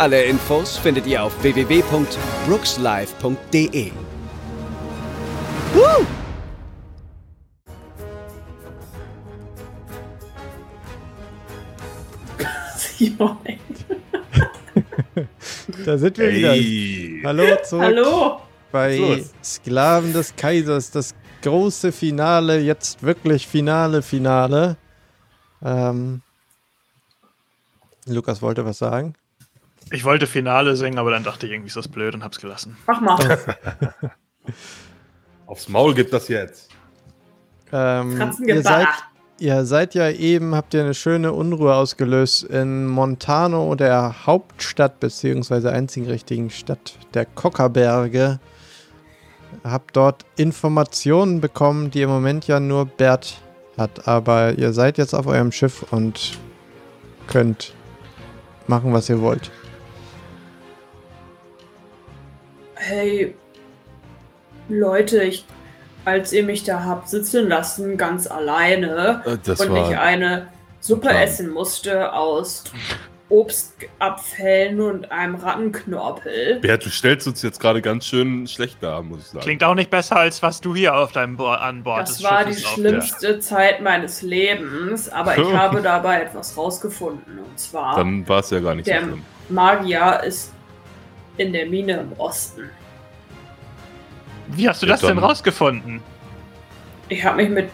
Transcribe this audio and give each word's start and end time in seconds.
Alle 0.00 0.24
Infos 0.24 0.78
findet 0.78 1.06
ihr 1.06 1.22
auf 1.22 1.42
www.brookslive.de. 1.42 3.92
Woo! 5.74 6.06
Da 15.84 15.98
sind 15.98 16.18
wir 16.18 16.30
Hey. 16.30 17.18
wieder. 17.18 17.28
Hallo 17.28 17.44
zurück 17.64 17.84
Hallo. 17.84 18.40
bei? 18.72 19.24
Sklaven 19.42 20.12
des 20.12 20.34
Kaisers. 20.36 20.90
Das 20.90 21.14
große 21.42 21.92
Finale, 21.92 22.60
jetzt 22.60 23.02
wirklich 23.02 23.46
Finale, 23.46 24.02
Finale. 24.02 24.76
Ähm, 25.62 26.22
Lukas 28.06 28.42
wollte 28.42 28.64
was 28.64 28.78
sagen. 28.78 29.14
Ich 29.92 30.04
wollte 30.04 30.26
Finale 30.26 30.76
singen, 30.76 30.98
aber 30.98 31.10
dann 31.10 31.24
dachte 31.24 31.46
ich, 31.46 31.52
irgendwie 31.52 31.68
ist 31.68 31.76
das 31.76 31.88
blöd 31.88 32.14
und 32.14 32.22
hab's 32.22 32.40
gelassen. 32.40 32.76
Mach 32.86 33.00
mal. 33.00 33.18
Aufs 35.46 35.68
Maul 35.68 35.94
gibt 35.94 36.12
das 36.12 36.28
jetzt. 36.28 36.70
Ähm, 37.72 38.32
ihr, 38.46 38.62
seid, 38.62 38.86
ihr 39.38 39.64
seid 39.64 39.94
ja 39.94 40.08
eben, 40.10 40.54
habt 40.54 40.74
ihr 40.74 40.82
eine 40.82 40.94
schöne 40.94 41.32
Unruhe 41.32 41.74
ausgelöst 41.74 42.44
in 42.44 42.86
Montano, 42.86 43.74
der 43.74 44.26
Hauptstadt 44.26 45.00
beziehungsweise 45.00 45.72
einzigen 45.72 46.06
richtigen 46.06 46.50
Stadt 46.50 46.94
der 47.14 47.26
Kockerberge. 47.26 48.38
Habt 49.64 49.96
dort 49.96 50.24
Informationen 50.36 51.40
bekommen, 51.40 51.90
die 51.90 52.02
im 52.02 52.10
Moment 52.10 52.46
ja 52.46 52.60
nur 52.60 52.86
Bert 52.86 53.40
hat. 53.76 54.06
Aber 54.06 54.52
ihr 54.56 54.72
seid 54.72 54.98
jetzt 54.98 55.14
auf 55.14 55.26
eurem 55.26 55.50
Schiff 55.50 55.84
und 55.90 56.38
könnt 57.26 57.74
machen, 58.68 58.92
was 58.92 59.08
ihr 59.08 59.20
wollt. 59.20 59.50
Hey, 62.82 63.34
Leute, 64.70 65.22
ich, 65.22 65.44
als 66.06 66.32
ihr 66.32 66.44
mich 66.44 66.64
da 66.64 66.82
habt 66.84 67.10
sitzen 67.10 67.46
lassen, 67.48 67.98
ganz 67.98 68.26
alleine 68.26 69.22
Äh, 69.26 69.36
Das 69.44 69.60
und 69.60 69.76
ich 69.76 69.98
eine 69.98 70.46
Suppe 70.80 71.08
Plan. 71.08 71.16
essen 71.22 71.50
musste 71.50 72.10
aus 72.14 72.64
Obstabfällen 73.28 74.80
und 74.80 75.12
einem 75.12 75.34
Rattenknorpel. 75.34 76.60
Bert, 76.62 76.84
du 76.86 76.88
stellst 76.88 77.28
uns 77.28 77.42
jetzt 77.42 77.60
gerade 77.60 77.82
ganz 77.82 78.06
schön 78.06 78.46
schlecht 78.48 78.78
dar, 78.82 79.02
muss 79.02 79.20
ich 79.20 79.26
sagen. 79.26 79.40
Klingt 79.40 79.62
auch 79.62 79.74
nicht 79.74 79.90
besser, 79.90 80.16
als 80.16 80.42
was 80.42 80.60
du 80.62 80.74
hier 80.74 80.96
auf 80.96 81.12
deinem 81.12 81.36
Bo 81.36 81.48
an 81.48 81.82
Bord 81.82 82.00
Das 82.08 82.16
des 82.16 82.24
war 82.24 82.44
die 82.46 82.54
Schiffes 82.54 82.70
schlimmste 82.70 83.38
Zeit 83.40 83.82
meines 83.82 84.22
Lebens, 84.22 85.10
aber 85.10 85.36
ich 85.38 85.52
habe 85.54 85.82
dabei 85.82 86.22
etwas 86.22 86.56
rausgefunden. 86.56 87.38
Und 87.38 87.58
zwar, 87.60 87.94
Dann 87.96 88.26
war 88.26 88.40
es 88.40 88.50
ja 88.50 88.58
gar 88.60 88.74
nicht 88.74 88.86
so 88.86 88.92
der 88.92 89.02
schlimm. 89.02 89.22
Magier 89.50 90.22
ist 90.26 90.52
in 91.40 91.52
der 91.54 91.66
Mine 91.66 91.94
im 92.00 92.12
Osten. 92.18 92.68
Wie 94.48 94.68
hast 94.68 94.82
du 94.82 94.86
Ja, 94.86 94.92
das 94.92 95.00
denn 95.00 95.18
rausgefunden? 95.18 96.02
Ich 97.08 97.24
habe 97.24 97.36
mich 97.38 97.48
mit 97.48 97.70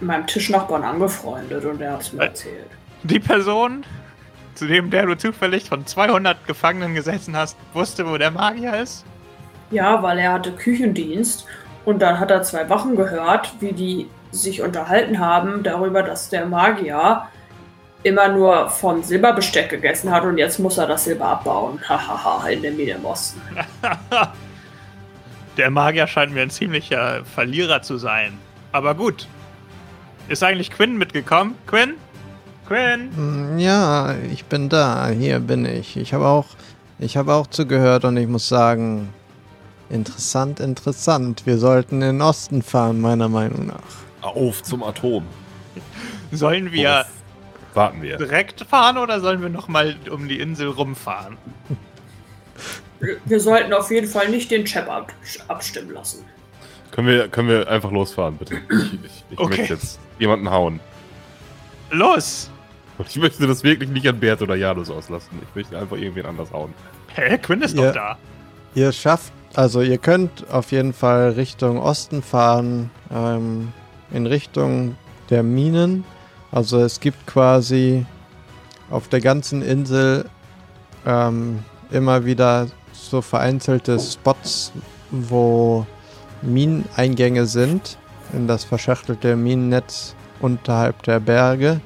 meinem 0.00 0.26
Tischnachbarn 0.26 0.84
angefreundet 0.84 1.64
und 1.64 1.80
er 1.80 1.94
hat 1.94 2.02
es 2.02 2.12
mir 2.12 2.22
Äh. 2.22 2.26
erzählt. 2.26 2.70
Die 3.02 3.18
Person, 3.18 3.84
zu 4.54 4.66
dem 4.66 4.90
der 4.90 5.06
du 5.06 5.16
zufällig 5.16 5.68
von 5.68 5.84
200 5.86 6.46
Gefangenen 6.46 6.94
gesessen 6.94 7.36
hast, 7.36 7.56
wusste, 7.74 8.06
wo 8.08 8.16
der 8.16 8.30
Magier 8.30 8.76
ist? 8.80 9.04
Ja, 9.70 10.02
weil 10.02 10.18
er 10.18 10.32
hatte 10.32 10.52
Küchendienst 10.52 11.44
und 11.84 12.00
dann 12.00 12.20
hat 12.20 12.30
er 12.30 12.42
zwei 12.42 12.68
Wachen 12.70 12.96
gehört, 12.96 13.52
wie 13.60 13.72
die 13.72 14.08
sich 14.30 14.62
unterhalten 14.62 15.18
haben 15.18 15.62
darüber, 15.62 16.02
dass 16.02 16.28
der 16.28 16.46
Magier 16.46 17.22
immer 18.08 18.28
nur 18.28 18.68
vom 18.70 19.02
Silberbesteck 19.02 19.68
gegessen 19.70 20.10
hat 20.10 20.24
und 20.24 20.36
jetzt 20.38 20.58
muss 20.58 20.78
er 20.78 20.86
das 20.86 21.04
Silber 21.04 21.26
abbauen. 21.26 21.78
Hahaha, 21.88 22.48
in 22.48 22.62
der 22.62 22.72
Mine 22.72 22.92
im 22.92 23.04
Osten. 23.04 23.40
Der 25.56 25.70
Magier 25.70 26.06
scheint 26.06 26.32
mir 26.32 26.42
ein 26.42 26.50
ziemlicher 26.50 27.24
Verlierer 27.24 27.82
zu 27.82 27.96
sein. 27.98 28.38
Aber 28.70 28.94
gut. 28.94 29.26
Ist 30.28 30.44
eigentlich 30.44 30.70
Quinn 30.70 30.96
mitgekommen? 30.98 31.54
Quinn? 31.66 31.94
Quinn? 32.68 33.10
Hm, 33.14 33.58
Ja, 33.58 34.14
ich 34.32 34.44
bin 34.44 34.68
da. 34.68 35.08
Hier 35.08 35.40
bin 35.40 35.64
ich. 35.64 35.96
Ich 35.96 36.14
habe 36.14 36.26
auch, 36.26 36.46
ich 37.00 37.16
habe 37.16 37.32
auch 37.34 37.48
zugehört 37.48 38.04
und 38.04 38.16
ich 38.18 38.28
muss 38.28 38.48
sagen, 38.48 39.08
interessant, 39.90 40.60
interessant. 40.60 41.42
Wir 41.44 41.58
sollten 41.58 41.96
in 42.02 42.18
den 42.18 42.22
Osten 42.22 42.62
fahren, 42.62 43.00
meiner 43.00 43.28
Meinung 43.28 43.66
nach. 43.66 43.82
Auf 44.22 44.62
zum 44.62 44.84
Atom. 44.84 45.24
Sollen 46.30 46.70
wir 46.70 47.04
warten 47.74 48.02
wir. 48.02 48.16
direkt 48.16 48.62
fahren 48.62 48.98
oder 48.98 49.20
sollen 49.20 49.40
wir 49.42 49.48
nochmal 49.48 49.96
um 50.10 50.28
die 50.28 50.40
Insel 50.40 50.68
rumfahren? 50.68 51.36
Wir 53.26 53.38
sollten 53.40 53.72
auf 53.72 53.90
jeden 53.90 54.08
Fall 54.08 54.28
nicht 54.28 54.50
den 54.50 54.64
Chap 54.64 54.88
ab 54.90 55.12
abstimmen 55.46 55.92
lassen. 55.92 56.24
Können 56.90 57.06
wir, 57.06 57.28
können 57.28 57.48
wir 57.48 57.68
einfach 57.68 57.92
losfahren, 57.92 58.36
bitte? 58.36 58.56
Ich, 58.70 58.94
ich, 58.94 59.24
ich 59.30 59.38
Okay. 59.38 59.58
möchte 59.58 59.74
jetzt 59.74 60.00
jemanden 60.18 60.50
hauen. 60.50 60.80
Los! 61.90 62.50
Und 62.96 63.08
ich 63.08 63.16
möchte 63.16 63.46
das 63.46 63.62
wirklich 63.62 63.88
nicht 63.90 64.08
an 64.08 64.18
Bert 64.18 64.42
oder 64.42 64.56
Janus 64.56 64.90
auslassen. 64.90 65.38
Ich 65.48 65.54
möchte 65.54 65.78
einfach 65.78 65.96
irgendwen 65.96 66.26
anders 66.26 66.50
hauen. 66.50 66.74
Hä, 67.14 67.38
Quinn 67.38 67.62
ist 67.62 67.76
Ja. 67.76 67.86
doch 67.86 67.94
da. 67.94 68.18
Ihr 68.74 68.90
schafft, 68.90 69.32
also 69.54 69.80
ihr 69.80 69.98
könnt 69.98 70.50
auf 70.50 70.72
jeden 70.72 70.92
Fall 70.92 71.30
Richtung 71.30 71.78
Osten 71.78 72.22
fahren, 72.22 72.90
ähm, 73.14 73.72
in 74.10 74.26
Richtung 74.26 74.96
der 75.30 75.44
Minen. 75.44 76.04
Also 76.50 76.80
es 76.80 77.00
gibt 77.00 77.26
quasi 77.26 78.06
auf 78.90 79.08
der 79.08 79.20
ganzen 79.20 79.62
Insel 79.62 80.24
ähm, 81.06 81.60
immer 81.90 82.24
wieder 82.24 82.68
so 82.92 83.20
vereinzelte 83.20 83.98
Spots, 83.98 84.72
wo 85.10 85.86
Mineneingänge 86.42 87.46
sind 87.46 87.98
in 88.32 88.46
das 88.46 88.64
verschachtelte 88.64 89.36
Minennetz 89.36 90.14
unterhalb 90.40 91.02
der 91.02 91.20
Berge. 91.20 91.80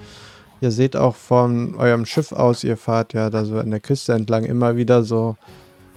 Ihr 0.61 0.71
seht 0.71 0.97
auch 0.97 1.17
von 1.17 1.75
eurem 1.75 2.06
Schiff 2.06 2.33
aus, 2.33 2.62
ihr 2.62 2.77
fahrt 2.77 3.15
ja 3.15 3.31
da 3.31 3.44
so 3.44 3.59
an 3.59 3.71
der 3.71 3.81
Küste 3.81 4.12
entlang 4.12 4.44
immer 4.44 4.77
wieder 4.77 5.03
so 5.03 5.37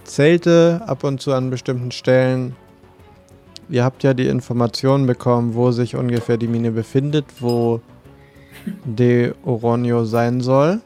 Zelte 0.04 0.82
ab 0.86 1.04
und 1.04 1.20
zu 1.20 1.32
an 1.32 1.50
bestimmten 1.50 1.90
Stellen. 1.90 2.56
Ihr 3.68 3.84
habt 3.84 4.04
ja 4.04 4.14
die 4.14 4.26
Informationen 4.26 5.06
bekommen, 5.06 5.54
wo 5.54 5.72
sich 5.72 5.96
ungefähr 5.96 6.36
die 6.36 6.46
Mine 6.46 6.70
befindet, 6.70 7.26
wo 7.40 7.80
De 8.84 9.34
Oronio 9.44 10.04
sein 10.04 10.40
soll. 10.40 10.80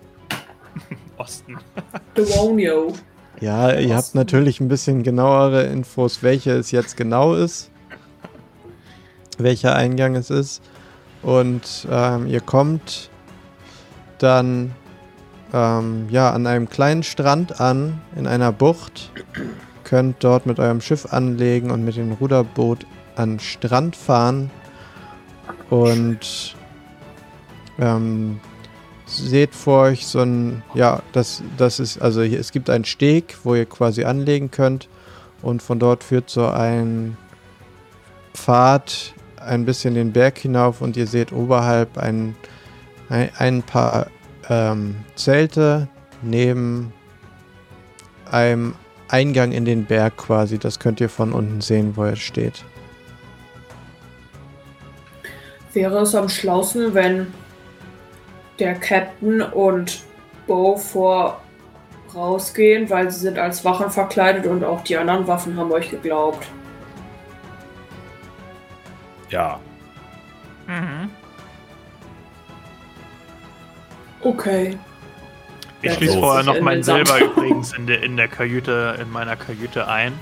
Osten. 1.17 1.57
Demonio. 2.17 2.93
Ja, 3.41 3.73
ihr 3.73 3.97
habt 3.97 4.15
natürlich 4.15 4.61
ein 4.61 4.69
bisschen 4.69 5.03
genauere 5.03 5.63
Infos, 5.65 6.23
welche 6.23 6.53
es 6.53 6.71
jetzt 6.73 6.97
genau 6.97 7.35
ist, 7.35 7.71
welcher 9.39 9.75
Eingang 9.77 10.15
es 10.15 10.29
ist. 10.29 10.63
Und 11.23 11.87
ähm, 11.91 12.27
ihr 12.27 12.41
kommt 12.41 13.11
dann 14.19 14.73
ähm, 15.53 16.07
ja 16.11 16.31
an 16.33 16.47
einem 16.47 16.69
kleinen 16.69 17.03
Strand 17.03 17.61
an, 17.61 18.01
in 18.17 18.27
einer 18.27 18.53
Bucht. 18.53 19.11
Könnt 19.85 20.23
dort 20.23 20.47
mit 20.47 20.59
eurem 20.59 20.81
Schiff 20.81 21.13
anlegen 21.13 21.71
und 21.71 21.85
mit 21.85 21.97
dem 21.97 22.13
Ruderboot 22.13 22.87
an 23.17 23.33
den 23.33 23.41
Strand 23.41 23.97
fahren. 23.97 24.51
Und 25.71 26.55
ähm, 27.79 28.41
seht 29.07 29.55
vor 29.55 29.83
euch 29.85 30.07
so 30.07 30.21
ein, 30.21 30.63
ja, 30.75 31.03
das, 31.13 31.43
das 31.57 31.81
ist, 31.81 32.01
also 32.01 32.23
hier, 32.23 32.39
es 32.41 32.53
gibt 32.53 32.71
einen 32.71 32.85
Steg, 32.85 33.39
wo 33.45 33.55
ihr 33.55 33.67
quasi 33.67 34.05
anlegen 34.05 34.51
könnt 34.51 34.89
und 35.43 35.63
von 35.63 35.79
dort 35.79 36.05
führt 36.05 36.31
so 36.31 36.47
ein 36.47 37.17
Pfad 38.35 39.15
ein 39.37 39.65
bisschen 39.65 39.95
den 39.95 40.13
Berg 40.13 40.39
hinauf 40.39 40.81
und 40.81 40.97
ihr 40.97 41.07
seht 41.07 41.33
oberhalb 41.33 41.99
ein, 41.99 42.37
ein, 43.09 43.31
ein 43.39 43.63
paar 43.63 44.07
ähm, 44.49 44.97
Zelte 45.17 45.89
neben 46.23 46.93
einem 48.31 48.75
Eingang 49.09 49.53
in 49.53 49.65
den 49.65 49.87
Berg 49.87 50.17
quasi. 50.17 50.59
Das 50.59 50.79
könnt 50.79 51.01
ihr 51.01 51.09
von 51.09 51.33
unten 51.33 51.61
sehen, 51.61 51.97
wo 51.97 52.05
er 52.05 52.17
steht. 52.17 52.65
Wäre 55.73 56.01
es 56.01 56.15
am 56.15 56.29
schlausten, 56.29 56.95
wenn 56.95 57.29
der 58.61 58.75
Captain 58.75 59.43
und 59.43 60.03
Bo 60.47 60.77
vor 60.77 61.41
rausgehen, 62.15 62.91
weil 62.91 63.11
sie 63.11 63.21
sind 63.21 63.39
als 63.39 63.65
Wachen 63.65 63.91
verkleidet 63.91 64.47
und 64.47 64.65
auch 64.65 64.83
die 64.83 64.97
anderen 64.97 65.27
Waffen 65.27 65.57
haben 65.57 65.71
euch 65.73 65.91
geglaubt. 65.91 66.47
Ja. 69.31 69.61
Mhm. 70.67 71.11
Okay. 74.23 74.77
Ich 75.83 75.95
schließe 75.95 76.19
vorher 76.19 76.43
noch 76.43 76.57
In 76.57 76.65
mein. 76.65 76.83
Silber 76.83 77.21
übrigens 77.25 77.73
in 77.73 77.87
der, 77.87 78.03
in 78.03 78.17
der 78.17 78.29
Kajüte, 78.29 78.99
in 79.01 79.11
meiner 79.11 79.37
Kajüte 79.37 79.89
ein. 79.89 80.13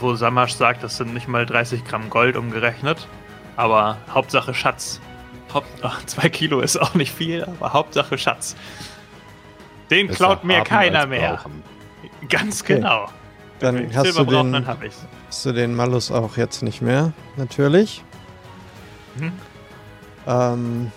Wo 0.00 0.14
Samasch 0.16 0.52
sagt, 0.52 0.82
das 0.82 0.96
sind 0.96 1.14
nicht 1.14 1.28
mal 1.28 1.46
30 1.46 1.84
Gramm 1.84 2.10
Gold 2.10 2.36
umgerechnet. 2.36 3.06
Aber 3.56 3.98
Hauptsache 4.12 4.52
Schatz. 4.52 5.00
Haupt, 5.56 5.68
ach, 5.82 6.04
zwei 6.06 6.28
Kilo 6.28 6.60
ist 6.60 6.76
auch 6.76 6.94
nicht 6.94 7.12
viel, 7.14 7.44
aber 7.44 7.72
Hauptsache 7.72 8.16
Schatz. 8.18 8.56
Den 9.90 10.06
Besser 10.08 10.16
klaut 10.16 10.44
mir 10.44 10.58
haben 10.58 10.64
keiner 10.64 11.06
mehr. 11.06 11.34
brauchen. 11.36 11.62
Ganz 12.28 12.62
Okay. 12.62 12.76
genau. 12.76 13.08
Wenn 13.60 13.74
Dann 13.76 13.90
ich 13.90 13.96
hast 13.96 14.12
Silber 14.14 14.24
du, 14.30 14.36
den, 14.42 14.52
dann 14.52 14.66
hab 14.66 14.82
ich's. 14.82 14.98
hast 15.28 15.46
du 15.46 15.52
den 15.52 15.74
Malus 15.74 16.10
auch 16.10 16.36
jetzt 16.36 16.62
nicht 16.62 16.82
mehr, 16.82 17.12
natürlich. 17.36 18.04
Mhm. 19.16 19.32
Ähm, 20.26 20.92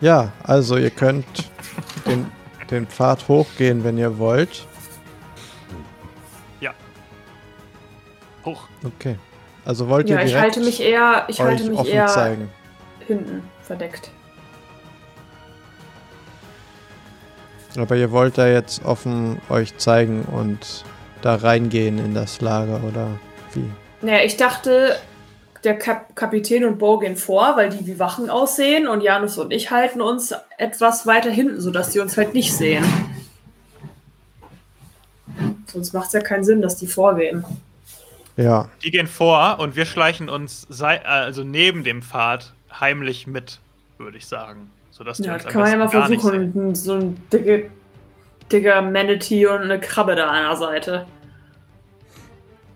ja, 0.00 0.32
also 0.44 0.76
ihr 0.76 0.90
könnt 0.90 1.26
den, 2.06 2.30
den 2.70 2.86
Pfad 2.86 3.26
hochgehen, 3.28 3.82
wenn 3.84 3.98
ihr 3.98 4.18
wollt. 4.18 4.66
Hoch. 8.44 8.64
Okay. 8.84 9.16
Also 9.64 9.88
wollt 9.88 10.08
ihr 10.08 10.16
Ja, 10.16 10.22
ich 10.24 10.34
halte 10.34 10.58
mich 10.60 10.80
eher, 10.80 11.24
ich 11.28 11.40
halte 11.40 11.62
mich 11.70 11.78
offen 11.78 11.90
eher 11.92 12.06
zeigen. 12.08 12.50
Hinten 13.06 13.42
verdeckt. 13.62 14.10
Aber 17.76 17.96
ihr 17.96 18.10
wollt 18.10 18.36
da 18.36 18.46
jetzt 18.48 18.84
offen 18.84 19.40
euch 19.48 19.76
zeigen 19.78 20.22
und 20.24 20.84
da 21.22 21.36
reingehen 21.36 21.98
in 21.98 22.14
das 22.14 22.40
Lager 22.40 22.82
oder 22.84 23.18
wie? 23.54 23.70
Naja, 24.02 24.24
ich 24.24 24.36
dachte, 24.36 24.96
der 25.64 25.78
Kap 25.78 26.14
Kapitän 26.16 26.64
und 26.64 26.78
Bo 26.78 26.98
gehen 26.98 27.16
vor, 27.16 27.56
weil 27.56 27.70
die 27.70 27.86
wie 27.86 27.98
Wachen 27.98 28.28
aussehen 28.28 28.88
und 28.88 29.00
Janus 29.00 29.38
und 29.38 29.52
ich 29.52 29.70
halten 29.70 30.00
uns 30.00 30.34
etwas 30.58 31.06
weiter 31.06 31.30
hinten, 31.30 31.60
sodass 31.60 31.90
die 31.90 32.00
uns 32.00 32.16
halt 32.16 32.34
nicht 32.34 32.52
sehen. 32.52 32.84
Sonst 35.66 35.94
macht 35.94 36.08
es 36.08 36.12
ja 36.12 36.20
keinen 36.20 36.44
Sinn, 36.44 36.60
dass 36.60 36.76
die 36.76 36.86
vorgehen. 36.86 37.44
Ja, 38.36 38.68
Die 38.82 38.90
gehen 38.90 39.06
vor 39.06 39.58
und 39.58 39.76
wir 39.76 39.86
schleichen 39.86 40.28
uns 40.28 40.66
sei, 40.68 41.04
also 41.04 41.44
neben 41.44 41.84
dem 41.84 42.02
Pfad 42.02 42.54
heimlich 42.80 43.26
mit, 43.26 43.58
würde 43.98 44.16
ich 44.18 44.26
sagen. 44.26 44.70
Sodass 44.90 45.18
Ja, 45.18 45.34
das 45.34 45.46
kann 45.46 45.62
man 45.62 45.70
ja 45.70 45.76
mal 45.78 45.88
versuchen. 45.88 46.74
So 46.74 46.94
ein 46.94 47.16
dicke, 47.32 47.70
dicker 48.50 48.82
Manatee 48.82 49.46
und 49.46 49.62
eine 49.62 49.80
Krabbe 49.80 50.14
da 50.14 50.26
an 50.28 50.42
der 50.48 50.56
Seite. 50.56 51.06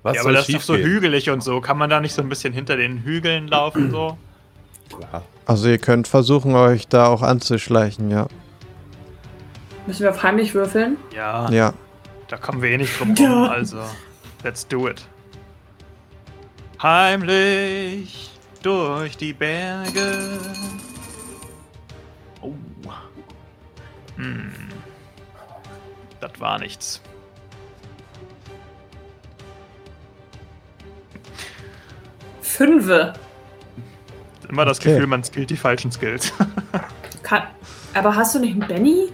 Was 0.02 0.14
Ja, 0.16 0.20
aber 0.22 0.28
soll 0.30 0.34
das 0.34 0.48
ist 0.48 0.54
doch 0.56 0.62
so 0.62 0.76
hügelig 0.76 1.30
und 1.30 1.42
so. 1.42 1.60
Kann 1.60 1.78
man 1.78 1.90
da 1.90 2.00
nicht 2.00 2.14
so 2.14 2.22
ein 2.22 2.28
bisschen 2.28 2.52
hinter 2.52 2.76
den 2.76 3.02
Hügeln 3.02 3.48
laufen 3.48 3.90
so? 3.90 4.16
Also 5.46 5.68
ihr 5.68 5.78
könnt 5.78 6.06
versuchen, 6.08 6.54
euch 6.54 6.86
da 6.88 7.06
auch 7.08 7.22
anzuschleichen, 7.22 8.10
ja. 8.10 8.28
Müssen 9.86 10.02
wir 10.04 10.10
auf 10.10 10.22
heimlich 10.22 10.54
würfeln? 10.54 10.96
Ja, 11.14 11.50
Ja. 11.50 11.72
da 12.28 12.36
kommen 12.36 12.62
wir 12.62 12.70
eh 12.70 12.78
nicht 12.78 12.98
drum 12.98 13.14
rum. 13.18 13.44
Also, 13.50 13.78
let's 14.42 14.66
do 14.66 14.88
it. 14.88 15.04
Heimlich 16.82 18.30
durch 18.62 19.16
die 19.16 19.32
Berge. 19.32 20.38
Oh. 22.40 22.52
Hm. 24.16 24.52
Das 26.20 26.32
war 26.40 26.58
nichts. 26.58 27.00
Fünfe. 32.40 33.12
Immer 34.48 34.64
das 34.64 34.78
Okay. 34.78 34.92
Gefühl, 34.92 35.06
man 35.06 35.24
skillt 35.24 35.50
die 35.50 35.56
falschen 35.56 35.90
Skills. 35.92 36.32
Kann, 37.22 37.42
aber 37.94 38.14
hast 38.14 38.34
du 38.34 38.38
nicht 38.38 38.52
einen 38.52 38.66
Benny? 38.66 39.08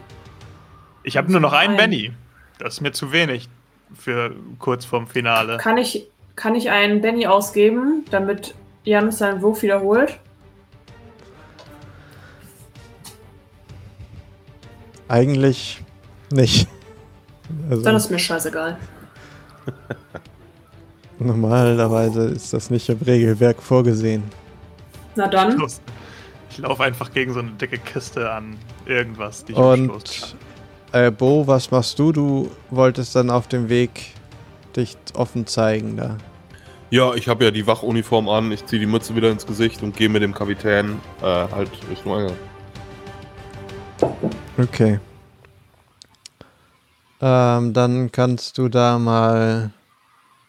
Ich 1.03 1.17
habe 1.17 1.31
nur 1.33 1.41
noch 1.41 1.53
einen 1.53 1.77
Nein. 1.77 1.91
Benny. 1.91 2.13
Das 2.59 2.75
ist 2.75 2.81
mir 2.83 2.93
zu 2.93 3.11
wenig 3.13 3.49
für 3.95 4.35
kurz 4.59 4.85
vorm 4.85 5.09
Finale. 5.09 5.57
Kann 5.57 5.79
ich, 5.79 6.07
kann 6.37 6.55
ich 6.55 6.71
einen 6.71 7.01
Benny 7.01 7.27
ausgeben, 7.27 8.05
damit 8.11 8.55
Janus 8.85 9.19
seinen 9.19 9.41
Wurf 9.43 9.63
wiederholt? 9.63 10.19
Eigentlich 15.09 15.83
nicht. 16.31 16.69
Also 17.71 17.83
Dann 17.83 17.97
ist 17.97 18.11
mir 18.11 18.19
scheißegal. 18.19 18.79
normalerweise 21.19 22.25
ist 22.25 22.53
das 22.53 22.71
nicht 22.71 22.89
im 22.89 22.99
Regelwerk 22.99 23.63
vorgesehen. 23.63 24.23
Na 25.15 25.29
dann. 25.29 25.57
Los. 25.57 25.81
Ich 26.51 26.59
laufe 26.59 26.83
einfach 26.83 27.13
gegen 27.13 27.33
so 27.33 27.41
eine 27.41 27.51
dicke 27.53 27.79
Kiste 27.79 28.31
an 28.31 28.57
irgendwas, 28.85 29.45
die 29.45 29.53
ich 29.53 29.59
Und 29.59 30.37
äh, 30.93 31.11
Bo, 31.11 31.47
was 31.47 31.71
machst 31.71 31.99
du? 31.99 32.13
Du 32.13 32.51
wolltest 32.71 33.17
dann 33.17 33.31
auf 33.31 33.49
dem 33.49 33.69
Weg 33.69 34.13
dich 34.77 34.97
offen 35.15 35.47
zeigen 35.47 35.97
da. 35.97 36.19
Ja, 36.93 37.15
ich 37.15 37.27
habe 37.27 37.43
ja 37.45 37.51
die 37.51 37.67
Wachuniform 37.67 38.29
an, 38.29 38.53
ich 38.53 38.67
ziehe 38.67 38.79
die 38.79 38.85
Mütze 38.85 39.17
wieder 39.17 39.31
ins 39.31 39.47
Gesicht 39.47 39.83
und 39.83 39.97
gehe 39.97 40.11
mit 40.11 40.23
dem 40.23 40.35
Kapitän 40.35 41.01
äh, 41.23 41.25
halt 41.25 41.71
Richtung 41.91 42.15
Eingang. 42.19 42.37
Okay. 44.59 45.01
Ähm, 47.23 47.73
dann 47.73 48.13
kannst 48.13 48.59
du 48.59 48.69
da 48.69 48.99
mal 48.99 49.71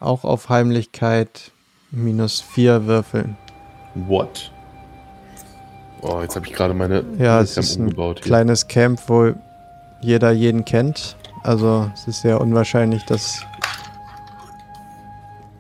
auch 0.02 0.26
auf 0.26 0.50
Heimlichkeit 0.50 1.54
minus 1.92 2.42
4 2.42 2.88
würfeln. 2.88 3.38
What? 3.96 4.52
Oh, 6.02 6.20
jetzt 6.22 6.36
habe 6.36 6.46
ich 6.46 6.52
gerade 6.52 6.74
meine 6.74 7.06
Ja, 7.20 7.40
es 7.40 7.56
ist 7.56 7.68
Camp 7.70 7.78
ein 7.80 7.84
umgebaut 7.86 8.18
hier. 8.20 8.26
kleines 8.28 8.68
Camp, 8.68 9.00
wo 9.08 9.32
jeder 10.02 10.32
jeden 10.32 10.66
kennt. 10.66 11.16
Also 11.44 11.90
es 11.94 12.06
ist 12.06 12.22
sehr 12.22 12.42
unwahrscheinlich, 12.42 13.06
dass, 13.06 13.46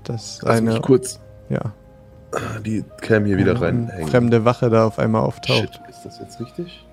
dass 0.03 0.41
Lass 0.41 0.61
mich 0.61 0.71
eine 0.71 0.81
kurz 0.81 1.19
ja, 1.49 1.73
die 2.65 2.83
Cam 3.01 3.25
hier 3.25 3.37
wieder 3.37 3.59
reinhängen. 3.61 4.07
fremde 4.07 4.45
Wache 4.45 4.69
da 4.69 4.85
auf 4.87 4.99
einmal 4.99 5.21
auftaucht. 5.21 5.75
Shit, 5.75 5.89
ist 5.89 6.03
das 6.03 6.19
jetzt 6.19 6.39
richtig? 6.39 6.85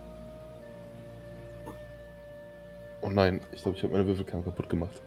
Oh 3.02 3.08
nein, 3.08 3.40
ich 3.52 3.62
glaube, 3.62 3.78
ich 3.78 3.82
habe 3.82 3.94
meine 3.94 4.06
Würfelcam 4.06 4.44
kaputt 4.44 4.68
gemacht. 4.68 5.00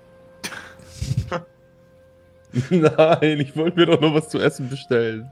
nein, 2.70 3.40
ich 3.40 3.56
wollte 3.56 3.80
mir 3.80 3.86
doch 3.86 4.02
noch 4.02 4.14
was 4.14 4.30
zu 4.30 4.40
essen 4.40 4.70
bestellen. 4.70 5.30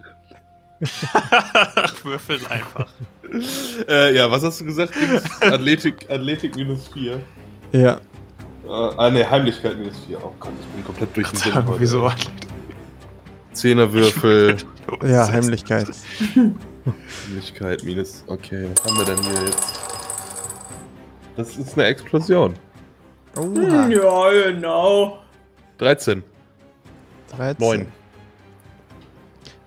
Ach, 1.13 2.05
würfel 2.05 2.39
einfach. 2.49 2.87
Äh, 3.87 4.15
ja, 4.15 4.29
was 4.31 4.43
hast 4.43 4.61
du 4.61 4.65
gesagt? 4.65 4.93
Athletik, 5.41 6.09
Athletik 6.09 6.55
minus 6.55 6.87
4. 6.89 7.19
Ja, 7.71 7.99
Äh, 8.65 8.69
ah, 8.69 9.09
ne, 9.09 9.29
Heimlichkeit 9.29 9.77
minus 9.77 9.99
4. 10.07 10.17
Oh 10.23 10.33
Gott, 10.39 10.53
ich 10.59 10.67
bin 10.67 10.83
komplett 10.83 11.15
durch 11.15 11.27
den 11.29 11.45
Wind 11.45 11.53
Sagen, 11.53 11.67
heute. 11.67 11.79
Zehnerwürfel, 13.53 14.57
ja, 15.03 15.27
Heimlichkeit. 15.31 15.87
Heimlichkeit 17.27 17.83
minus. 17.83 18.23
Okay, 18.27 18.69
was 18.73 18.85
haben 18.85 18.97
wir 18.97 19.05
denn 19.15 19.23
hier 19.23 19.45
jetzt? 19.45 19.79
Das 21.37 21.57
ist 21.57 21.73
eine 21.77 21.87
Explosion. 21.87 22.55
Oha, 23.37 23.87
Ja, 23.87 24.51
genau. 24.51 25.19
13. 25.77 26.23
13. 27.35 27.55
9. 27.65 27.87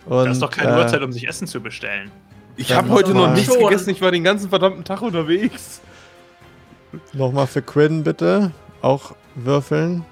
Und, 0.07 0.25
Das 0.27 0.33
ist 0.35 0.43
doch 0.43 0.51
keine 0.51 0.73
äh, 0.77 0.79
Uhrzeit, 0.83 1.03
um 1.03 1.13
sich 1.13 1.27
Essen 1.27 1.47
zu 1.47 1.61
bestellen. 1.61 2.11
Ich 2.57 2.73
habe 2.73 2.89
heute 2.91 3.15
noch 3.15 3.33
nichts 3.33 3.53
Schon. 3.53 3.63
gegessen, 3.65 3.91
ich 3.91 4.01
war 4.03 4.11
den 4.13 4.23
ganzen 4.23 4.49
verdammten 4.51 4.85
Tag 4.85 5.03
unterwegs. 5.03 5.81
Nochmal 7.13 7.47
für 7.47 7.63
Quinn 7.63 8.05
bitte. 8.05 8.53
Auch 8.83 9.15
würfeln. 9.35 10.05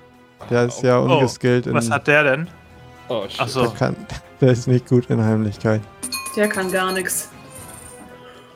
Der 0.50 0.64
ist 0.64 0.83
ja 0.83 0.99
Oh, 0.99 1.05
ungeskillt 1.19 1.67
in. 1.67 1.75
Was 1.75 1.91
hat 1.91 2.09
der 2.09 2.25
denn? 2.25 2.49
Oh, 3.12 3.28
shit. 3.28 3.40
Ach 3.40 3.49
so. 3.49 3.62
der, 3.66 3.71
kann, 3.73 3.97
der 4.40 4.52
ist 4.52 4.66
nicht 4.66 4.88
gut 4.88 5.11
in 5.11 5.23
Heimlichkeit. 5.23 5.83
Der 6.35 6.49
kann 6.49 6.73
gar 6.73 6.92
nichts. 6.92 7.28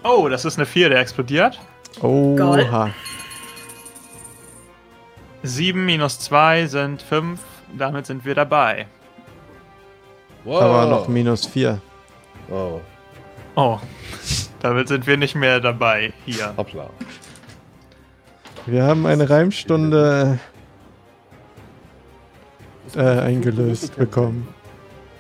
Oh, 0.03 0.29
das 0.29 0.45
ist 0.47 0.57
eine 0.57 0.65
4, 0.65 0.89
der 0.89 1.01
explodiert. 1.01 1.61
Oha. 2.01 2.91
7 5.43 5.85
minus 5.85 6.19
2 6.21 6.67
sind 6.69 7.03
5. 7.03 7.39
Damit 7.77 8.07
sind 8.07 8.25
wir 8.25 8.35
dabei. 8.35 8.87
Wow. 10.45 10.63
Aber 10.63 10.87
noch 10.87 11.09
minus 11.09 11.45
4. 11.47 11.81
Oh, 12.51 12.81
Oh. 13.57 13.79
Damit 14.61 14.89
sind 14.89 15.07
wir 15.07 15.17
nicht 15.17 15.35
mehr 15.35 15.61
dabei 15.61 16.13
hier. 16.25 16.55
hoppla. 16.57 16.89
Wir 18.67 18.85
haben 18.85 19.07
eine 19.07 19.29
Reimstunde 19.29 20.39
äh, 22.97 23.21
eingelöst 23.21 23.97
bekommen. 23.97 24.49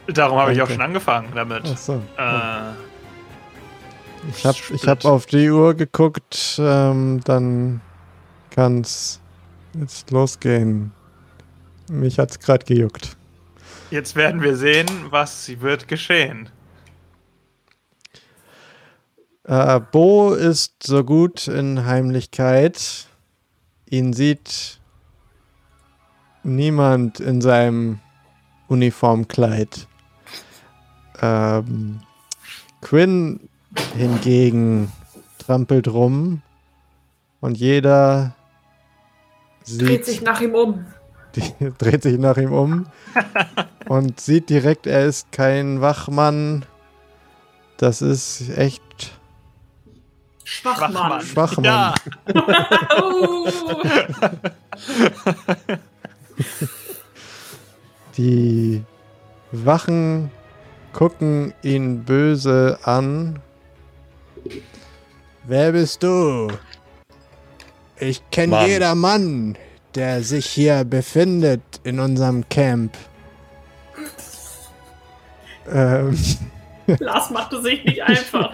Darum 0.09 0.38
habe 0.38 0.52
ich 0.52 0.62
auch 0.62 0.68
schon 0.68 0.80
angefangen 0.80 1.28
damit. 1.35 1.64
Achso. 1.64 2.00
Äh, 2.16 2.73
Ich 4.30 4.45
habe 4.45 4.59
ich 4.73 4.88
hab 4.88 5.04
auf 5.04 5.26
die 5.26 5.50
Uhr 5.50 5.75
geguckt, 5.75 6.56
ähm, 6.59 7.21
dann 7.25 7.80
kann's 8.50 9.21
jetzt 9.78 10.11
losgehen. 10.11 10.92
Mich 11.88 12.18
hat's 12.18 12.38
gerade 12.38 12.64
gejuckt. 12.64 13.16
Jetzt 13.90 14.16
werden 14.16 14.42
wir 14.42 14.56
sehen, 14.56 14.88
was 15.11 15.49
wird 15.61 15.87
geschehen. 15.87 16.49
Äh, 19.45 19.80
Bo 19.92 20.33
ist 20.33 20.83
so 20.83 21.04
gut 21.04 21.47
in 21.47 21.85
Heimlichkeit. 21.87 23.06
Ihn 23.88 24.12
sieht 24.12 24.80
niemand 26.47 27.21
in 27.21 27.41
seinem 27.41 28.00
Uniformkleid. 28.69 29.87
Ähm, 31.21 32.00
Quinn 32.81 33.49
hingegen 33.97 34.93
trampelt 35.38 35.88
rum 35.88 36.43
und 37.41 37.59
jeder 37.59 38.35
Dreht 39.67 40.05
sich 40.05 40.19
sieht, 40.19 40.25
nach 40.25 40.41
ihm 40.41 40.55
um. 40.55 40.87
die, 41.35 41.73
dreht 41.79 42.03
sich 42.03 42.19
nach 42.19 42.37
ihm 42.37 42.53
um 42.53 42.87
und 43.88 44.21
sieht 44.21 44.49
direkt, 44.49 44.87
er 44.87 45.05
ist 45.07 45.33
kein 45.33 45.81
Wachmann. 45.81 46.65
Das 47.76 48.00
ist 48.00 48.57
echt 48.57 48.83
Schwachmann. 50.45 51.21
Schwachmann. 51.21 51.65
Ja, 51.65 51.95
Uh. 53.03 53.50
Die 58.16 58.83
Wachen 59.52 60.31
gucken 60.93 61.52
ihn 61.62 62.05
böse 62.05 62.78
an. 62.83 63.38
Wer 65.45 65.73
bist 65.73 66.02
du? 66.02 66.49
Ich 67.99 68.23
kenne 68.31 68.66
jeder 68.66 68.95
Mann, 68.95 69.57
der 69.95 70.23
sich 70.23 70.47
hier 70.47 70.85
befindet 70.85 71.62
in 71.85 72.00
unserem 72.00 72.49
Camp. 72.49 72.97
Ähm, 75.69 76.16
Lars 76.99 77.31
machte 77.31 77.61
sich 77.62 77.85
nicht 77.85 78.02
einfach. 78.02 78.52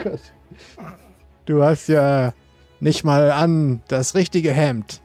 du 1.46 1.62
hast 1.62 1.88
ja 1.88 2.32
nicht 2.80 3.04
mal 3.04 3.30
an 3.30 3.82
das 3.88 4.14
richtige 4.14 4.52
Hemd. 4.52 5.01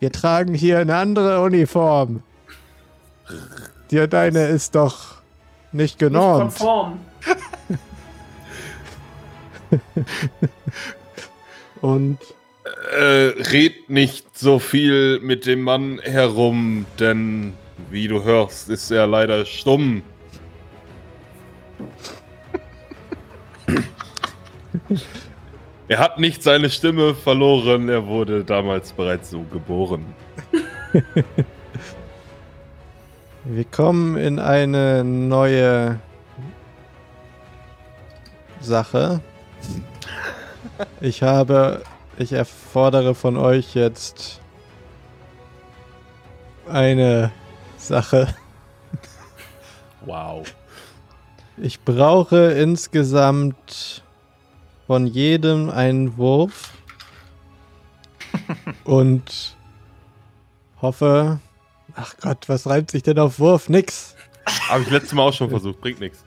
Wir 0.00 0.12
tragen 0.12 0.54
hier 0.54 0.78
eine 0.78 0.96
andere 0.96 1.42
Uniform. 1.42 2.22
Dir 3.90 4.06
deine 4.06 4.46
ist 4.48 4.74
doch 4.74 5.16
nicht 5.72 5.72
Nicht 5.72 5.98
genormt. 5.98 6.56
konform. 6.58 7.00
Und 11.80 12.18
Äh, 12.98 13.32
red 13.50 13.88
nicht 13.88 14.38
so 14.38 14.58
viel 14.58 15.20
mit 15.20 15.46
dem 15.46 15.62
Mann 15.62 16.00
herum, 16.02 16.84
denn 16.98 17.54
wie 17.90 18.08
du 18.08 18.22
hörst, 18.24 18.68
ist 18.68 18.90
er 18.90 19.06
leider 19.06 19.46
stumm. 19.46 20.02
er 25.88 25.98
hat 25.98 26.18
nicht 26.18 26.42
seine 26.42 26.70
Stimme 26.70 27.14
verloren, 27.14 27.88
er 27.88 28.06
wurde 28.06 28.44
damals 28.44 28.92
bereits 28.92 29.30
so 29.30 29.42
geboren. 29.50 30.04
wir 33.44 33.64
kommen 33.64 34.16
in 34.16 34.38
eine 34.38 35.02
neue 35.02 35.98
Sache. 38.60 39.20
Ich 41.00 41.22
habe, 41.22 41.82
ich 42.18 42.32
erfordere 42.32 43.14
von 43.14 43.36
euch 43.36 43.74
jetzt 43.74 44.40
eine 46.68 47.32
Sache. 47.76 48.34
Wow. 50.04 50.54
Ich 51.56 51.80
brauche 51.80 52.52
insgesamt 52.52 54.02
von 54.88 55.06
jedem 55.06 55.68
einen 55.68 56.16
Wurf 56.16 56.72
und 58.84 59.54
hoffe. 60.80 61.40
Ach 61.94 62.14
Gott, 62.22 62.48
was 62.48 62.66
reimt 62.66 62.90
sich 62.90 63.02
denn 63.02 63.18
auf 63.18 63.38
Wurf? 63.38 63.68
Nix. 63.68 64.16
Habe 64.68 64.82
ich 64.82 64.90
letztes 64.90 65.12
Mal 65.12 65.24
auch 65.24 65.34
schon 65.34 65.50
versucht, 65.50 65.80
bringt 65.82 66.00
nichts. 66.00 66.24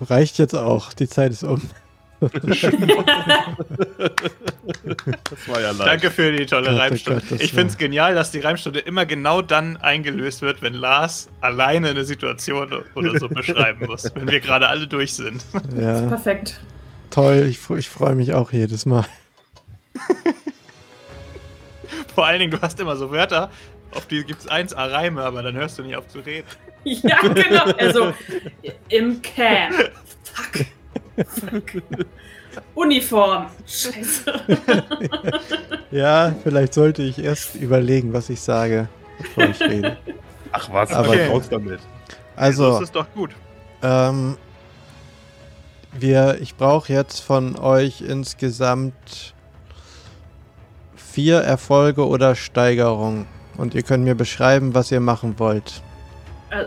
Reicht 0.00 0.38
jetzt 0.38 0.54
auch. 0.54 0.94
Die 0.94 1.08
Zeit 1.08 1.32
ist 1.32 1.44
um. 1.44 1.60
Das 2.20 2.32
war 5.48 5.60
ja 5.60 5.70
leicht. 5.70 5.80
danke 5.80 6.10
für 6.10 6.32
die 6.32 6.44
tolle 6.46 6.70
Gott, 6.70 6.78
Reimstunde. 6.80 7.22
Gott, 7.28 7.40
ich 7.40 7.52
finde 7.52 7.68
es 7.68 7.78
genial, 7.78 8.14
dass 8.14 8.30
die 8.30 8.40
Reimstunde 8.40 8.80
immer 8.80 9.06
genau 9.06 9.40
dann 9.42 9.76
eingelöst 9.78 10.42
wird, 10.42 10.60
wenn 10.62 10.74
Lars 10.74 11.28
alleine 11.40 11.90
eine 11.90 12.04
Situation 12.04 12.72
oder 12.94 13.18
so 13.18 13.28
beschreiben 13.28 13.86
muss. 13.86 14.10
Wenn 14.14 14.28
wir 14.30 14.40
gerade 14.40 14.68
alle 14.68 14.86
durch 14.86 15.14
sind. 15.14 15.44
Ja, 15.78 16.02
Perfekt. 16.02 16.60
toll. 17.10 17.46
Ich, 17.48 17.58
ich 17.70 17.88
freue 17.88 18.14
mich 18.14 18.34
auch 18.34 18.52
jedes 18.52 18.84
Mal. 18.86 19.06
Vor 22.14 22.26
allen 22.26 22.40
Dingen, 22.40 22.50
du 22.50 22.60
hast 22.60 22.78
immer 22.80 22.96
so 22.96 23.10
Wörter, 23.10 23.50
auf 23.92 24.06
die 24.06 24.24
gibt 24.24 24.40
es 24.40 24.48
1A 24.48 24.92
Reime, 24.92 25.22
aber 25.22 25.42
dann 25.42 25.54
hörst 25.54 25.78
du 25.78 25.82
nicht 25.82 25.96
auf 25.96 26.06
zu 26.08 26.20
reden. 26.20 26.46
Ja, 26.84 27.20
genau. 27.20 27.64
Also 27.78 28.14
im 28.88 29.20
Camp. 29.20 29.74
Fuck. 30.24 30.66
Uniform. 32.74 33.46
Scheiße. 33.66 34.32
Ja, 35.92 36.32
vielleicht 36.44 36.72
sollte 36.74 37.02
ich 37.02 37.18
erst 37.18 37.56
überlegen, 37.56 38.12
was 38.12 38.30
ich 38.30 38.40
sage, 38.40 38.88
bevor 39.18 39.44
ich 39.44 39.60
rede. 39.60 39.96
Ach 40.52 40.68
was, 40.72 40.92
Aber- 40.92 41.08
aber 41.08 41.26
raus 41.26 41.48
damit. 41.50 41.80
Also, 42.36 42.70
Das 42.74 42.82
ist 42.82 42.94
doch 42.94 43.06
gut. 43.12 43.30
Ähm, 43.82 44.36
wir, 45.92 46.38
ich 46.40 46.54
brauche 46.56 46.92
jetzt 46.92 47.18
von 47.20 47.56
euch 47.58 48.02
insgesamt 48.02 49.34
vier 50.94 51.38
Erfolge 51.38 52.06
oder 52.06 52.36
Steigerungen. 52.36 53.26
Und 53.56 53.74
ihr 53.74 53.82
könnt 53.82 54.04
mir 54.04 54.14
beschreiben, 54.14 54.74
was 54.74 54.92
ihr 54.92 55.00
machen 55.00 55.38
wollt. 55.38 55.82
Äh, 56.50 56.66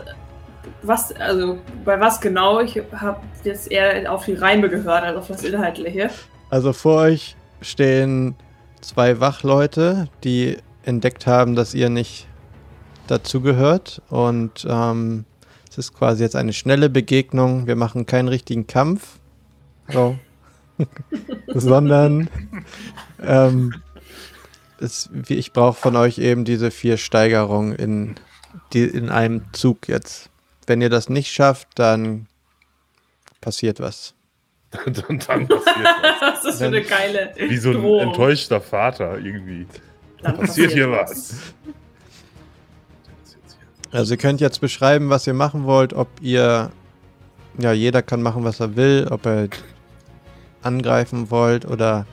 Was, 0.82 1.12
also, 1.12 1.58
bei 1.84 1.98
was 1.98 2.20
genau? 2.20 2.60
Ich 2.60 2.80
habe 2.92 3.20
jetzt 3.42 3.70
eher 3.70 4.10
auf 4.12 4.24
die 4.24 4.34
Reime 4.34 4.68
gehört, 4.68 5.04
als 5.04 5.16
auf 5.16 5.28
das 5.28 5.44
Inhaltliche. 5.44 6.10
Also 6.50 6.72
vor 6.72 7.02
euch 7.02 7.36
stehen 7.60 8.34
zwei 8.80 9.20
Wachleute, 9.20 10.08
die 10.22 10.58
entdeckt 10.84 11.26
haben, 11.26 11.56
dass 11.56 11.74
ihr 11.74 11.88
nicht 11.88 12.26
dazugehört. 13.06 14.02
Und 14.10 14.66
ähm, 14.68 15.24
es 15.70 15.78
ist 15.78 15.94
quasi 15.94 16.22
jetzt 16.22 16.36
eine 16.36 16.52
schnelle 16.52 16.90
Begegnung. 16.90 17.66
Wir 17.66 17.76
machen 17.76 18.06
keinen 18.06 18.28
richtigen 18.28 18.66
Kampf. 18.66 19.18
So. 19.88 20.18
Sondern 21.48 22.28
ähm, 23.22 23.74
es, 24.80 25.10
ich 25.28 25.52
brauche 25.52 25.80
von 25.80 25.96
euch 25.96 26.18
eben 26.18 26.44
diese 26.44 26.70
vier 26.70 26.96
Steigerungen 26.96 27.74
in, 27.74 28.14
die, 28.72 28.84
in 28.84 29.08
einem 29.08 29.42
Zug 29.52 29.88
jetzt. 29.88 30.30
Wenn 30.66 30.80
ihr 30.80 30.90
das 30.90 31.08
nicht 31.08 31.30
schafft, 31.32 31.68
dann 31.76 32.26
passiert 33.40 33.80
was. 33.80 34.14
dann, 34.70 35.18
dann 35.18 35.46
passiert 35.46 35.48
was. 35.48 36.20
Was 36.20 36.38
ist 36.38 36.44
das 36.44 36.58
für 36.58 36.64
eine 36.66 36.82
geile 36.82 37.32
Wie 37.36 37.56
so 37.56 37.70
ein 37.70 37.76
Drohung. 37.80 38.08
enttäuschter 38.08 38.60
Vater 38.60 39.18
irgendwie. 39.18 39.66
Dann 40.22 40.36
passiert 40.38 40.72
hier 40.72 40.90
was. 40.90 41.34
Also 43.92 44.14
ihr 44.14 44.18
könnt 44.18 44.40
jetzt 44.40 44.60
beschreiben, 44.60 45.10
was 45.10 45.26
ihr 45.26 45.34
machen 45.34 45.64
wollt, 45.64 45.92
ob 45.92 46.08
ihr, 46.20 46.72
ja, 47.58 47.72
jeder 47.72 48.02
kann 48.02 48.22
machen, 48.22 48.42
was 48.42 48.58
er 48.58 48.74
will, 48.74 49.06
ob 49.10 49.24
er 49.26 49.48
angreifen 50.62 51.30
wollt 51.30 51.64
oder 51.64 52.06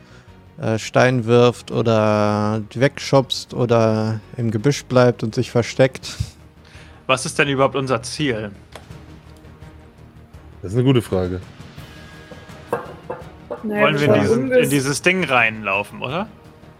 äh, 0.60 0.78
Stein 0.78 1.26
wirft 1.26 1.72
oder 1.72 2.62
wegschubst 2.74 3.54
oder 3.54 4.20
im 4.38 4.52
Gebüsch 4.52 4.86
bleibt 4.86 5.24
und 5.24 5.34
sich 5.34 5.50
versteckt. 5.50 6.18
Was 7.08 7.26
ist 7.26 7.38
denn 7.40 7.48
überhaupt 7.48 7.76
unser 7.76 8.02
Ziel? 8.04 8.52
Das 10.62 10.72
ist 10.72 10.78
eine 10.78 10.86
gute 10.86 11.02
Frage. 11.02 11.42
Naja, 13.64 13.82
Wollen 13.84 14.00
wir 14.00 14.08
in, 14.16 14.22
diesen, 14.22 14.52
in 14.52 14.70
dieses 14.70 15.02
Ding 15.02 15.24
reinlaufen, 15.24 16.02
oder? 16.02 16.28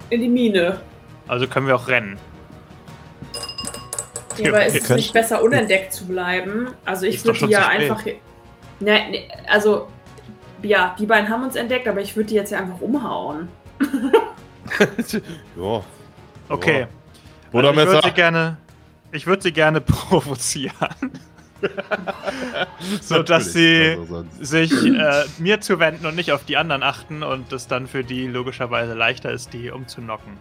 in 0.10 0.22
die 0.22 0.28
Mine. 0.30 0.82
Also 1.28 1.48
können 1.48 1.68
wir 1.68 1.76
auch 1.76 1.88
rennen. 1.88 2.18
Ja, 4.38 4.50
aber 4.50 4.66
ist 4.66 4.76
es 4.76 4.90
nicht 4.90 5.14
besser, 5.14 5.42
unentdeckt 5.42 5.94
zu 5.94 6.06
bleiben? 6.06 6.70
Also 6.86 7.06
ich 7.06 7.24
würde 7.24 7.46
ja 7.48 7.68
einfach. 7.68 8.04
Ne, 8.06 8.16
ne, 8.80 9.28
also, 9.48 9.88
ja, 10.64 10.96
die 11.00 11.06
beiden 11.06 11.30
haben 11.30 11.44
uns 11.44 11.56
entdeckt, 11.56 11.88
aber 11.88 12.02
ich 12.02 12.16
würde 12.16 12.28
die 12.30 12.36
jetzt 12.36 12.52
ja 12.52 12.60
einfach 12.60 12.82
umhauen. 12.82 13.48
ja. 15.56 15.82
Okay. 16.50 16.88
Oder 17.54 17.70
Also 17.70 17.72
ich 17.72 17.76
würde 17.78 17.86
Messer. 17.86 18.02
sie 18.04 18.12
gerne, 18.14 18.58
ich 19.12 19.28
würde 19.28 19.44
sie 19.44 19.52
gerne 19.54 19.82
provozieren. 19.82 20.74
so 23.02 23.22
dass 23.22 23.54
sie 23.54 23.96
also 24.00 24.26
sich 24.40 24.72
äh, 24.86 25.26
mir 25.38 25.62
zuwenden 25.62 26.06
und 26.08 26.16
nicht 26.16 26.32
auf 26.32 26.44
die 26.44 26.58
anderen 26.58 26.82
achten 26.82 27.22
und 27.22 27.54
es 27.54 27.68
dann 27.68 27.86
für 27.88 28.04
die 28.04 28.26
logischerweise 28.28 28.94
leichter 28.96 29.32
ist, 29.32 29.54
die 29.54 29.70
umzunocken. 29.70 30.34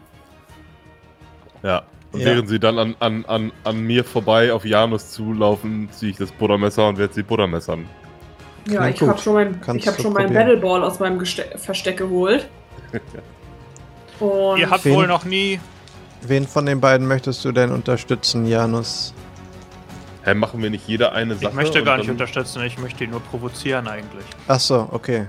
Ja. 1.63 1.83
Und 2.13 2.21
Ja. 2.21 2.27
während 2.27 2.49
sie 2.49 2.59
dann 2.59 2.79
an, 2.79 2.97
an, 3.01 3.25
an, 3.27 3.53
an 3.65 3.81
mir 3.83 4.03
vorbei 4.03 4.53
auf 4.53 4.65
Janus 4.65 5.11
zulaufen, 5.13 5.89
ziehe 5.93 6.11
ich 6.13 6.17
das 6.17 6.33
Buttermesser 6.33 6.89
und 6.89 6.99
werde 6.99 7.13
sie 7.15 7.23
Buttermessern. 7.23 7.87
Ja, 8.69 8.81
Klingt 8.81 9.01
ich 9.03 9.09
habe 9.09 9.19
schon 9.19 9.35
mein, 9.35 9.61
Kannst 9.61 9.83
ich 9.87 9.89
hab 9.93 10.01
schon 10.01 10.13
meinen. 10.13 10.33
Battleball 10.35 10.83
aus 10.83 10.99
meinem 10.99 11.19
Geste 11.19 11.45
Versteck 11.57 11.99
geholt. 11.99 12.49
Und 14.21 14.59
Ihr 14.59 14.69
habt 14.69 14.85
Wen- 14.85 14.95
wohl 14.97 15.07
noch 15.07 15.25
nie. 15.25 15.61
Wen 16.23 16.47
von 16.47 16.67
den 16.67 16.81
beiden 16.81 17.07
möchtest 17.07 17.45
du 17.45 17.53
denn 17.53 17.71
unterstützen, 17.71 18.47
Janus? 18.47 19.15
Hä, 20.23 20.35
machen 20.35 20.63
wir 20.63 20.69
nicht 20.69 20.87
jeder 20.87 21.13
eine 21.13 21.35
Sache? 21.35 21.49
Ich 21.49 21.55
möchte 21.55 21.83
gar 21.83 21.97
nicht 21.97 22.11
unterstützen, 22.11 22.63
ich 22.63 22.79
möchte 22.79 23.05
ihn 23.05 23.11
nur 23.11 23.21
provozieren 23.21 23.89
eigentlich. 23.89 24.25
Ach 24.47 24.61
so, 24.61 24.89
okay. 24.93 25.27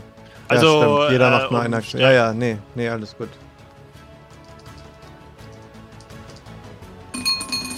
Also, 0.50 0.82
ja, 0.82 0.96
stimmt. 0.98 1.12
Jeder 1.12 1.28
äh, 1.28 1.32
macht 1.32 1.52
nur 1.52 1.60
um 1.60 1.66
eine 1.66 1.78
Aktion. 1.78 2.02
Ja, 2.02 2.12
ja, 2.12 2.34
nee, 2.34 2.58
nee, 2.76 2.90
alles 2.90 3.16
gut. 3.18 3.30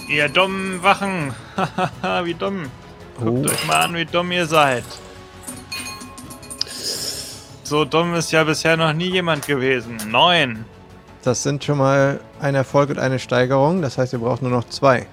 Ihr 0.08 0.28
dummen 0.28 0.82
Wachen! 0.82 1.34
Hahaha, 1.56 2.24
wie 2.24 2.34
dumm. 2.34 2.70
Oh, 3.20 3.24
Guckt 3.26 3.50
euch 3.50 3.66
mal 3.66 3.82
an, 3.82 3.94
wie 3.94 4.04
dumm 4.04 4.32
ihr 4.32 4.46
seid. 4.46 4.84
So 7.62 7.84
dumm 7.84 8.14
ist 8.14 8.30
ja 8.32 8.44
bisher 8.44 8.76
noch 8.76 8.92
nie 8.92 9.10
jemand 9.10 9.46
gewesen. 9.46 9.96
Neun. 10.10 10.64
Das 11.26 11.42
sind 11.42 11.64
schon 11.64 11.78
mal 11.78 12.20
ein 12.40 12.54
Erfolg 12.54 12.90
und 12.90 12.98
eine 12.98 13.18
Steigerung. 13.18 13.82
Das 13.82 13.98
heißt, 13.98 14.12
ihr 14.12 14.18
braucht 14.18 14.42
nur 14.42 14.50
noch 14.50 14.68
zwei. 14.68 15.06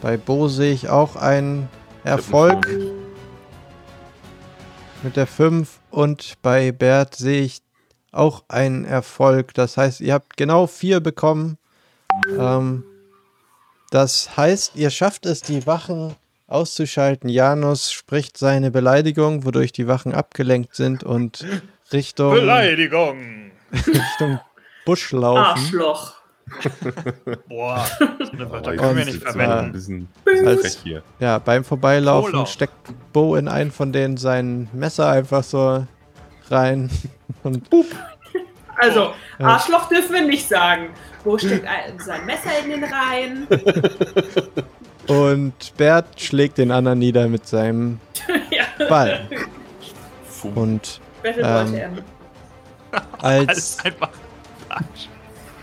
Bei 0.00 0.16
Bo 0.16 0.48
sehe 0.48 0.72
ich 0.72 0.88
auch 0.88 1.16
einen 1.16 1.68
Erfolg 2.04 2.66
mit 5.02 5.16
der 5.16 5.26
5 5.26 5.80
und 5.90 6.34
bei 6.42 6.72
Bert 6.72 7.14
sehe 7.14 7.42
ich 7.42 7.62
auch 8.12 8.44
einen 8.48 8.84
Erfolg. 8.84 9.54
Das 9.54 9.76
heißt, 9.76 10.00
ihr 10.00 10.14
habt 10.14 10.36
genau 10.36 10.66
vier 10.66 11.00
bekommen. 11.00 11.58
Ähm, 12.38 12.84
das 13.90 14.36
heißt, 14.36 14.72
ihr 14.76 14.90
schafft 14.90 15.26
es, 15.26 15.42
die 15.42 15.66
Wachen 15.66 16.14
auszuschalten. 16.46 17.28
Janus 17.28 17.92
spricht 17.92 18.38
seine 18.38 18.70
Beleidigung, 18.70 19.44
wodurch 19.44 19.72
die 19.72 19.86
Wachen 19.86 20.14
abgelenkt 20.14 20.74
sind 20.74 21.04
und 21.04 21.44
Richtung, 21.92 22.32
Beleidigung! 22.32 23.50
Richtung 23.72 24.40
Busch 24.88 25.12
laufen. 25.12 25.38
Arschloch. 25.44 26.14
Boah, 27.48 27.84
so 27.98 28.32
eine 28.32 28.50
Wörter 28.50 28.68
Aber 28.70 28.76
können 28.78 28.96
wir 28.96 29.04
nicht 29.04 29.22
verwenden. 29.22 29.52
Ein 29.52 29.72
bisschen, 29.72 30.08
bisschen 30.24 30.48
Als- 30.48 30.60
frech 30.62 30.78
hier. 30.82 31.02
Ja, 31.20 31.38
beim 31.38 31.62
Vorbeilaufen 31.62 32.32
Urlaub. 32.32 32.48
steckt 32.48 32.72
Bo 33.12 33.36
in 33.36 33.48
einen 33.48 33.70
von 33.70 33.92
denen 33.92 34.16
sein 34.16 34.70
Messer 34.72 35.10
einfach 35.10 35.44
so 35.44 35.86
rein. 36.50 36.88
Und 37.42 37.68
Also, 38.78 39.12
Ja. 39.38 39.46
Arschloch 39.46 39.90
dürfen 39.90 40.14
wir 40.14 40.22
nicht 40.22 40.48
sagen. 40.48 40.88
Wo 41.22 41.36
steckt 41.36 41.66
ein, 41.66 41.98
sein 41.98 42.24
Messer 42.24 42.50
in 42.64 42.70
den 42.70 42.84
Reihen? 42.84 43.46
Und 45.06 45.76
Bert 45.76 46.18
schlägt 46.18 46.56
den 46.56 46.70
anderen 46.70 46.98
nieder 46.98 47.28
mit 47.28 47.46
seinem 47.46 48.00
ja, 48.50 48.64
Ball. 48.88 49.28
Und 50.54 51.00
Ähm, 51.24 51.98
als, 53.18 53.48
Alles 53.48 53.78
einfach 53.84 54.08
falsch. 54.12 54.27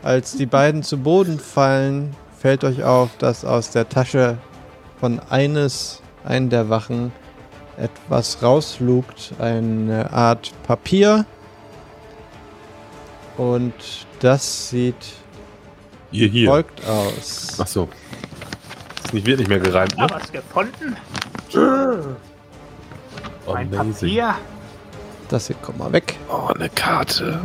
Als 0.04 0.34
die 0.34 0.46
beiden 0.46 0.84
zu 0.84 0.98
Boden 0.98 1.40
fallen, 1.40 2.16
fällt 2.38 2.64
euch 2.64 2.84
auf, 2.84 3.10
dass 3.18 3.44
aus 3.44 3.72
der 3.72 3.90
Tasche 3.90 4.38
von 5.00 5.20
eines, 5.30 6.02
einen 6.24 6.50
der 6.50 6.70
Wachen 6.70 7.12
etwas 7.78 8.42
rauslugt. 8.42 9.34
Eine 9.40 10.12
Art 10.12 10.54
Papier. 10.64 11.26
Und 13.38 13.74
das 14.20 14.70
sieht 14.70 14.96
Hier, 16.12 16.28
hier. 16.28 16.48
folgt 16.50 16.86
aus. 16.88 17.60
Achso. 17.60 17.90
Ist 19.04 19.14
nicht, 19.14 19.26
wird 19.26 19.40
nicht 19.40 19.50
mehr 19.50 19.60
gereimt, 19.60 19.98
ne? 19.98 20.08
Was 20.10 20.32
gefunden? 20.32 20.96
Ein 23.48 23.74
Amazing. 23.75 23.92
Papier. 23.92 24.36
Das 25.30 25.48
hier 25.48 25.56
kommt 25.58 25.80
mal 25.80 25.92
weg. 25.92 26.16
Oh, 26.30 26.48
eine 26.54 26.70
Karte. 26.70 27.40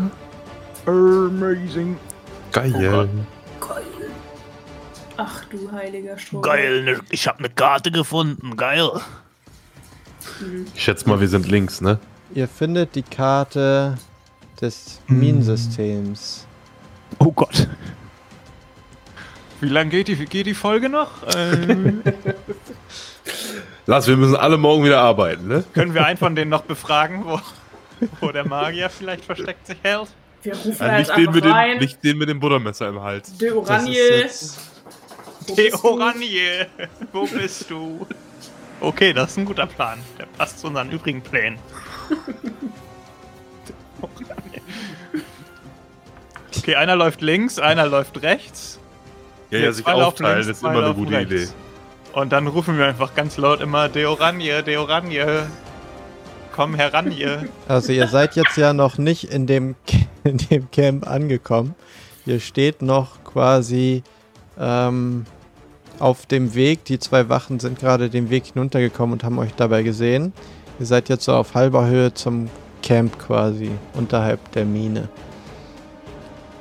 Amazing. 0.87 1.97
Geil. 2.53 3.09
Ach 5.23 5.45
du 5.51 5.71
heiliger 5.71 6.17
Strom. 6.17 6.41
Geil, 6.41 6.83
ne, 6.83 7.01
ich 7.11 7.29
habe 7.29 7.41
eine 7.41 7.51
Karte 7.51 7.91
gefunden. 7.91 8.57
Geil. 8.57 8.89
Ich 10.75 10.83
schätze 10.83 11.07
mal, 11.07 11.21
wir 11.21 11.29
sind 11.29 11.47
links, 11.47 11.83
ne? 11.83 11.99
Ihr 12.33 12.49
findet 12.49 12.95
die 12.95 13.03
Karte 13.03 13.99
des 14.63 15.03
Minensystems. 15.09 16.47
Oh 17.19 17.33
Gott. 17.33 17.69
Wie 19.61 19.69
lange 19.69 19.91
geht 19.91 20.09
die, 20.09 20.17
geht 20.17 20.47
die 20.47 20.55
Folge 20.55 20.89
noch? 20.89 21.11
Ähm, 21.37 22.03
Lars, 23.87 24.07
wir 24.07 24.17
müssen 24.17 24.37
alle 24.37 24.57
morgen 24.57 24.85
wieder 24.85 25.01
arbeiten, 25.01 25.49
ne? 25.49 25.65
können 25.75 25.93
wir 25.93 26.07
einen 26.07 26.17
von 26.17 26.35
denen 26.35 26.51
noch 26.51 26.63
befragen, 26.63 27.25
wo, 27.27 27.41
wo 28.21 28.33
der 28.33 28.49
Magier 28.49 28.89
vielleicht 28.89 29.27
versteckt 29.27 29.67
sich 29.67 29.77
hält? 29.83 30.09
Wir 30.43 30.55
rufen 30.55 30.77
Ja, 30.79 30.87
da 30.89 30.99
jetzt 30.99 31.17
nicht, 31.17 31.19
den 31.27 31.35
mit 31.35 31.45
dem, 31.45 31.53
rein. 31.53 31.79
nicht 31.79 32.05
den 32.05 32.19
mit 32.19 32.29
dem 32.29 32.41
Buttermesser 32.41 32.89
im 32.89 33.01
Hals. 33.03 33.37
De 33.37 33.51
Oranje. 33.51 34.31
du? 35.47 35.55
Oranje, 35.85 36.67
wo 37.13 37.27
bist 37.27 37.71
du? 37.71 38.07
Okay, 38.81 39.13
das 39.13 39.33
ist 39.33 39.37
ein 39.39 39.45
guter 39.45 39.67
Plan. 39.67 39.99
Der 40.19 40.27
passt 40.27 40.61
zu 40.61 40.69
unseren 40.69 40.91
übrigen 40.91 41.21
Plänen. 41.21 41.59
Okay, 46.59 46.75
einer 46.75 46.97
läuft 46.97 47.21
links, 47.23 47.59
einer 47.59 47.87
läuft 47.87 48.23
rechts. 48.23 48.79
Ja, 49.51 49.59
ja, 49.61 49.73
sich 49.73 49.87
aufteilen, 49.87 50.43
links, 50.45 50.59
ist 50.59 50.63
immer 50.63 50.85
eine 50.85 50.95
gute 50.95 51.13
rechts. 51.13 51.33
Idee. 51.33 51.49
Und 52.13 52.33
dann 52.33 52.47
rufen 52.47 52.77
wir 52.77 52.87
einfach 52.87 53.15
ganz 53.15 53.37
laut 53.37 53.61
immer 53.61 53.89
De 53.89 54.05
Oranje, 54.07 54.63
De 54.63 54.77
Oranje. 54.77 55.47
Komm 56.53 56.75
heran 56.75 57.11
hier. 57.11 57.49
also 57.69 57.93
ihr 57.93 58.09
seid 58.09 58.37
jetzt 58.37 58.57
ja 58.57 58.73
noch 58.73 58.99
nicht 58.99 59.25
in 59.25 59.47
dem, 59.47 59.77
in 60.25 60.39
dem 60.39 60.71
Camp 60.71 61.07
angekommen. 61.07 61.75
Ihr 62.27 62.41
steht 62.41 62.83
noch 62.83 63.25
quasi 63.25 64.03
ähm, 64.59 65.25
auf 65.99 66.27
dem 66.27 66.55
Weg. 66.55 66.85
Die 66.85 66.99
zwei 66.99 67.29
Wachen 67.29 67.61
sind 67.61 67.79
gerade 67.79 68.11
den 68.11 68.31
Weg 68.31 68.47
hinuntergekommen 68.47 69.15
und 69.15 69.25
haben 69.25 69.39
euch 69.39 69.55
dabei 69.55 69.83
gesehen. 69.83 70.33
Ihr 70.79 70.87
seid 70.87 71.09
jetzt 71.09 71.25
so 71.25 71.35
auf 71.35 71.55
halber 71.55 71.87
Höhe 71.87 72.13
zum 72.15 72.49
Camp 72.83 73.19
quasi, 73.19 73.71
unterhalb 73.95 74.53
der 74.53 74.65
Mine. 74.65 75.09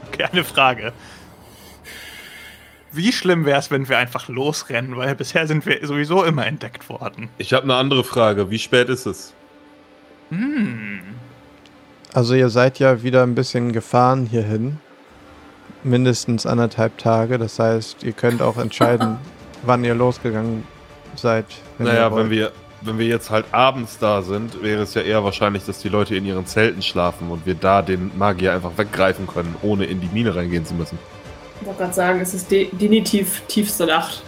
Okay, 0.07 0.25
eine 0.31 0.43
Frage. 0.43 0.93
Wie 2.91 3.11
schlimm 3.13 3.45
wäre 3.45 3.59
es, 3.59 3.69
wenn 3.69 3.87
wir 3.87 3.97
einfach 3.97 4.27
losrennen? 4.27 4.97
Weil 4.97 5.15
bisher 5.15 5.45
sind 5.47 5.65
wir 5.65 5.85
sowieso 5.85 6.23
immer 6.23 6.45
entdeckt 6.47 6.89
worden. 6.89 7.29
Ich 7.37 7.53
habe 7.53 7.63
eine 7.63 7.75
andere 7.75 8.03
Frage. 8.03 8.49
Wie 8.49 8.57
spät 8.57 8.89
ist 8.89 9.05
es? 9.05 9.33
Hm. 10.29 11.01
Also 12.13 12.33
ihr 12.33 12.49
seid 12.49 12.79
ja 12.79 13.03
wieder 13.03 13.23
ein 13.23 13.35
bisschen 13.35 13.71
gefahren 13.71 14.25
hierhin. 14.25 14.77
Mindestens 15.83 16.45
anderthalb 16.45 16.97
Tage. 16.97 17.37
Das 17.37 17.59
heißt, 17.59 18.03
ihr 18.03 18.13
könnt 18.13 18.41
auch 18.41 18.57
entscheiden, 18.57 19.17
wann 19.63 19.83
ihr 19.83 19.95
losgegangen 19.95 20.63
seid. 21.15 21.45
wenn 21.77 21.87
naja, 21.87 22.13
wenn 22.15 22.29
wir, 22.29 22.51
wenn 22.81 22.97
wir 22.97 23.05
jetzt 23.05 23.29
halt 23.29 23.45
abends 23.51 23.97
da 23.99 24.21
sind, 24.21 24.61
wäre 24.63 24.81
es 24.83 24.93
ja 24.93 25.01
eher 25.01 25.23
wahrscheinlich, 25.23 25.65
dass 25.65 25.79
die 25.79 25.89
Leute 25.89 26.15
in 26.15 26.25
ihren 26.25 26.45
Zelten 26.45 26.81
schlafen 26.81 27.29
und 27.29 27.45
wir 27.45 27.55
da 27.55 27.81
den 27.81 28.11
Magier 28.17 28.53
einfach 28.53 28.77
weggreifen 28.77 29.27
können, 29.27 29.55
ohne 29.61 29.85
in 29.85 30.01
die 30.01 30.09
Mine 30.11 30.35
reingehen 30.35 30.65
zu 30.65 30.73
müssen. 30.73 30.97
Ich 31.61 31.67
wollte 31.67 31.79
gerade 31.79 31.93
sagen, 31.93 32.21
es 32.21 32.33
ist 32.33 32.49
de 32.49 32.69
definitiv 32.71 33.41
tiefste 33.47 33.85
Nacht. 33.85 34.23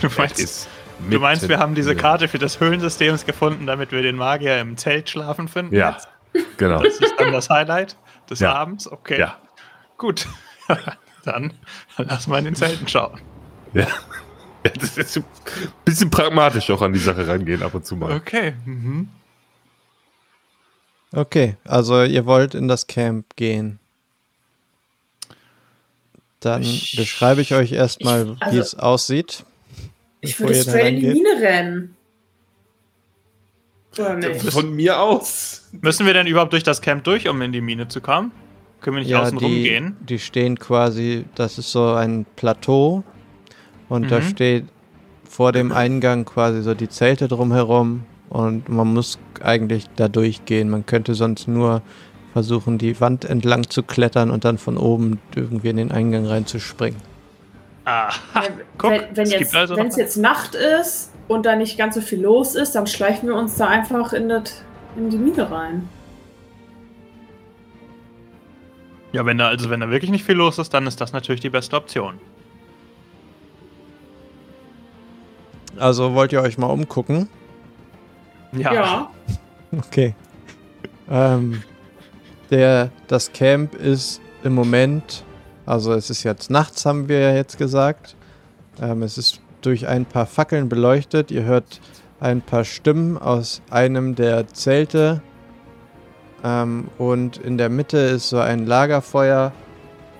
Du 0.00 0.08
meinst, 0.16 0.68
du 1.10 1.18
meinst, 1.18 1.48
wir 1.48 1.58
haben 1.58 1.74
diese 1.74 1.96
Karte 1.96 2.28
für 2.28 2.38
das 2.38 2.60
Höhlensystems 2.60 3.26
gefunden, 3.26 3.66
damit 3.66 3.92
wir 3.92 4.02
den 4.02 4.16
Magier 4.16 4.60
im 4.60 4.76
Zelt 4.76 5.10
schlafen 5.10 5.48
finden? 5.48 5.74
Ja, 5.74 5.90
Jetzt? 5.90 6.08
Genau. 6.56 6.82
Das 6.82 6.96
ist 6.98 7.14
dann 7.18 7.32
das 7.32 7.48
Highlight 7.50 7.96
des 8.28 8.40
Ja. 8.40 8.54
Abends? 8.54 8.90
Okay. 8.90 9.18
Ja. 9.18 9.38
Gut. 9.98 10.26
dann 11.24 11.52
lass 11.98 12.26
mal 12.26 12.38
in 12.38 12.46
den 12.46 12.54
Zelten 12.54 12.86
schauen. 12.88 13.20
Ja. 13.74 13.82
ja. 14.64 14.70
Das 14.78 14.96
ist 14.98 15.16
ein 15.18 15.24
bisschen 15.84 16.10
pragmatisch 16.10 16.70
auch 16.70 16.82
an 16.82 16.92
die 16.92 16.98
Sache 16.98 17.26
rangehen 17.26 17.62
ab 17.62 17.74
und 17.74 17.84
zu 17.86 17.96
mal. 17.96 18.12
Okay. 18.12 18.54
Mhm. 18.64 19.08
Okay, 21.12 21.56
also 21.64 22.04
ihr 22.04 22.24
wollt 22.24 22.54
in 22.54 22.68
das 22.68 22.86
Camp 22.86 23.34
gehen. 23.36 23.80
Dann 26.38 26.62
Ich- 26.62 26.94
beschreibe 26.96 27.40
ich 27.42 27.52
euch 27.52 27.72
erstmal, 27.72 28.22
Ich- 28.32 28.40
wie 28.40 28.44
also- 28.44 28.60
es 28.60 28.74
aussieht. 28.76 29.44
Ich 30.20 30.38
würde 30.38 30.54
straight 30.54 30.94
in 30.94 31.00
die. 31.00 31.06
Mine 31.08 31.40
rennen. 31.40 31.96
Oder 34.00 34.16
nicht? 34.16 34.50
Von 34.52 34.74
mir 34.74 35.00
aus. 35.00 35.68
Müssen 35.72 36.06
wir 36.06 36.14
denn 36.14 36.26
überhaupt 36.26 36.52
durch 36.52 36.62
das 36.62 36.80
Camp 36.80 37.04
durch, 37.04 37.28
um 37.28 37.40
in 37.42 37.52
die 37.52 37.60
Mine 37.60 37.88
zu 37.88 38.00
kommen? 38.00 38.32
Können 38.80 38.96
wir 38.96 39.02
nicht 39.02 39.14
außen 39.14 39.38
rum 39.38 39.50
die, 39.52 39.62
gehen? 39.62 39.96
die 40.00 40.18
stehen 40.18 40.58
quasi, 40.58 41.24
das 41.34 41.58
ist 41.58 41.70
so 41.70 41.92
ein 41.92 42.24
Plateau 42.36 43.04
und 43.88 44.10
da 44.10 44.18
Mhm. 44.20 44.22
steht 44.24 44.64
vor 45.28 45.52
dem 45.52 45.70
Eingang 45.72 46.24
quasi 46.24 46.62
so 46.62 46.74
die 46.74 46.88
Zelte 46.88 47.28
drumherum 47.28 48.04
und 48.30 48.68
man 48.68 48.92
muss 48.92 49.18
eigentlich 49.42 49.84
da 49.96 50.08
durchgehen. 50.08 50.70
Man 50.70 50.86
könnte 50.86 51.14
sonst 51.14 51.46
nur 51.46 51.82
versuchen, 52.32 52.78
die 52.78 53.00
Wand 53.00 53.24
entlang 53.26 53.68
zu 53.68 53.82
klettern 53.82 54.30
und 54.30 54.44
dann 54.44 54.56
von 54.56 54.76
oben 54.78 55.18
irgendwie 55.36 55.68
in 55.68 55.76
den 55.76 55.92
Eingang 55.92 56.26
reinzuspringen. 56.26 56.98
Ah, 57.84 58.10
Ja, 58.34 58.42
guck, 58.78 58.90
wenn 58.92 59.02
wenn 59.14 59.24
es 59.24 59.32
jetzt, 59.32 59.38
gibt 59.40 59.54
also 59.56 59.76
jetzt 59.76 60.16
Nacht 60.16 60.54
ist 60.54 61.09
und 61.30 61.46
da 61.46 61.54
nicht 61.54 61.78
ganz 61.78 61.94
so 61.94 62.00
viel 62.00 62.20
los 62.20 62.56
ist, 62.56 62.74
dann 62.74 62.88
schleichen 62.88 63.28
wir 63.28 63.36
uns 63.36 63.54
da 63.54 63.68
einfach 63.68 64.12
in, 64.12 64.28
das, 64.28 64.64
in 64.96 65.10
die 65.10 65.16
Mine 65.16 65.48
rein. 65.48 65.88
Ja, 69.12 69.24
wenn 69.24 69.38
da, 69.38 69.46
also 69.46 69.70
wenn 69.70 69.78
da 69.78 69.90
wirklich 69.90 70.10
nicht 70.10 70.24
viel 70.24 70.34
los 70.34 70.58
ist, 70.58 70.74
dann 70.74 70.88
ist 70.88 71.00
das 71.00 71.12
natürlich 71.12 71.40
die 71.40 71.48
beste 71.48 71.76
Option. 71.76 72.18
Also 75.78 76.14
wollt 76.14 76.32
ihr 76.32 76.42
euch 76.42 76.58
mal 76.58 76.66
umgucken? 76.66 77.28
Ja. 78.52 78.74
Ja. 78.74 79.10
Okay. 79.86 80.16
Ähm, 81.08 81.62
der, 82.50 82.90
das 83.06 83.32
Camp 83.32 83.76
ist 83.76 84.20
im 84.42 84.52
Moment, 84.52 85.22
also 85.64 85.92
es 85.92 86.10
ist 86.10 86.24
jetzt 86.24 86.50
nachts, 86.50 86.84
haben 86.84 87.08
wir 87.08 87.20
ja 87.20 87.34
jetzt 87.36 87.56
gesagt. 87.56 88.16
Ähm, 88.82 89.04
es 89.04 89.16
ist 89.16 89.40
durch 89.62 89.86
ein 89.86 90.04
paar 90.04 90.26
Fackeln 90.26 90.68
beleuchtet. 90.68 91.30
Ihr 91.30 91.44
hört 91.44 91.80
ein 92.20 92.42
paar 92.42 92.64
Stimmen 92.64 93.18
aus 93.18 93.62
einem 93.70 94.14
der 94.14 94.48
Zelte. 94.48 95.22
Ähm, 96.44 96.88
und 96.98 97.36
in 97.38 97.58
der 97.58 97.68
Mitte 97.68 97.98
ist 97.98 98.30
so 98.30 98.38
ein 98.38 98.66
Lagerfeuer, 98.66 99.52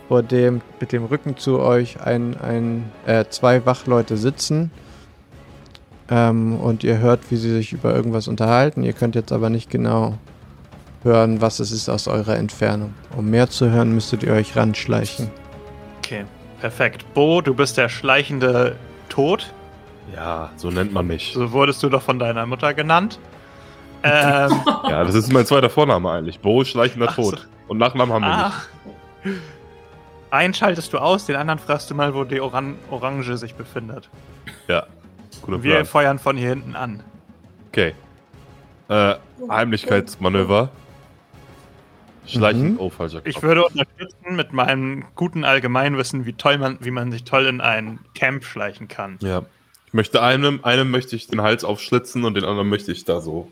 vor 0.09 0.23
dem 0.23 0.61
mit 0.81 0.93
dem 0.93 1.05
Rücken 1.05 1.37
zu 1.37 1.61
euch 1.61 2.01
ein, 2.01 2.37
ein, 2.41 2.91
äh, 3.07 3.25
zwei 3.31 3.65
Wachleute 3.65 4.17
sitzen. 4.17 4.71
Ähm, 6.11 6.57
und 6.59 6.83
ihr 6.83 6.99
hört, 6.99 7.31
wie 7.31 7.37
sie 7.37 7.53
sich 7.53 7.73
über 7.73 7.95
irgendwas 7.95 8.27
unterhalten. 8.27 8.83
Ihr 8.83 8.93
könnt 8.93 9.15
jetzt 9.15 9.31
aber 9.31 9.51
nicht 9.51 9.71
genau 9.71 10.19
hören, 11.05 11.41
was 11.41 11.61
es 11.61 11.71
ist 11.71 11.89
aus 11.89 12.09
eurer 12.09 12.37
Entfernung. 12.37 12.95
Um 13.17 13.31
mehr 13.31 13.49
zu 13.49 13.71
hören, 13.71 13.95
müsstet 13.95 14.23
ihr 14.23 14.33
euch 14.33 14.57
ranschleichen. 14.57 15.31
Okay, 15.99 16.25
perfekt. 16.61 17.05
Bo, 17.15 17.41
du 17.41 17.55
bist 17.55 17.77
der 17.77 17.89
schleichende 17.89 18.77
Tod. 19.11 19.53
Ja, 20.15 20.51
so 20.57 20.71
nennt 20.71 20.93
man 20.93 21.07
mich. 21.07 21.33
So 21.35 21.53
wurdest 21.53 21.83
du 21.83 21.89
doch 21.89 22.03
von 22.03 22.19
deiner 22.19 22.47
Mutter 22.47 22.73
genannt. 22.75 23.19
Ähm, 24.03 24.51
Ja, 24.89 25.05
das 25.05 25.15
ist 25.15 25.33
mein 25.33 25.45
zweiter 25.45 25.69
Vorname 25.69 26.11
eigentlich. 26.11 26.41
Bo 26.41 26.65
schleichender 26.65 27.09
Ach 27.11 27.17
so. 27.17 27.31
Tod. 27.31 27.49
Und 27.69 27.79
Nachnamen 27.79 28.15
haben 28.15 28.23
wir 28.25 28.33
ah. 28.33 28.53
nicht. 29.25 29.39
Einen 30.31 30.55
schaltest 30.55 30.93
du 30.93 30.99
aus, 30.99 31.27
den 31.27 31.37
anderen 31.37 31.59
fragst 31.59 31.91
du 31.91 31.95
mal, 31.95 32.15
wo 32.15 32.25
die 32.25 32.41
Oran 32.41 32.77
Orange 32.91 33.37
sich 33.37 33.55
befindet. 33.55 34.09
Ja, 34.69 34.87
guter 35.43 35.63
Wir 35.63 35.75
Plan. 35.75 35.87
feuern 35.87 36.19
von 36.19 36.37
hier 36.37 36.51
hinten 36.51 36.77
an. 36.77 37.03
Okay. 37.69 37.95
Äh, 38.89 39.15
Heimlichkeitsmanöver. 39.49 40.71
Schleichen. 42.31 42.73
Mhm. 42.73 42.81
Oh, 42.81 42.91
falscher 42.91 43.21
Ich 43.25 43.35
Knopf. 43.35 43.43
würde 43.43 43.65
unterstützen 43.65 44.37
mit 44.37 44.53
meinem 44.53 45.05
guten 45.15 45.45
Allgemeinwissen, 45.45 46.27
wie 46.27 46.33
toll 46.33 46.59
man, 46.59 46.79
wie 46.81 46.91
man 46.91 47.11
sich 47.13 47.25
toll 47.25 47.47
in 47.47 47.61
ein 47.61 47.99
Camp 48.15 48.45
schleichen 48.45 48.89
kann. 48.89 49.19
Ja. 49.21 49.43
Ich 49.87 49.95
möchte 49.95 50.23
einem, 50.23 50.61
einem 50.65 50.91
möchte 50.91 51.17
ich 51.17 51.27
den 51.27 51.43
Hals 51.43 51.65
aufschlitzen 51.65 52.25
und 52.25 52.35
den 52.35 52.45
anderen 52.45 52.69
möchte 52.69 52.93
ich 52.93 53.05
da 53.05 53.21
so. 53.21 53.51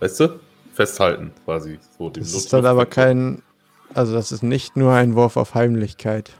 Weißt 0.00 0.20
du? 0.20 0.40
Festhalten, 0.74 1.32
quasi. 1.44 1.78
So, 1.98 2.08
Das 2.10 2.32
Luft- 2.32 2.44
ist 2.46 2.52
dann 2.52 2.66
aber 2.66 2.86
kein. 2.86 3.42
Also, 3.94 4.14
das 4.14 4.32
ist 4.32 4.42
nicht 4.42 4.76
nur 4.76 4.92
ein 4.94 5.14
Wurf 5.14 5.36
auf 5.36 5.54
Heimlichkeit. 5.54 6.32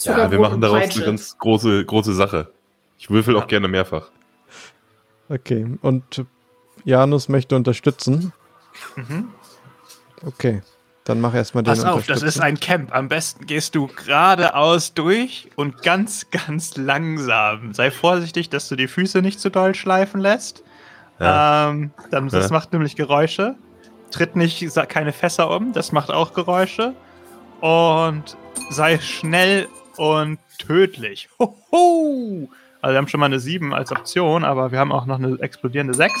Ja, 0.00 0.30
wir 0.30 0.40
machen 0.40 0.60
daraus 0.60 0.80
Peitsche. 0.80 0.98
eine 1.00 1.06
ganz 1.06 1.36
große, 1.38 1.84
große 1.84 2.14
Sache. 2.14 2.50
Ich 2.98 3.10
würfel 3.10 3.34
Ja. 3.36 3.42
auch 3.42 3.46
gerne 3.46 3.68
mehrfach. 3.68 4.10
Okay, 5.28 5.66
und 5.82 6.24
Janus 6.84 7.28
möchte 7.28 7.56
unterstützen. 7.56 8.32
Mhm. 8.96 9.28
Okay, 10.26 10.62
dann 11.04 11.20
mach 11.20 11.34
erstmal 11.34 11.62
den 11.62 11.70
Pass 11.74 11.84
auf, 11.84 12.06
das 12.06 12.22
ist 12.22 12.40
ein 12.40 12.58
Camp. 12.58 12.94
Am 12.94 13.08
besten 13.08 13.46
gehst 13.46 13.74
du 13.74 13.88
geradeaus 13.88 14.94
durch 14.94 15.50
und 15.56 15.82
ganz, 15.82 16.30
ganz 16.46 16.76
langsam. 16.76 17.74
Sei 17.74 17.90
vorsichtig, 17.90 18.48
dass 18.48 18.68
du 18.68 18.76
die 18.76 18.88
Füße 18.88 19.20
nicht 19.20 19.38
zu 19.40 19.50
doll 19.50 19.74
schleifen 19.74 20.20
lässt. 20.20 20.62
Ja. 21.20 21.70
Ähm, 21.70 21.90
dann, 22.10 22.28
das 22.28 22.46
Ja. 22.50 22.52
macht 22.52 22.72
nämlich 22.72 22.96
Geräusche. 22.96 23.54
Tritt 24.10 24.36
nicht 24.36 24.64
keine 24.88 25.12
Fässer 25.12 25.50
um, 25.50 25.72
das 25.72 25.92
macht 25.92 26.10
auch 26.10 26.32
Geräusche. 26.34 26.94
Und 27.60 28.36
sei 28.70 28.98
schnell 28.98 29.68
und 29.96 30.38
tödlich. 30.58 31.28
Hoho! 31.38 32.48
Also 32.80 32.92
wir 32.94 32.98
haben 32.98 33.08
schon 33.08 33.20
mal 33.20 33.26
eine 33.26 33.40
7 33.40 33.72
als 33.72 33.92
Option, 33.92 34.44
aber 34.44 34.70
wir 34.72 34.78
haben 34.78 34.92
auch 34.92 35.06
noch 35.06 35.18
eine 35.18 35.38
explodierende 35.40 35.94
6. 35.94 36.12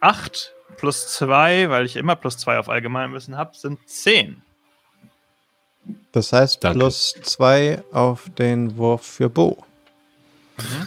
8 0.00 0.52
plus 0.76 1.08
2, 1.14 1.70
weil 1.70 1.86
ich 1.86 1.96
immer 1.96 2.16
plus 2.16 2.36
2 2.38 2.58
auf 2.58 2.68
Allgemeinwissen 2.68 3.36
habe, 3.36 3.56
sind 3.56 3.78
10. 3.88 4.42
Das 6.12 6.32
heißt 6.32 6.64
Danke. 6.64 6.78
plus 6.80 7.14
zwei 7.22 7.82
auf 7.92 8.28
den 8.38 8.76
Wurf 8.76 9.02
für 9.06 9.28
Bo. 9.28 9.64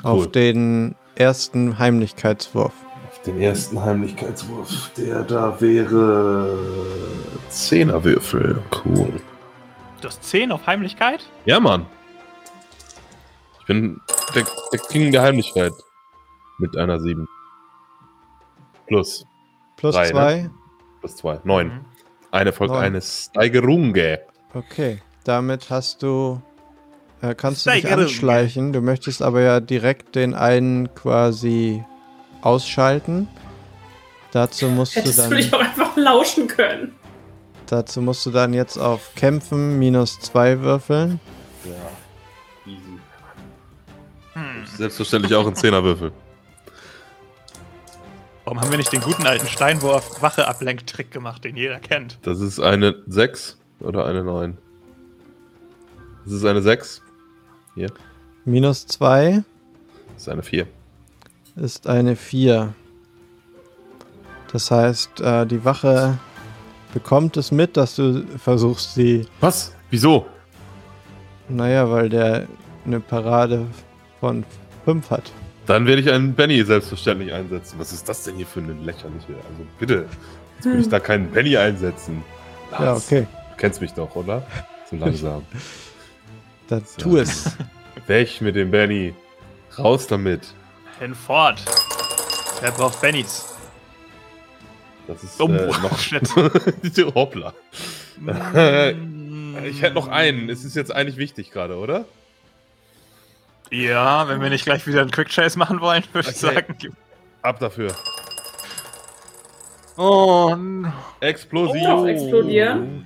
Auf 0.03 0.25
Cool. 0.25 0.27
den 0.27 0.95
ersten 1.15 1.79
Heimlichkeitswurf. 1.79 2.73
Auf 3.09 3.21
den 3.21 3.39
ersten 3.39 3.79
Heimlichkeitswurf, 3.81 4.91
der 4.97 5.23
da 5.23 5.59
wäre. 5.61 6.57
Zehnerwürfel. 7.49 8.61
Cool. 8.83 9.21
Du 10.01 10.07
hast 10.07 10.23
10 10.23 10.51
auf 10.51 10.65
Heimlichkeit? 10.67 11.25
Ja, 11.45 11.59
Mann. 11.59 11.85
Ich 13.61 13.65
bin 13.67 14.01
der, 14.35 14.45
der 14.73 14.79
King 14.79 15.11
der 15.11 15.21
Heimlichkeit. 15.21 15.73
Mit 16.57 16.75
einer 16.75 16.99
7. 16.99 17.27
Plus. 18.87 19.25
Plus 19.79 19.95
Drei, 19.95 20.03
ne? 20.07 20.11
zwei. 20.11 20.49
Plus 20.99 21.15
2. 21.15 21.39
9. 21.45 21.67
Mhm. 21.67 21.85
Eine 22.31 22.51
folgt 22.51 22.73
Neun. 22.73 22.83
eine 22.83 23.01
Steigerung. 23.01 23.95
Okay, 24.53 25.01
damit 25.23 25.69
hast 25.69 26.03
du. 26.03 26.41
Äh, 27.21 27.33
kannst 27.33 27.65
du 27.65 27.71
dich 27.71 27.89
anschleichen. 27.89 28.73
Du 28.73 28.81
möchtest 28.81 29.21
aber 29.21 29.39
ja 29.41 29.61
direkt 29.61 30.15
den 30.15 30.33
einen 30.33 30.93
quasi 30.95 31.83
ausschalten. 32.41 33.29
Dazu 34.31 34.67
musst 34.67 34.95
du 34.97 34.99
Hättest 34.99 35.17
du 35.19 35.23
dann. 35.23 35.31
dich 35.37 35.53
auch 35.53 35.59
einfach 35.61 35.95
lauschen 35.95 36.47
können. 36.47 36.93
Dazu 37.67 38.01
musst 38.01 38.25
du 38.25 38.31
dann 38.31 38.53
jetzt 38.53 38.77
auf 38.77 39.11
Kämpfen 39.15 39.79
minus 39.79 40.19
zwei 40.19 40.59
würfeln. 40.59 41.21
Ja. 41.63 41.71
Easy. 42.65 42.99
Hm. 44.33 44.65
Selbstverständlich 44.65 45.33
auch 45.35 45.47
ein 45.47 45.55
Zehnerwürfel. 45.55 46.11
Warum 48.49 48.61
haben 48.61 48.71
wir 48.71 48.79
nicht 48.79 48.91
den 48.91 49.01
guten 49.01 49.27
alten 49.27 49.45
Steinwurf 49.45 50.23
Wache 50.23 50.47
Ablenktrick 50.47 51.11
gemacht, 51.11 51.43
den 51.43 51.55
jeder 51.55 51.79
kennt? 51.79 52.17
Das 52.23 52.39
ist 52.39 52.59
eine 52.59 52.95
6 53.05 53.59
oder 53.79 54.07
eine 54.07 54.23
9? 54.23 54.57
Das 56.23 56.33
ist 56.33 56.43
eine 56.43 56.63
6. 56.63 57.03
Minus 58.45 58.87
zwei 58.87 59.43
Das 60.15 60.23
ist 60.23 60.29
eine 60.29 60.41
4. 60.41 60.65
ist 61.57 61.85
eine 61.85 62.15
4. 62.15 62.73
Das 64.51 64.71
heißt, 64.71 65.21
äh, 65.21 65.45
die 65.45 65.63
Wache 65.63 66.17
bekommt 66.91 67.37
es 67.37 67.51
mit, 67.51 67.77
dass 67.77 67.97
du 67.97 68.25
versuchst, 68.39 68.95
sie. 68.95 69.27
Was? 69.41 69.75
Wieso? 69.91 70.25
Naja, 71.49 71.91
weil 71.91 72.09
der 72.09 72.47
eine 72.83 72.99
Parade 72.99 73.67
von 74.19 74.43
5 74.85 75.11
hat. 75.11 75.31
Dann 75.69 75.85
werde 75.85 76.01
ich 76.01 76.09
einen 76.11 76.33
Benny 76.33 76.63
selbstverständlich 76.63 77.31
einsetzen. 77.31 77.77
Was 77.77 77.93
ist 77.93 78.09
das 78.09 78.23
denn 78.23 78.37
hier 78.37 78.47
für 78.47 78.59
eine 78.59 78.73
lächerliche? 78.73 79.27
Also 79.35 79.67
bitte. 79.77 80.07
Jetzt 80.55 80.65
will 80.65 80.79
ich 80.79 80.89
da 80.89 80.99
keinen 80.99 81.29
Benny 81.29 81.55
einsetzen. 81.57 82.23
Ja, 82.71 82.85
Lars, 82.85 83.05
okay. 83.05 83.27
Du 83.51 83.55
kennst 83.57 83.79
mich 83.79 83.93
doch, 83.93 84.15
oder? 84.15 84.41
So 84.89 84.95
langsam. 84.95 85.43
Dann 86.69 86.83
So. 86.85 86.97
tu 87.01 87.17
es. 87.17 87.55
Weg 88.07 88.41
mit 88.41 88.55
dem 88.55 88.71
Benny. 88.71 89.13
Raus 89.77 90.07
damit. 90.07 90.55
Hinfort. 90.97 91.63
Wer 92.61 92.71
braucht 92.71 92.99
Bennys? 92.99 93.45
Das 95.05 95.23
ist 95.23 95.39
Oh, 95.39 95.49
äh, 95.49 95.67
noch. 95.83 95.99
shit. 95.99 96.27
Hoppla. 97.15 97.53
Ich 99.65 99.81
hätte 99.83 99.93
noch 99.93 100.07
einen. 100.07 100.49
Es 100.49 100.63
ist 100.65 100.75
jetzt 100.75 100.91
eigentlich 100.95 101.17
wichtig 101.17 101.51
gerade, 101.51 101.77
oder? 101.77 102.05
Ja, 103.71 104.27
wenn 104.27 104.41
wir 104.41 104.49
nicht 104.49 104.65
gleich 104.65 104.85
wieder 104.87 105.01
einen 105.01 105.11
Quick 105.11 105.29
Chase 105.29 105.57
machen 105.59 105.79
wollen, 105.81 106.03
würde 106.13 106.29
ich 106.29 106.43
Okay. 106.43 106.55
sagen. 106.55 106.95
Ab 107.41 107.59
dafür. 107.59 107.93
Und 109.95 110.91
Explosion. 111.19 111.85
Oh, 111.99 112.05
explodieren. 112.05 113.05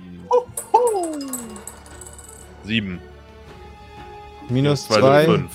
Sieben. 2.64 3.00
Minus 4.48 4.86
Zwei, 4.86 5.00
2, 5.00 5.24
fünf. 5.24 5.50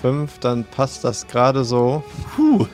5, 0.00 0.38
dann 0.38 0.64
passt 0.64 1.04
das 1.04 1.26
gerade 1.26 1.64
so. 1.64 2.02
Puh. 2.34 2.66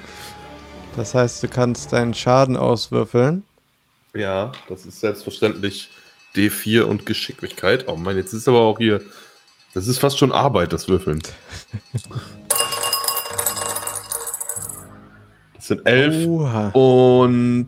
Das 0.97 1.15
heißt, 1.15 1.43
du 1.43 1.49
kannst 1.49 1.93
deinen 1.93 2.15
Schaden 2.15 2.57
auswürfeln. 2.57 3.43
Ja, 4.15 4.53
das 4.69 4.87
ist 4.87 5.01
selbstverständlich 5.01 5.91
D4 6.37 6.83
und 6.83 7.05
Geschicklichkeit. 7.07 7.87
Oh 7.89 7.97
Mann, 7.97 8.17
jetzt 8.17 8.33
ist 8.33 8.47
aber 8.47 8.61
auch 8.61 8.79
hier. 8.79 9.01
Das 9.75 9.89
ist 9.89 9.99
fast 9.99 10.19
schon 10.19 10.31
Arbeit, 10.33 10.73
das 10.73 10.89
Würfeln. 10.89 11.21
Das 15.55 15.67
sind 15.69 15.87
elf 15.87 16.27
Oha. 16.29 16.69
und 16.69 17.67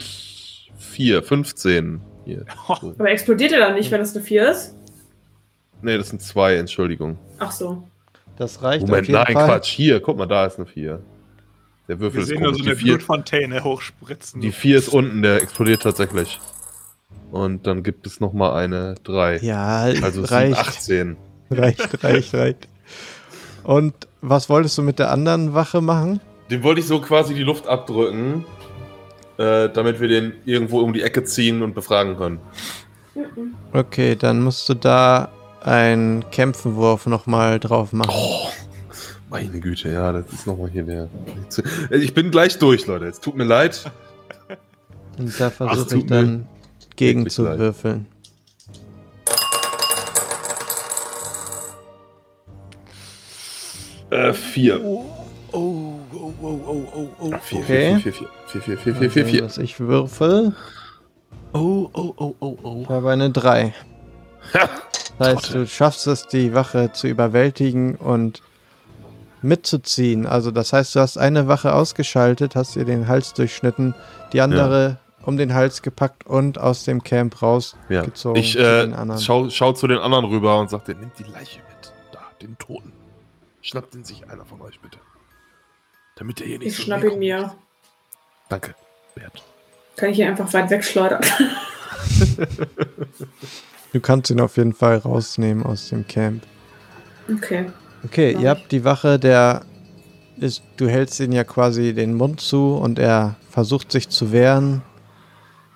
4, 0.78 1.22
15. 1.22 2.00
Hier. 2.24 2.44
So. 2.80 2.90
Aber 2.98 3.10
explodiert 3.10 3.52
er 3.52 3.60
dann 3.60 3.74
nicht, 3.74 3.90
wenn 3.90 4.00
es 4.00 4.14
eine 4.14 4.24
4 4.24 4.50
ist? 4.50 4.74
Nee, 5.82 5.96
das 5.96 6.08
sind 6.10 6.22
zwei, 6.22 6.56
Entschuldigung. 6.56 7.18
Ach 7.38 7.50
so. 7.52 7.88
Das 8.36 8.62
reicht 8.62 8.86
Moment, 8.86 9.02
auf 9.04 9.08
jeden 9.08 9.22
nein, 9.22 9.32
Fall. 9.32 9.46
Quatsch. 9.46 9.68
Hier, 9.68 10.00
guck 10.00 10.16
mal, 10.18 10.26
da 10.26 10.46
ist 10.46 10.56
eine 10.58 10.66
4. 10.66 11.00
Der 11.88 12.00
Würfel 12.00 12.16
Wir 12.16 12.22
ist 12.22 12.28
sehen 12.28 12.42
nur 12.42 12.54
so 12.54 12.62
eine 12.62 12.74
die, 12.74 12.76
4, 12.82 12.92
Blutfontäne 12.94 13.64
hochspritzen. 13.64 14.40
die 14.40 14.52
4 14.52 14.78
ist 14.78 14.88
unten, 14.88 15.22
der 15.22 15.42
explodiert 15.42 15.82
tatsächlich. 15.82 16.40
Und 17.30 17.66
dann 17.66 17.82
gibt 17.82 18.06
es 18.06 18.20
nochmal 18.20 18.52
eine 18.62 18.94
3. 19.04 19.38
Ja, 19.38 19.82
Also 19.82 20.04
es 20.06 20.12
sind 20.14 20.30
reicht, 20.32 20.58
18. 20.58 21.16
reicht, 21.50 22.02
reicht, 22.02 22.34
reicht. 22.34 22.68
Und 23.62 23.94
was 24.20 24.48
wolltest 24.48 24.78
du 24.78 24.82
mit 24.82 24.98
der 24.98 25.10
anderen 25.10 25.54
Wache 25.54 25.80
machen? 25.80 26.20
Den 26.50 26.62
wollte 26.62 26.80
ich 26.80 26.86
so 26.86 27.00
quasi 27.00 27.34
die 27.34 27.42
Luft 27.42 27.66
abdrücken, 27.66 28.44
äh, 29.38 29.68
damit 29.68 30.00
wir 30.00 30.08
den 30.08 30.34
irgendwo 30.44 30.80
um 30.80 30.92
die 30.92 31.02
Ecke 31.02 31.24
ziehen 31.24 31.62
und 31.62 31.74
befragen 31.74 32.16
können. 32.16 32.40
Okay, 33.72 34.14
dann 34.14 34.42
musst 34.42 34.68
du 34.68 34.74
da 34.74 35.30
einen 35.60 36.28
Kämpfenwurf 36.30 37.06
nochmal 37.06 37.58
drauf 37.58 37.92
machen. 37.92 38.12
Oh, 38.14 38.48
meine 39.30 39.58
Güte, 39.58 39.90
ja, 39.90 40.12
das 40.12 40.32
ist 40.32 40.46
nochmal 40.46 40.70
hier 40.70 40.84
der. 40.84 41.08
Ich 41.90 42.14
bin 42.14 42.30
gleich 42.30 42.58
durch, 42.58 42.86
Leute. 42.86 43.06
Es 43.06 43.20
tut 43.20 43.36
mir 43.36 43.44
leid. 43.44 43.90
Und 45.18 45.40
da 45.40 45.50
versuche 45.50 45.98
ich 45.98 46.06
dann 46.06 46.46
mir 46.98 48.04
Äh, 54.10 54.32
vier. 54.32 54.80
Oh, 54.84 55.04
oh, 55.52 55.98
oh, 56.12 56.32
oh, 56.42 56.60
oh, 56.94 57.08
oh, 57.20 57.34
Vier, 57.42 57.58
Okay. 57.60 57.98
vier, 58.00 58.12
vier, 58.12 58.12
vier, 58.12 58.28
vier, 58.46 58.60
vier, 58.60 58.78
vier, 58.78 58.94
vier, 58.94 59.10
vier, 59.10 59.26
vier. 59.26 59.44
Was 59.44 59.58
ich 59.58 59.80
würfel. 59.80 60.54
oh, 61.52 61.90
oh, 61.92 62.14
oh, 62.16 62.34
oh, 62.40 62.58
oh. 62.62 62.80
Ich 62.82 62.88
habe 62.88 63.10
eine 63.10 63.30
3. 63.30 63.74
Ha! 64.54 64.68
Das 65.18 65.28
heißt, 65.28 65.54
du 65.54 65.66
schaffst 65.66 66.06
es, 66.06 66.26
die 66.26 66.54
Wache 66.54 66.92
zu 66.92 67.08
überwältigen 67.08 67.94
und 67.96 68.42
mitzuziehen. 69.42 70.26
Also 70.26 70.50
das 70.50 70.72
heißt, 70.72 70.94
du 70.94 71.00
hast 71.00 71.16
eine 71.18 71.48
Wache 71.48 71.72
ausgeschaltet, 71.74 72.54
hast 72.54 72.76
ihr 72.76 72.84
den 72.84 73.08
Hals 73.08 73.32
durchschnitten, 73.32 73.94
die 74.32 74.40
andere 74.40 74.98
um 75.22 75.36
den 75.36 75.54
Hals 75.54 75.82
gepackt 75.82 76.24
und 76.26 76.58
aus 76.58 76.84
dem 76.84 77.02
Camp 77.02 77.34
Ja. 77.40 77.48
rausgezogen. 77.48 78.40
Ich 78.40 78.52
zu 78.52 78.58
äh, 78.60 78.82
den 78.82 78.94
anderen. 78.94 79.20
schau, 79.20 79.50
schau 79.50 79.72
zu 79.72 79.88
den 79.88 79.98
anderen 79.98 80.26
rüber 80.26 80.60
und 80.60 80.70
sagte, 80.70 80.94
nimmt 80.94 81.18
die 81.18 81.24
Leiche 81.24 81.58
mit. 81.60 81.92
Da, 82.12 82.20
den 82.40 82.56
Toten. 82.58 82.92
Schnappt 83.66 83.96
ihn 83.96 84.04
sich 84.04 84.30
einer 84.30 84.44
von 84.44 84.60
euch 84.60 84.78
bitte. 84.78 84.98
Damit 86.14 86.40
er 86.40 86.46
hier 86.46 86.58
nicht 86.60 86.68
Ich 86.68 86.76
so 86.76 86.84
schnapp 86.84 87.02
ihn 87.02 87.18
mir. 87.18 87.52
Danke, 88.48 88.76
Bert. 89.16 89.42
Kann 89.96 90.10
ich 90.10 90.20
ihn 90.20 90.28
einfach 90.28 90.52
weit 90.52 90.70
wegschleudern. 90.70 91.22
Du 93.92 94.00
kannst 94.00 94.30
ihn 94.30 94.40
auf 94.40 94.58
jeden 94.58 94.74
Fall 94.74 94.98
rausnehmen 94.98 95.64
aus 95.64 95.88
dem 95.88 96.06
Camp. 96.06 96.42
Okay. 97.32 97.70
Okay, 98.04 98.34
Mach 98.34 98.42
ihr 98.42 98.50
habt 98.50 98.70
die 98.70 98.84
Wache, 98.84 99.18
der 99.18 99.64
ist, 100.36 100.62
du 100.76 100.86
hältst 100.86 101.18
ihn 101.20 101.32
ja 101.32 101.44
quasi 101.44 101.94
den 101.94 102.14
Mund 102.14 102.42
zu 102.42 102.74
und 102.74 102.98
er 102.98 103.36
versucht 103.48 103.90
sich 103.90 104.10
zu 104.10 104.32
wehren, 104.32 104.82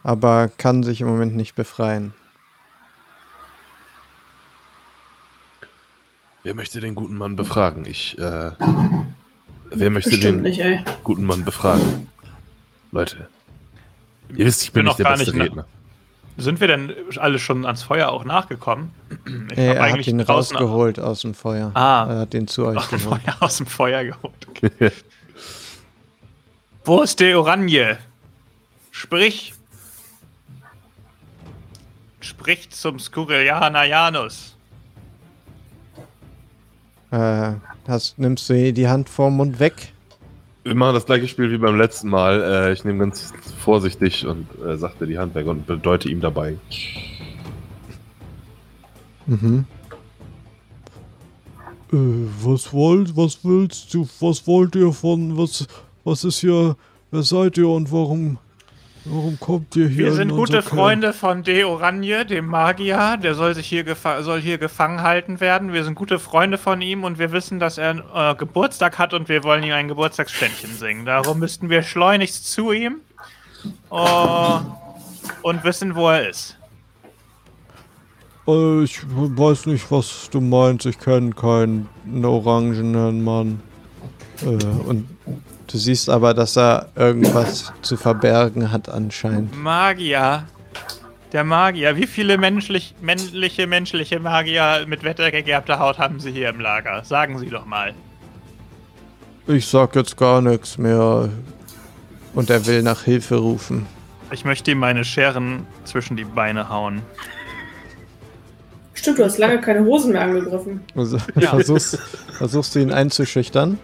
aber 0.02 0.48
kann 0.48 0.82
sich 0.82 1.00
im 1.00 1.06
Moment 1.06 1.34
nicht 1.34 1.54
befreien. 1.54 2.12
Wer 6.42 6.54
möchte 6.54 6.80
den 6.80 6.94
guten 6.94 7.16
Mann 7.16 7.36
befragen? 7.36 7.84
Ich, 7.84 8.18
äh. 8.18 8.52
Wer 9.72 9.90
möchte 9.90 10.10
Bestimmt 10.10 10.44
den 10.46 10.68
nicht, 10.70 11.04
guten 11.04 11.24
Mann 11.24 11.44
befragen? 11.44 12.08
Leute. 12.92 13.28
Ihr 14.34 14.46
wisst, 14.46 14.62
ich 14.62 14.72
bin 14.72 14.80
bin 14.80 14.86
nicht 14.86 14.92
noch 14.92 14.96
der 14.96 15.04
gar 15.04 15.16
beste 15.16 15.30
nicht, 15.30 15.38
ne? 15.38 15.44
Redner. 15.44 15.66
Sind 16.36 16.60
wir 16.60 16.68
denn 16.68 16.94
alle 17.18 17.38
schon 17.38 17.66
ans 17.66 17.82
Feuer 17.82 18.08
auch 18.08 18.24
nachgekommen? 18.24 18.92
Ich 19.52 19.58
Äh, 19.58 19.74
er 19.74 19.92
hat 19.92 20.06
ihn 20.06 20.18
draußen 20.18 20.56
rausgeholt 20.56 20.98
aus 20.98 21.20
dem 21.20 21.34
Feuer. 21.34 21.70
Ah. 21.74 22.06
Er 22.08 22.18
hat 22.20 22.32
den 22.32 22.48
zu 22.48 22.66
euch 22.66 22.78
aus 22.78 22.88
dem 22.88 22.98
geholt. 23.00 23.22
Feuer, 23.22 23.36
aus 23.40 23.56
dem 23.58 23.66
Feuer 23.66 24.04
geholt. 24.04 24.48
Okay. 24.48 24.92
Wo 26.84 27.02
ist 27.02 27.20
der 27.20 27.38
Oranje? 27.38 27.98
Sprich. 28.90 29.52
Sprich 32.20 32.70
zum 32.70 32.98
Skurrilianer 32.98 33.84
Janus. 33.84 34.56
Äh, 37.10 37.52
hast, 37.88 38.18
nimmst 38.18 38.48
du 38.48 38.72
die 38.72 38.88
Hand 38.88 39.08
vorm 39.08 39.36
Mund 39.36 39.58
weg? 39.58 39.92
Wir 40.62 40.74
machen 40.74 40.94
das 40.94 41.06
gleiche 41.06 41.26
Spiel 41.26 41.50
wie 41.50 41.58
beim 41.58 41.76
letzten 41.78 42.08
Mal. 42.08 42.42
Äh, 42.42 42.72
ich 42.72 42.84
nehme 42.84 42.98
ganz 42.98 43.32
vorsichtig 43.58 44.26
und 44.26 44.46
äh, 44.64 44.76
sagte 44.76 45.06
die 45.06 45.18
Hand 45.18 45.34
weg 45.34 45.46
und 45.46 45.66
bedeute 45.66 46.08
ihm 46.08 46.20
dabei. 46.20 46.56
Mhm. 49.26 49.64
Äh, 51.92 51.96
was 52.42 52.72
wollt, 52.72 53.16
was 53.16 53.38
willst 53.42 53.92
du, 53.94 54.06
was 54.20 54.46
wollt 54.46 54.76
ihr 54.76 54.92
von, 54.92 55.36
was, 55.36 55.66
was 56.04 56.24
ist 56.24 56.40
hier, 56.40 56.76
wer 57.10 57.22
seid 57.22 57.56
ihr 57.58 57.68
und 57.68 57.90
warum, 57.90 58.38
warum 59.10 59.38
kommt 59.40 59.76
ihr 59.76 59.88
hier 59.88 60.06
Wir 60.06 60.12
sind 60.12 60.30
in 60.30 60.36
gute? 60.36 60.62
Freunde 60.62 61.12
von 61.12 61.42
De 61.42 61.64
Oranje, 61.64 62.24
dem 62.24 62.46
Magier. 62.46 63.16
Der 63.22 63.34
soll 63.34 63.54
sich 63.54 63.66
hier, 63.66 63.84
soll 64.20 64.40
hier 64.40 64.58
gefangen 64.58 65.02
halten 65.02 65.40
werden. 65.40 65.72
Wir 65.72 65.84
sind 65.84 65.94
gute 65.94 66.18
Freunde 66.18 66.58
von 66.58 66.80
ihm 66.80 67.04
und 67.04 67.18
wir 67.18 67.32
wissen, 67.32 67.58
dass 67.58 67.78
er 67.78 68.02
äh, 68.14 68.34
Geburtstag 68.36 68.98
hat 68.98 69.14
und 69.14 69.28
wir 69.28 69.44
wollen 69.44 69.62
ihm 69.62 69.72
ein 69.72 69.88
Geburtstagsständchen 69.88 70.74
singen. 70.74 71.04
Darum 71.04 71.38
müssten 71.38 71.68
wir 71.68 71.82
schleunigst 71.82 72.50
zu 72.50 72.72
ihm 72.72 73.00
äh, 73.90 74.58
und 75.42 75.64
wissen, 75.64 75.94
wo 75.94 76.08
er 76.08 76.28
ist. 76.28 76.56
Äh, 78.46 78.84
ich 78.84 79.00
weiß 79.04 79.66
nicht, 79.66 79.90
was 79.90 80.28
du 80.30 80.40
meinst, 80.40 80.86
ich 80.86 80.98
kenne 80.98 81.32
keinen 81.32 81.88
orangenen 82.24 83.22
Mann. 83.22 83.60
Äh, 84.42 84.46
und 84.86 85.08
du 85.72 85.78
siehst 85.78 86.08
aber, 86.08 86.34
dass 86.34 86.56
er 86.56 86.88
irgendwas 86.96 87.72
zu 87.82 87.96
verbergen 87.96 88.70
hat 88.72 88.88
anscheinend. 88.88 89.56
Magier. 89.56 90.44
Der 91.32 91.44
Magier. 91.44 91.96
Wie 91.96 92.06
viele 92.06 92.38
menschlich, 92.38 92.94
männliche, 93.00 93.66
menschliche 93.66 94.18
Magier 94.20 94.84
mit 94.86 95.04
wettergegerbter 95.04 95.78
Haut 95.78 95.98
haben 95.98 96.18
Sie 96.20 96.32
hier 96.32 96.48
im 96.48 96.60
Lager? 96.60 97.04
Sagen 97.04 97.38
Sie 97.38 97.48
doch 97.48 97.66
mal. 97.66 97.94
Ich 99.46 99.66
sag 99.66 99.94
jetzt 99.96 100.16
gar 100.16 100.40
nichts 100.42 100.76
mehr. 100.78 101.28
Und 102.34 102.50
er 102.50 102.64
will 102.66 102.82
nach 102.82 103.02
Hilfe 103.02 103.36
rufen. 103.36 103.86
Ich 104.32 104.44
möchte 104.44 104.70
ihm 104.70 104.78
meine 104.78 105.04
Scheren 105.04 105.66
zwischen 105.84 106.16
die 106.16 106.24
Beine 106.24 106.68
hauen. 106.68 107.02
Stimmt, 108.94 109.18
du 109.18 109.24
hast 109.24 109.38
lange 109.38 109.60
keine 109.60 109.84
Hosen 109.84 110.12
mehr 110.12 110.22
angegriffen. 110.22 110.80
Also, 110.94 111.16
Ja. 111.36 111.50
versuchst, 111.50 111.98
versuchst 112.38 112.74
du 112.74 112.80
ihn 112.80 112.92
einzuschüchtern? 112.92 113.78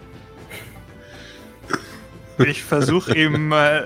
Ich 2.39 2.63
versuche 2.63 3.17
ihm 3.17 3.51
äh, 3.51 3.83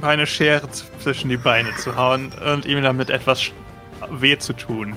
meine 0.00 0.26
Schere 0.26 0.68
zwischen 0.70 1.28
die 1.28 1.36
Beine 1.36 1.74
zu 1.76 1.96
hauen 1.96 2.30
und 2.54 2.64
ihm 2.64 2.82
damit 2.82 3.10
etwas 3.10 3.50
weh 4.10 4.38
zu 4.38 4.52
tun. 4.54 4.96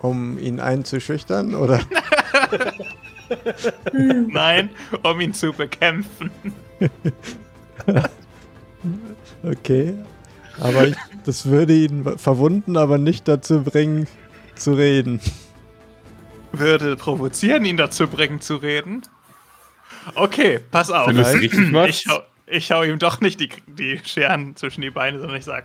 Um 0.00 0.38
ihn 0.38 0.60
einzuschüchtern? 0.60 1.54
Oder? 1.54 1.80
Nein, 3.92 4.70
um 5.02 5.20
ihn 5.20 5.34
zu 5.34 5.52
bekämpfen. 5.52 6.30
Okay. 9.42 9.94
Aber 10.58 10.88
ich, 10.88 10.96
das 11.24 11.46
würde 11.46 11.74
ihn 11.74 12.18
verwunden, 12.18 12.76
aber 12.76 12.98
nicht 12.98 13.28
dazu 13.28 13.62
bringen, 13.62 14.06
zu 14.54 14.74
reden. 14.74 15.20
Würde 16.52 16.96
provozieren, 16.96 17.64
ihn 17.64 17.76
dazu 17.76 18.06
bringen 18.06 18.40
zu 18.40 18.56
reden. 18.56 19.02
Okay, 20.14 20.60
pass 20.70 20.90
auf. 20.90 21.08
Wenn 21.08 21.16
du 21.16 21.22
es 21.22 21.34
richtig 21.34 21.52
machst. 21.70 22.06
Ich 22.06 22.06
hau, 22.08 22.20
ich 22.46 22.72
hau 22.72 22.82
ihm 22.82 22.98
doch 22.98 23.20
nicht 23.20 23.40
die, 23.40 23.48
die 23.66 24.00
Scheren 24.04 24.56
zwischen 24.56 24.80
die 24.80 24.90
Beine, 24.90 25.18
sondern 25.18 25.36
ich 25.36 25.44
sag, 25.44 25.64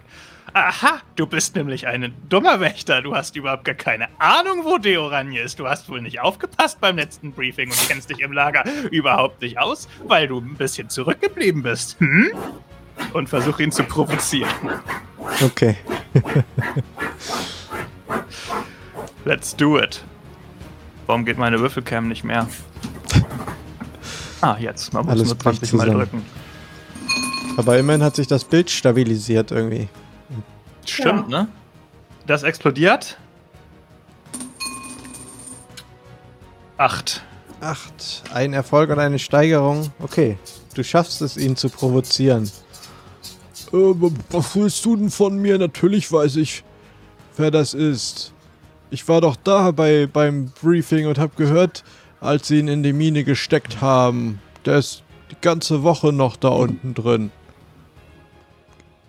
aha, 0.54 1.02
du 1.16 1.28
bist 1.28 1.56
nämlich 1.56 1.88
ein 1.88 2.14
dummer 2.30 2.60
Wächter. 2.60 3.02
Du 3.02 3.16
hast 3.16 3.36
überhaupt 3.36 3.66
gar 3.66 3.76
keine 3.76 4.08
Ahnung, 4.20 4.64
wo 4.64 4.78
Deoranje 4.78 5.42
ist. 5.42 5.60
Du 5.60 5.68
hast 5.68 5.90
wohl 5.90 6.02
nicht 6.02 6.22
aufgepasst 6.22 6.80
beim 6.80 6.96
letzten 6.96 7.32
Briefing 7.32 7.70
und 7.70 7.88
kennst 7.88 8.10
dich 8.10 8.20
im 8.22 8.32
Lager 8.32 8.64
überhaupt 8.92 9.42
nicht 9.42 9.58
aus, 9.58 9.88
weil 10.06 10.28
du 10.28 10.40
ein 10.40 10.56
bisschen 10.56 10.90
zurückgeblieben 10.90 11.64
bist. 11.64 12.00
Hm? 12.00 12.32
Und 13.12 13.28
versuch 13.28 13.60
ihn 13.60 13.72
zu 13.72 13.84
provozieren. 13.84 14.50
Okay. 15.44 15.76
Let's 19.26 19.56
do 19.56 19.78
it. 19.80 20.04
Warum 21.06 21.26
geht 21.26 21.38
meine 21.38 21.60
Würfelcam 21.60 22.08
nicht 22.08 22.24
mehr? 22.24 22.48
Ah, 24.46 24.58
jetzt. 24.60 24.94
Man 24.94 25.06
muss 25.06 25.12
Alles 25.12 25.28
nur 25.30 25.38
bricht 25.38 25.66
20 25.66 25.74
Mal 25.74 25.90
drücken. 25.90 26.24
Aber 27.58 27.80
immerhin 27.80 28.04
hat 28.04 28.16
sich 28.16 28.28
das 28.28 28.44
Bild 28.44 28.70
stabilisiert 28.70 29.50
irgendwie. 29.50 29.88
Stimmt, 30.86 31.30
ne? 31.30 31.48
Das 32.28 32.44
explodiert. 32.44 33.18
Acht. 36.78 37.24
Acht. 37.60 38.22
Ein 38.32 38.54
Erfolg 38.54 38.92
und 38.92 39.00
eine 39.00 39.18
Steigerung. 39.18 39.92
Okay. 39.98 40.38
Du 40.76 40.84
schaffst 40.84 41.24
es, 41.24 41.38
ihn 41.38 41.56
zu 41.56 41.70
provozieren. 41.70 42.52
was 43.72 44.56
willst 44.56 44.86
du 44.86 44.96
denn 44.96 45.10
von 45.10 45.40
mir? 45.40 45.58
Natürlich 45.58 46.12
weiß 46.12 46.36
ich, 46.36 46.64
wer 47.36 47.50
das 47.50 47.74
ist. 47.74 48.32
Ich 48.92 49.08
war 49.08 49.22
doch 49.22 49.38
da 49.38 49.72
bei, 49.72 50.06
beim 50.06 50.52
Briefing 50.62 51.08
und 51.08 51.18
hab 51.18 51.36
gehört, 51.36 51.84
als 52.22 52.48
sie 52.48 52.60
ihn 52.60 52.68
in 52.68 52.84
die 52.84 52.94
Mine 52.94 53.24
gesteckt 53.24 53.82
haben. 53.82 54.42
Der 54.66 54.78
ist 54.78 55.04
die 55.32 55.38
ganze 55.42 55.84
Woche 55.84 56.12
noch 56.14 56.36
da 56.38 56.50
unten 56.50 56.94
drin. 56.94 57.32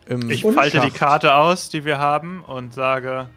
Im 0.06 0.30
Ich 0.30 0.42
falte 0.42 0.80
die. 0.80 0.90
Karte 0.90 1.34
aus, 1.34 1.68
die 1.68 1.84
wir 1.84 1.98
haben, 1.98 2.42
und 2.44 2.72
sage, 2.74 3.28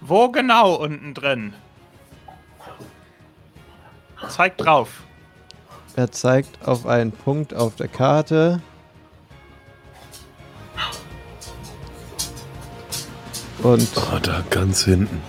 wo 0.00 0.28
genau 0.30 0.74
unten 0.74 1.14
drin? 1.14 1.54
Zeig 4.28 4.58
drauf. 4.58 5.02
Er 5.96 6.10
zeigt 6.10 6.66
auf 6.66 6.86
einen 6.86 7.12
Punkt 7.12 7.54
auf 7.54 7.76
der 7.76 7.88
Karte. 7.88 8.60
Und 13.62 13.88
Ah, 13.96 14.18
da 14.20 14.42
ganz 14.50 14.84
hinten. 14.84 15.20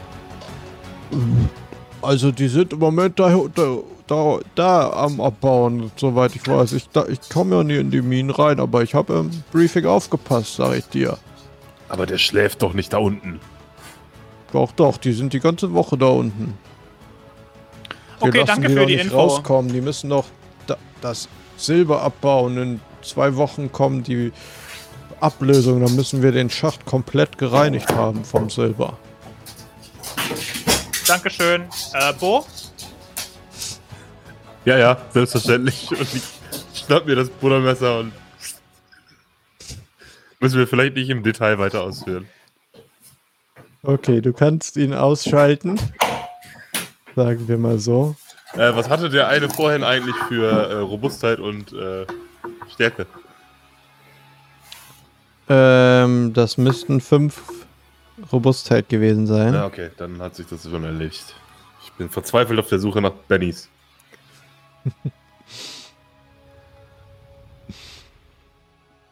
Also 2.03 2.31
die 2.31 2.47
sind 2.49 2.73
im 2.73 2.79
Moment 2.79 3.17
da, 3.19 3.29
da, 3.55 3.77
da, 4.07 4.39
da 4.55 4.89
am 4.91 5.21
Abbauen, 5.21 5.91
soweit 5.95 6.35
ich 6.35 6.45
weiß. 6.47 6.73
Ich, 6.73 6.89
da- 6.89 7.07
ich 7.07 7.29
komme 7.29 7.55
ja 7.55 7.63
nie 7.63 7.77
in 7.77 7.91
die 7.91 8.01
Minen 8.01 8.29
rein, 8.29 8.59
aber 8.59 8.83
ich 8.83 8.93
habe 8.93 9.13
im 9.13 9.31
Briefing 9.51 9.85
aufgepasst, 9.85 10.55
sag 10.57 10.75
ich 10.77 10.85
dir. 10.89 11.17
Aber 11.89 12.05
der 12.05 12.17
schläft 12.17 12.61
doch 12.61 12.73
nicht 12.73 12.91
da 12.93 12.97
unten. 12.97 13.39
Doch, 14.51 14.71
doch, 14.73 14.97
die 14.97 15.13
sind 15.13 15.33
die 15.33 15.39
ganze 15.39 15.73
Woche 15.73 15.97
da 15.97 16.07
unten. 16.07 16.53
Wir 18.19 18.27
Okay, 18.29 18.37
lassen 18.39 18.47
danke 18.47 18.67
die 18.67 18.73
für 18.75 18.85
die 18.85 18.95
nicht 18.95 19.05
Info. 19.05 19.17
rauskommen. 19.17 19.71
Die 19.73 19.81
müssen 19.81 20.09
doch 20.09 20.25
da, 20.67 20.77
das 21.01 21.27
Silber 21.57 22.01
abbauen. 22.01 22.57
In 22.57 22.79
zwei 23.01 23.35
Wochen 23.35 23.71
kommen 23.71 24.03
die 24.03 24.31
Ablösungen. 25.19 25.85
Dann 25.85 25.95
müssen 25.95 26.21
wir 26.21 26.31
den 26.31 26.49
Schacht 26.49 26.85
komplett 26.85 27.37
gereinigt 27.37 27.93
haben 27.95 28.23
vom 28.25 28.49
Silber. 28.49 28.97
Dankeschön. 31.07 31.63
Äh, 31.93 32.13
Bo? 32.13 32.45
Ja, 34.65 34.77
ja, 34.77 34.97
selbstverständlich. 35.11 35.89
Und 35.91 36.01
ich 36.01 36.23
schnapp 36.73 37.05
mir 37.05 37.15
das 37.15 37.29
Buttermesser 37.29 37.99
und. 37.99 38.13
Müssen 40.39 40.57
wir 40.57 40.67
vielleicht 40.67 40.95
nicht 40.95 41.09
im 41.09 41.23
Detail 41.23 41.57
weiter 41.57 41.83
ausführen. 41.83 42.27
okay, 43.81 44.19
du 44.19 44.33
kannst 44.33 44.75
ihn 44.75 44.93
ausschalten. 44.93 45.79
Sagen 47.15 47.47
wir 47.47 47.57
mal 47.57 47.79
so. 47.79 48.15
Äh, 48.53 48.75
was 48.75 48.89
hatte 48.89 49.09
der 49.09 49.27
eine 49.27 49.49
vorhin 49.49 49.83
eigentlich 49.83 50.15
für 50.27 50.49
äh, 50.49 50.75
Robustheit 50.79 51.39
und 51.39 51.71
äh, 51.73 52.05
Stärke? 52.73 53.05
Ähm, 55.49 56.33
das 56.33 56.57
müssten 56.57 57.01
fünf 57.01 57.62
Robustheit 58.31 58.89
gewesen 58.89 59.27
sein. 59.27 59.53
Ja, 59.53 59.65
okay, 59.65 59.89
dann 59.97 60.21
hat 60.21 60.35
sich 60.35 60.47
das 60.47 60.63
schon 60.63 60.83
erledigt. 60.83 61.35
Ich 61.83 61.91
bin 61.93 62.09
verzweifelt 62.09 62.59
auf 62.59 62.69
der 62.69 62.79
Suche 62.79 63.01
nach 63.01 63.13
Bennys. 63.27 63.69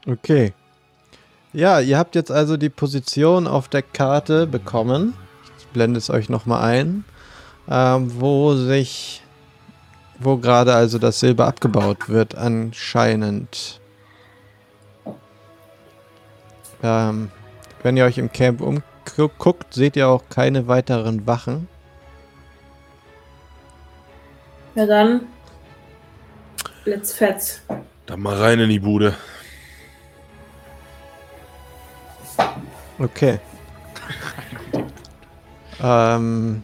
Okay. 0.07 0.53
Ja, 1.53 1.79
ihr 1.79 1.97
habt 1.97 2.15
jetzt 2.15 2.31
also 2.31 2.57
die 2.57 2.69
Position 2.69 3.45
auf 3.45 3.67
der 3.67 3.83
Karte 3.83 4.47
bekommen. 4.47 5.13
Ich 5.59 5.67
blende 5.67 5.97
es 5.97 6.09
euch 6.09 6.29
nochmal 6.29 6.63
ein. 6.63 7.03
Ähm, 7.69 8.19
wo 8.19 8.55
sich, 8.55 9.21
wo 10.19 10.37
gerade 10.37 10.73
also 10.73 10.97
das 10.97 11.19
Silber 11.19 11.45
abgebaut 11.45 12.09
wird, 12.09 12.35
anscheinend. 12.35 13.79
Ähm, 16.81 17.31
wenn 17.83 17.97
ihr 17.97 18.05
euch 18.05 18.17
im 18.17 18.31
Camp 18.31 18.61
umguckt, 19.17 19.73
seht 19.73 19.95
ihr 19.95 20.07
auch 20.07 20.23
keine 20.29 20.67
weiteren 20.67 21.25
Wachen. 21.27 21.67
Ja, 24.75 24.85
dann. 24.85 25.21
Let's 26.85 27.13
fetz. 27.13 27.61
Dann 28.05 28.21
mal 28.21 28.37
rein 28.37 28.59
in 28.59 28.69
die 28.69 28.79
Bude. 28.79 29.15
Okay. 32.97 33.39
ähm, 35.81 36.63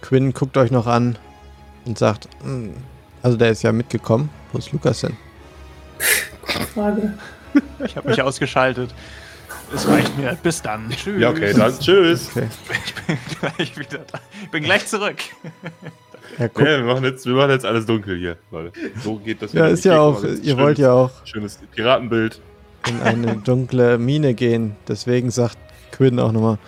Quinn 0.00 0.32
guckt 0.32 0.56
euch 0.56 0.70
noch 0.70 0.86
an 0.86 1.18
und 1.84 1.98
sagt, 1.98 2.28
"Hm, 2.42 2.74
also 3.22 3.36
der 3.36 3.50
ist 3.50 3.62
ja 3.62 3.72
mitgekommen. 3.72 4.30
Wo 4.52 4.58
ist 4.58 4.72
Lukas 4.72 5.00
denn? 5.00 5.16
Frage. 6.74 7.14
Ich 7.84 7.96
habe 7.96 8.08
mich 8.08 8.20
ausgeschaltet. 8.20 8.92
Es 9.72 9.86
reicht 9.88 10.16
mir. 10.18 10.36
Bis 10.42 10.60
dann. 10.62 10.90
Tschüss. 10.90 11.20
Ja, 11.20 11.30
okay, 11.30 11.52
dann 11.56 11.78
tschüss. 11.78 12.30
Okay. 12.34 12.48
Ich 13.58 13.74
bin 13.74 13.78
gleich 13.78 13.78
wieder 13.78 13.98
da. 14.10 14.20
Ich 14.42 14.50
bin 14.50 14.62
gleich 14.64 14.86
zurück. 14.86 15.16
Guckt, 16.38 16.58
Nee, 16.58 16.64
wir, 16.64 16.84
machen 16.84 17.04
jetzt, 17.04 17.26
wir 17.26 17.34
machen 17.34 17.50
jetzt 17.50 17.64
alles 17.66 17.86
dunkel 17.86 18.16
hier. 18.18 18.36
Weil 18.50 18.72
so 19.02 19.16
geht 19.18 19.40
das 19.42 19.52
ja, 19.52 19.60
wieder 19.64 19.70
ist 19.70 19.84
ja 19.84 20.00
auch, 20.00 20.22
ihr 20.24 20.30
schönes- 20.36 20.56
wollt 20.56 20.78
ja 20.78 20.92
auch 20.92 21.10
Schönes 21.24 21.58
Piratenbild. 21.74 22.40
in 22.88 23.00
eine 23.02 23.36
dunkle 23.44 23.98
Mine 23.98 24.34
gehen. 24.34 24.74
Deswegen 24.88 25.30
sagt 25.30 25.58
Quinn 25.92 26.18
auch 26.18 26.32
nochmal, 26.32 26.58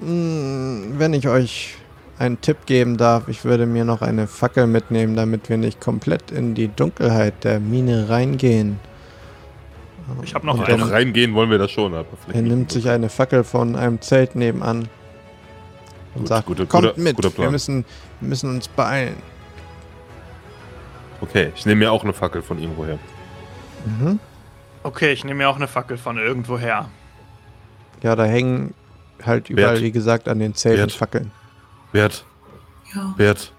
"Hm, 0.00 0.94
wenn 0.98 1.14
ich 1.14 1.26
euch 1.28 1.74
einen 2.18 2.40
Tipp 2.40 2.58
geben 2.66 2.96
darf, 2.96 3.28
ich 3.28 3.44
würde 3.44 3.66
mir 3.66 3.84
noch 3.84 4.02
eine 4.02 4.26
Fackel 4.26 4.66
mitnehmen, 4.66 5.16
damit 5.16 5.48
wir 5.48 5.56
nicht 5.56 5.80
komplett 5.80 6.30
in 6.30 6.54
die 6.54 6.68
Dunkelheit 6.68 7.44
der 7.44 7.60
Mine 7.60 8.08
reingehen. 8.08 8.78
Ich 10.22 10.34
habe 10.34 10.46
noch 10.46 10.54
Und 10.58 10.64
eine. 10.64 10.78
Doch 10.78 10.90
reingehen 10.90 11.34
wollen 11.34 11.50
wir 11.50 11.58
das 11.58 11.70
schon. 11.70 11.94
Aber 11.94 12.06
Er 12.32 12.42
nimmt 12.42 12.70
sich 12.72 12.88
eine 12.88 13.08
Fackel 13.08 13.44
von 13.44 13.76
einem 13.76 14.00
Zelt 14.00 14.34
nebenan 14.36 14.88
und 16.14 16.20
Gut, 16.22 16.28
sagt, 16.28 16.46
guter- 16.46 16.66
kommt 16.66 16.88
guter- 16.88 17.00
mit, 17.00 17.16
guter 17.16 17.36
wir 17.38 17.50
müssen, 17.50 17.84
wir 18.20 18.28
müssen 18.28 18.50
uns 18.50 18.68
beeilen. 18.68 19.16
Okay, 21.20 21.52
ich 21.56 21.66
nehme 21.66 21.80
mir 21.80 21.92
auch 21.92 22.04
eine 22.04 22.12
Fackel 22.12 22.42
von 22.42 22.58
irgendwo 22.60 22.84
her. 22.86 22.98
Mhm. 23.84 24.18
Okay, 24.82 25.12
ich 25.12 25.24
nehme 25.24 25.38
mir 25.38 25.48
auch 25.48 25.56
eine 25.56 25.66
Fackel 25.68 25.96
von 25.98 26.16
irgendwoher. 26.16 26.88
Ja, 28.02 28.14
da 28.14 28.24
hängen 28.24 28.74
halt 29.24 29.50
überall, 29.50 29.72
Bert. 29.74 29.82
wie 29.82 29.90
gesagt, 29.92 30.28
an 30.28 30.38
den 30.38 30.54
Zelten 30.54 30.78
Bert. 30.86 30.92
Fackeln. 30.92 31.30
Bert, 31.92 32.24
Ja, 32.94 33.14
Bert, 33.16 33.52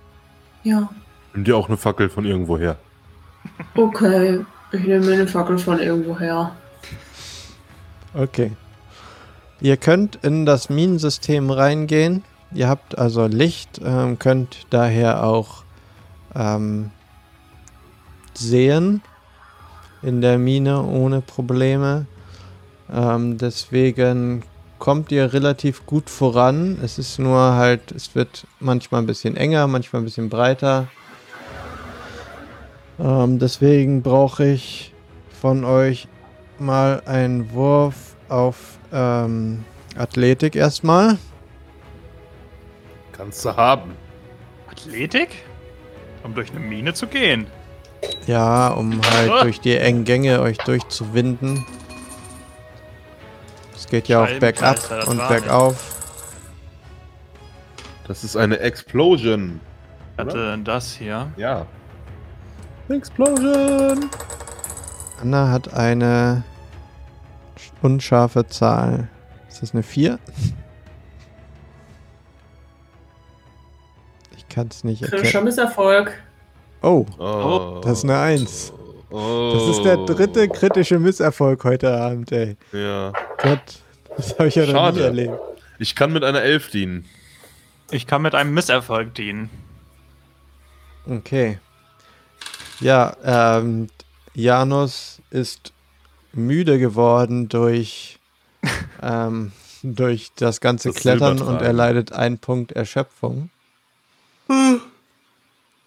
ja. 0.63 0.89
nimm 1.33 1.43
dir 1.43 1.57
auch 1.57 1.67
eine 1.67 1.77
Fackel 1.77 2.09
von 2.09 2.23
irgendwo 2.25 2.57
her. 2.57 2.77
Okay. 3.75 4.45
Ich 4.71 4.84
nehme 4.84 5.12
eine 5.12 5.27
Fackel 5.27 5.58
von 5.58 5.79
irgendwoher. 5.79 6.55
Okay. 8.13 8.51
Ihr 9.62 9.77
könnt 9.77 10.17
in 10.23 10.45
das 10.45 10.69
Minensystem 10.69 11.49
reingehen. 11.49 12.23
Ihr 12.53 12.69
habt 12.69 12.97
also 12.97 13.25
Licht, 13.25 13.82
ähm, 13.84 14.17
könnt 14.19 14.67
daher 14.69 15.23
auch 15.23 15.63
ähm, 16.36 16.91
sehen 18.34 19.01
in 20.01 20.21
der 20.21 20.38
Mine 20.38 20.84
ohne 20.84 21.21
Probleme. 21.21 22.05
Ähm, 22.91 23.38
deswegen 23.38 24.43
kommt 24.79 25.12
ihr 25.12 25.34
relativ 25.34 25.86
gut 25.86 26.10
voran. 26.10 26.77
Es 26.82 26.97
ist 26.97 27.19
nur 27.19 27.55
halt, 27.55 27.91
es 27.91 28.15
wird 28.15 28.47
manchmal 28.60 29.01
ein 29.01 29.08
bisschen 29.08 29.36
enger, 29.36 29.67
manchmal 29.67 30.01
ein 30.01 30.05
bisschen 30.05 30.29
breiter. 30.29 30.88
Ähm, 32.99 33.39
deswegen 33.39 34.01
brauche 34.01 34.45
ich 34.45 34.93
von 35.39 35.63
euch 35.63 36.07
mal 36.57 37.01
einen 37.05 37.51
Wurf 37.53 38.15
auf 38.27 38.77
ähm, 38.91 39.63
Athletik 39.97 40.55
erstmal. 40.55 41.17
Kannst 43.13 43.43
du 43.45 43.55
haben. 43.55 43.91
Athletik? 44.69 45.29
Um 46.23 46.33
durch 46.35 46.51
eine 46.51 46.59
Mine 46.59 46.93
zu 46.93 47.07
gehen. 47.07 47.47
Ja, 48.27 48.69
um 48.69 48.99
halt 49.13 49.31
Ah. 49.31 49.43
durch 49.43 49.59
die 49.62 49.75
engen 49.75 50.03
Gänge 50.03 50.41
euch 50.41 50.57
durchzuwinden. 50.57 51.65
Es 53.76 53.88
geht 53.88 54.07
ja 54.09 54.24
auch 54.24 54.39
bergab 54.39 54.78
und 55.07 55.26
bergauf. 55.28 55.95
Das 58.07 58.24
ist 58.24 58.36
eine 58.36 58.59
Explosion. 58.59 59.59
Hatte 60.17 60.57
das 60.63 60.93
hier. 60.93 61.32
Ja. 61.38 61.65
Explosion! 62.89 64.09
Anna 65.21 65.49
hat 65.51 65.73
eine 65.73 66.43
unscharfe 67.81 68.47
Zahl. 68.47 69.07
Ist 69.47 69.61
das 69.61 69.73
eine 69.73 69.83
4? 69.83 70.17
Ich 74.37 74.47
kann 74.49 74.67
es 74.71 74.83
nicht 74.83 75.01
Kritischer 75.03 75.23
erkennen. 75.25 75.43
Misserfolg. 75.45 76.13
Oh, 76.81 77.05
Oh. 77.19 77.81
das 77.83 77.99
ist 77.99 78.03
eine 78.05 78.17
1. 78.19 78.73
Oh. 79.11 79.51
Das 79.53 79.77
ist 79.77 79.83
der 79.83 79.97
dritte 79.97 80.47
kritische 80.47 80.97
Misserfolg 80.99 81.63
heute 81.63 81.91
Abend, 81.99 82.31
ey. 82.31 82.55
Ja. 82.71 83.11
Gott, 83.41 83.81
das 84.15 84.31
habe 84.37 84.47
ich 84.47 84.55
ja 84.55 84.63
noch 84.63 84.69
nie 84.69 84.73
Schade. 84.77 85.03
erlebt. 85.05 85.33
Ich 85.79 85.95
kann 85.95 86.11
mit 86.13 86.23
einer 86.23 86.41
Elf 86.41 86.69
dienen. 86.71 87.05
Ich 87.91 88.07
kann 88.07 88.21
mit 88.21 88.35
einem 88.35 88.53
Misserfolg 88.53 89.13
dienen. 89.15 89.49
Okay. 91.09 91.59
Ja, 92.80 93.15
ähm, 93.23 93.88
Janus 94.34 95.21
ist 95.32 95.73
müde 96.34 96.80
geworden 96.80 97.49
durch, 97.49 98.19
ähm, 99.01 99.51
durch 99.84 100.32
das 100.36 100.61
ganze 100.61 100.89
Das 100.89 100.97
Klettern 100.97 101.41
und 101.41 101.61
er 101.61 101.73
leidet 101.73 102.11
einen 102.11 102.38
Punkt 102.38 102.71
Erschöpfung. 102.71 103.49
Ja, 104.47 104.80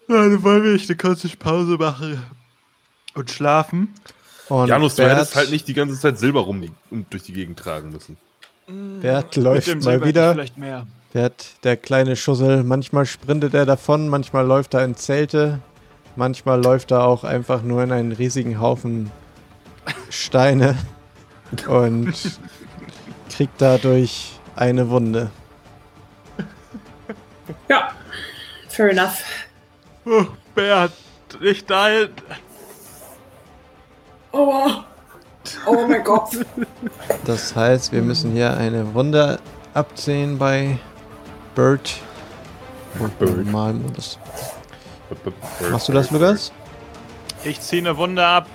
dann 0.07 0.43
wollen 0.43 0.63
wir 0.63 0.73
nicht 0.73 0.89
eine 0.89 0.97
kurze 0.97 1.29
Pause 1.29 1.77
machen 1.77 2.21
und 3.13 3.31
schlafen. 3.31 3.93
Und 4.49 4.67
Janus, 4.67 4.95
du 4.95 5.03
Bert, 5.03 5.17
hättest 5.17 5.35
halt 5.35 5.51
nicht 5.51 5.67
die 5.67 5.73
ganze 5.73 5.99
Zeit 5.99 6.19
Silber 6.19 6.41
rum 6.41 6.63
und 6.91 7.11
durch 7.11 7.23
die 7.23 7.33
Gegend 7.33 7.57
tragen 7.57 7.91
müssen. 7.91 8.17
Bert 9.01 9.35
läuft 9.35 9.83
mal 9.83 10.03
wieder. 10.05 10.33
Vielleicht 10.33 10.57
mehr. 10.57 10.87
Bert, 11.13 11.63
der 11.63 11.77
kleine 11.77 12.15
Schussel, 12.15 12.63
manchmal 12.63 13.05
sprintet 13.05 13.53
er 13.53 13.65
davon, 13.65 14.09
manchmal 14.09 14.45
läuft 14.45 14.73
er 14.73 14.83
in 14.83 14.95
Zelte, 14.95 15.59
manchmal 16.15 16.63
läuft 16.63 16.91
er 16.91 17.03
auch 17.05 17.23
einfach 17.23 17.61
nur 17.61 17.83
in 17.83 17.91
einen 17.91 18.11
riesigen 18.11 18.59
Haufen 18.59 19.11
Steine 20.09 20.77
und 21.67 22.13
kriegt 23.29 23.61
dadurch 23.61 24.39
eine 24.55 24.89
Wunde. 24.89 25.31
Ja, 27.69 27.91
fair 28.69 28.91
enough. 28.91 29.23
Oh, 30.05 30.25
Bert, 30.55 30.93
nicht 31.41 31.69
dahin. 31.69 32.09
Aua. 34.31 34.85
Oh 35.65 35.85
mein 35.87 36.03
Gott. 36.03 36.29
Das 37.25 37.55
heißt, 37.55 37.91
wir 37.91 38.01
müssen 38.01 38.31
hier 38.31 38.55
eine 38.55 38.93
Wunde 38.93 39.39
abziehen 39.73 40.37
bei 40.37 40.79
Bird. 41.55 41.99
Und 42.99 43.17
Bird. 43.19 43.37
Normalmodus. 43.37 44.17
Machst 45.71 45.87
du 45.87 45.93
das, 45.93 46.11
Lukas? 46.11 46.51
Ich 47.43 47.59
ziehe 47.59 47.81
eine 47.81 47.97
Wunde 47.97 48.25
ab. 48.25 48.47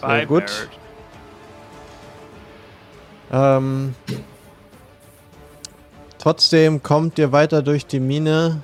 Sehr 0.00 0.26
gut. 0.26 0.68
Ähm, 3.32 3.94
trotzdem 6.18 6.82
kommt 6.82 7.18
ihr 7.18 7.32
weiter 7.32 7.62
durch 7.62 7.86
die 7.86 8.00
Mine 8.00 8.62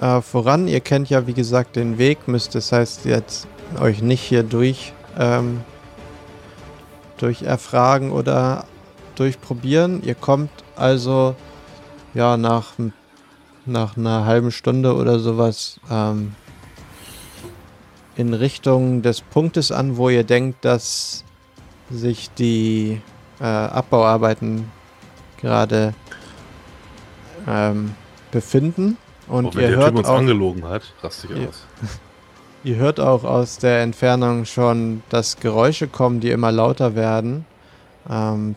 äh, 0.00 0.20
voran. 0.20 0.68
Ihr 0.68 0.80
kennt 0.80 1.10
ja, 1.10 1.26
wie 1.26 1.34
gesagt, 1.34 1.76
den 1.76 1.98
Weg. 1.98 2.28
Müsst 2.28 2.54
das 2.54 2.72
heißt 2.72 3.04
jetzt 3.04 3.46
euch 3.80 4.02
nicht 4.02 4.22
hier 4.22 4.42
durch, 4.42 4.92
ähm, 5.18 5.62
durch 7.18 7.42
erfragen 7.42 8.12
oder 8.12 8.64
durchprobieren. 9.16 10.02
Ihr 10.02 10.14
kommt 10.14 10.50
also 10.76 11.34
ja 12.14 12.36
nach, 12.36 12.72
nach 13.66 13.96
einer 13.96 14.24
halben 14.24 14.50
Stunde 14.50 14.94
oder 14.94 15.18
sowas 15.18 15.80
ähm, 15.90 16.34
in 18.16 18.32
Richtung 18.32 19.02
des 19.02 19.20
Punktes 19.20 19.70
an, 19.72 19.96
wo 19.96 20.08
ihr 20.08 20.24
denkt, 20.24 20.64
dass 20.64 21.24
sich 21.90 22.30
die 22.30 23.00
äh, 23.40 23.44
Abbauarbeiten 23.44 24.70
gerade 25.38 25.94
ähm, 27.46 27.94
befinden. 28.30 28.96
Und 29.28 29.54
wenn 29.54 29.70
ihr 29.70 29.76
hört, 29.76 29.88
Typ 29.88 29.98
uns 29.98 30.08
auch, 30.08 30.18
angelogen 30.18 30.64
hat, 30.68 30.82
raste 31.02 31.28
ich 31.30 31.38
Ja. 31.38 31.48
aus. 31.48 31.66
ihr 32.64 32.76
hört 32.76 33.00
auch 33.00 33.24
aus 33.24 33.58
der 33.58 33.82
Entfernung 33.82 34.44
schon, 34.44 35.02
dass 35.08 35.36
Geräusche 35.38 35.88
kommen, 35.88 36.20
die 36.20 36.30
immer 36.30 36.52
lauter 36.52 36.94
werden. 36.94 37.44
Ähm, 38.08 38.56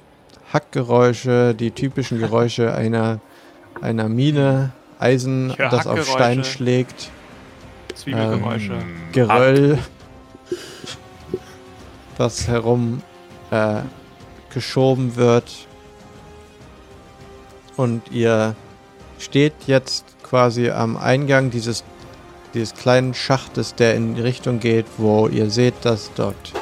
Hackgeräusche, 0.54 1.54
die 1.54 1.72
typischen 1.72 2.20
Geräusche 2.20 2.74
einer, 2.76 3.20
einer 3.82 4.10
Mine, 4.10 4.72
Eisen, 5.00 5.54
das 5.58 5.88
auf 5.88 6.06
Stein 6.06 6.44
schlägt. 6.44 7.10
Zwiebelgeräusche. 7.96 8.74
Ähm, 8.74 9.12
Geröll, 9.12 9.80
was 12.18 12.48
herum 12.48 13.02
äh, 13.50 13.82
geschoben 14.54 15.16
wird. 15.16 15.68
Und 17.78 18.12
ihr 18.12 18.56
steht 19.18 19.54
jetzt 19.68 20.06
quasi 20.22 20.70
am 20.70 20.98
Eingang 20.98 21.50
dieses, 21.50 21.84
dieses 22.54 22.74
kleinen 22.74 23.14
Schachtes, 23.14 23.76
der 23.76 23.96
in 23.96 24.16
die 24.16 24.22
Richtung 24.22 24.60
geht, 24.60 24.86
wo 24.98 25.28
ihr 25.28 25.50
seht, 25.50 25.76
dass 25.84 26.12
dort 26.14 26.54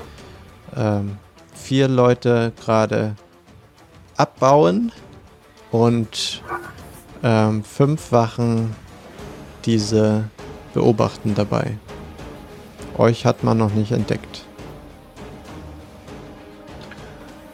ähm, 0.75 1.17
vier 1.55 1.87
Leute 1.87 2.53
gerade 2.63 3.15
abbauen 4.15 4.91
und 5.71 6.43
ähm, 7.23 7.63
fünf 7.63 8.11
Wachen 8.11 8.75
diese 9.65 10.29
beobachten 10.73 11.35
dabei. 11.35 11.77
Euch 12.97 13.25
hat 13.25 13.43
man 13.43 13.57
noch 13.57 13.73
nicht 13.73 13.91
entdeckt. 13.91 14.45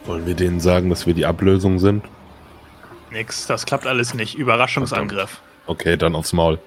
Wollen 0.06 0.26
wir 0.26 0.34
denen 0.34 0.60
sagen, 0.60 0.90
dass 0.90 1.06
wir 1.06 1.14
die 1.14 1.26
Ablösung 1.26 1.78
sind? 1.78 2.04
Nix, 3.10 3.46
das 3.46 3.64
klappt 3.64 3.86
alles 3.86 4.14
nicht. 4.14 4.34
Überraschungsangriff. 4.34 5.40
Okay, 5.66 5.96
dann 5.96 6.14
aufs 6.14 6.32
Maul. 6.32 6.58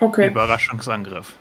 Okay. 0.00 0.28
Überraschungsangriff. 0.28 1.34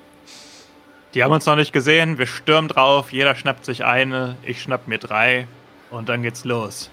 Die 1.14 1.24
haben 1.24 1.32
uns 1.32 1.46
noch 1.46 1.56
nicht 1.56 1.72
gesehen, 1.72 2.18
wir 2.18 2.28
stürmen 2.28 2.68
drauf, 2.68 3.14
jeder 3.14 3.36
schnappt 3.36 3.64
sich 3.64 3.86
eine, 3.86 4.36
ich 4.44 4.62
schnapp 4.62 4.88
mir 4.90 4.98
drei 4.98 5.48
und 5.90 6.10
dann 6.10 6.24
geht's 6.24 6.44
los. 6.44 6.90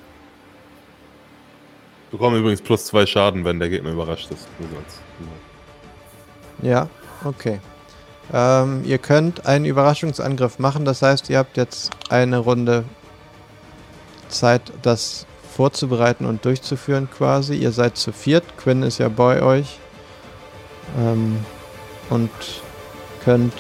Wir 2.12 2.18
bekommen 2.18 2.40
übrigens 2.40 2.60
plus 2.60 2.84
zwei 2.84 3.06
Schaden, 3.06 3.42
wenn 3.46 3.58
der 3.58 3.70
Gegner 3.70 3.90
überrascht 3.90 4.30
ist. 4.30 4.46
Ja, 6.60 6.86
okay. 7.24 7.58
Ähm, 8.30 8.82
ihr 8.84 8.98
könnt 8.98 9.46
einen 9.46 9.64
Überraschungsangriff 9.64 10.58
machen, 10.58 10.84
das 10.84 11.00
heißt, 11.00 11.30
ihr 11.30 11.38
habt 11.38 11.56
jetzt 11.56 11.90
eine 12.10 12.36
Runde 12.36 12.84
Zeit, 14.28 14.60
das 14.82 15.26
vorzubereiten 15.56 16.26
und 16.26 16.44
durchzuführen 16.44 17.08
quasi. 17.10 17.54
Ihr 17.54 17.72
seid 17.72 17.96
zu 17.96 18.12
viert, 18.12 18.44
Quinn 18.58 18.82
ist 18.82 18.98
ja 18.98 19.08
bei 19.08 19.42
euch. 19.42 19.78
Ähm, 20.98 21.42
und 22.10 22.30
könnt 23.24 23.54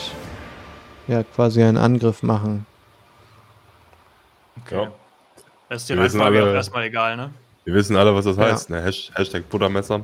ja 1.08 1.22
quasi 1.22 1.62
einen 1.62 1.78
Angriff 1.78 2.22
machen. 2.22 2.66
Okay. 4.62 4.82
Ja. 4.82 4.92
Das 5.70 5.82
ist 5.82 5.88
die 5.88 5.94
Reihenfolge 5.94 6.42
auch 6.42 6.54
erstmal 6.54 6.84
egal, 6.84 7.16
ne? 7.16 7.30
Wir 7.64 7.74
wissen 7.74 7.96
alle, 7.96 8.14
was 8.14 8.24
das 8.24 8.36
Ja. 8.36 8.44
heißt. 8.44 8.70
Ne? 8.70 8.82
Hash 8.82 9.10
Hashtag 9.14 9.48
Buttermesser. 9.48 10.00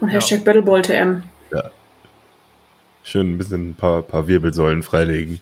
Und 0.00 0.08
Hashtag 0.08 0.44
Battleball 0.44 0.82
TM. 0.82 1.22
Schön 3.04 3.32
ein 3.34 3.38
bisschen 3.38 3.70
ein 3.70 3.74
paar, 3.74 4.02
paar 4.02 4.28
Wirbelsäulen 4.28 4.84
freilegen. 4.84 5.40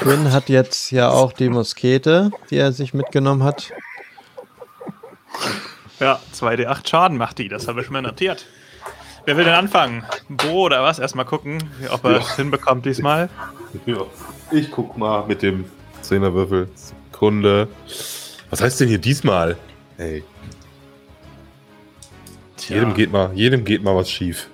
Quinn 0.00 0.32
hat 0.32 0.50
jetzt 0.50 0.90
ja 0.90 1.08
auch 1.08 1.32
die 1.32 1.48
Muskete, 1.48 2.30
die 2.50 2.58
er 2.58 2.72
sich 2.72 2.92
mitgenommen 2.92 3.42
hat. 3.42 3.72
Ja, 5.98 6.20
2d8 6.34 6.86
Schaden 6.86 7.16
macht 7.16 7.38
die, 7.38 7.48
das 7.48 7.68
habe 7.68 7.80
ich 7.80 7.88
mir 7.88 8.02
notiert. 8.02 8.44
Wer 9.24 9.38
will 9.38 9.44
denn 9.44 9.54
anfangen? 9.54 10.04
Bo 10.28 10.64
oder 10.66 10.82
was? 10.82 10.98
Erstmal 10.98 11.24
gucken, 11.24 11.64
ob 11.90 12.04
er 12.04 12.18
es 12.20 12.36
hinbekommt 12.36 12.84
diesmal. 12.84 13.30
Ja. 13.86 14.02
Ich 14.50 14.70
guck 14.70 14.98
mal 14.98 15.26
mit 15.26 15.40
dem 15.40 15.64
Zehnerwürfel. 16.02 16.68
Sekunde. 16.74 17.68
Was 18.54 18.62
heißt 18.62 18.78
denn 18.78 18.88
hier 18.88 18.98
diesmal? 18.98 19.56
Ey, 19.98 20.22
Tja, 22.56 22.76
jedem, 22.76 22.94
geht 22.94 23.10
mal, 23.10 23.32
jedem 23.34 23.64
geht 23.64 23.82
mal 23.82 23.96
was 23.96 24.08
schief. 24.08 24.48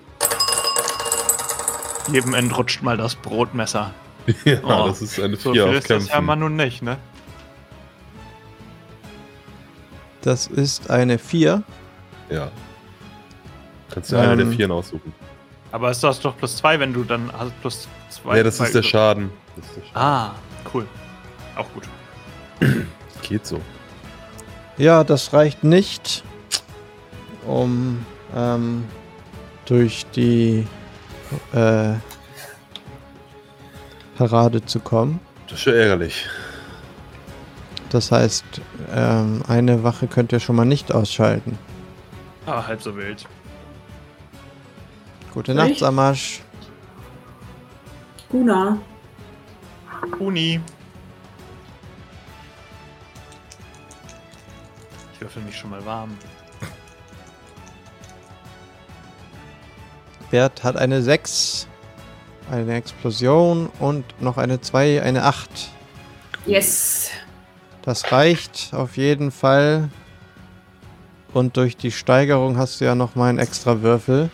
jedem 2.11 2.33
entrutscht 2.33 2.83
mal 2.83 2.97
das 2.97 3.15
Brotmesser. 3.15 3.93
ja, 4.47 4.59
Oh, 4.63 4.87
das 4.89 5.03
ist 5.03 5.21
eine 5.21 5.37
So 5.37 5.53
4 5.53 5.65
viel 5.65 5.71
auf 5.71 5.75
ist 5.81 5.91
das 5.91 6.07
ja 6.07 6.13
Kämpfen. 6.15 6.25
mal 6.25 6.37
nun 6.37 6.57
nicht, 6.57 6.81
ne? 6.81 6.97
Das 10.23 10.47
ist 10.47 10.89
eine 10.89 11.19
4. 11.19 11.63
Ja. 12.31 12.51
Kannst 13.91 14.13
du 14.13 14.17
eine 14.17 14.35
der 14.35 14.47
Ähm, 14.47 14.53
Vieren 14.57 14.71
aussuchen. 14.73 15.13
Aber 15.73 15.91
ist 15.91 16.03
das 16.03 16.21
doch 16.21 16.39
plus 16.39 16.57
zwei, 16.57 16.81
wenn 16.81 16.95
du 16.95 17.05
dann 17.05 17.31
hast 17.39 17.53
plus 17.61 17.87
zwei. 18.09 18.39
Ja, 18.39 18.45
das 18.45 18.57
bei 18.57 18.65
ist 18.65 18.73
der 18.75 18.81
Übung. 18.81 18.91
Schaden. 18.91 19.31
Das 19.57 19.67
ist 19.67 19.77
der 19.77 19.83
Schaden. 19.83 19.95
Ah, 19.95 20.31
cool. 20.73 20.87
Auch 21.55 21.67
gut. 21.75 21.85
Geht 23.29 23.45
so. 23.45 23.61
Ja, 24.81 25.05
das 25.05 25.35
reicht 25.35 25.63
nicht, 25.63 26.25
um 27.47 28.07
ähm, 28.35 28.85
durch 29.67 30.07
die 30.17 30.67
äh, 31.53 31.93
Parade 34.17 34.65
zu 34.65 34.81
kommen. 34.81 35.21
Das 35.49 35.59
ist 35.59 35.65
schon 35.65 35.75
ärgerlich. 35.75 36.27
Das 37.91 38.11
heißt, 38.11 38.43
ähm, 38.95 39.43
eine 39.49 39.83
Wache 39.83 40.07
könnt 40.07 40.33
ihr 40.33 40.41
schon 40.41 40.57
mal 40.57 40.65
nicht 40.65 40.91
ausschalten. 40.93 41.59
Ah, 42.47 42.67
halb 42.67 42.81
so 42.81 42.97
wild. 42.97 43.27
Gute 45.35 45.53
Echt? 45.53 45.59
Nacht, 45.59 45.79
Samasch. 45.79 46.41
Guna. 48.31 48.79
Uni. 50.19 50.59
Ich 55.21 55.27
würfel 55.27 55.43
mich 55.43 55.55
schon 55.55 55.69
mal 55.69 55.85
warm. 55.85 56.17
Bert 60.31 60.65
hat 60.65 60.79
eine 60.79 61.03
6, 61.03 61.67
eine 62.51 62.75
Explosion 62.75 63.69
und 63.81 64.07
noch 64.23 64.39
eine 64.39 64.63
2, 64.63 65.03
eine 65.03 65.25
8. 65.25 65.51
Yes. 66.47 67.11
Das 67.83 68.11
reicht 68.11 68.71
auf 68.73 68.97
jeden 68.97 69.31
Fall. 69.31 69.91
Und 71.35 71.59
durch 71.59 71.77
die 71.77 71.91
Steigerung 71.91 72.57
hast 72.57 72.81
du 72.81 72.87
ja 72.87 72.95
noch 72.95 73.15
mal 73.15 73.29
einen 73.29 73.39
extra 73.39 73.83
Würfel. 73.83 74.31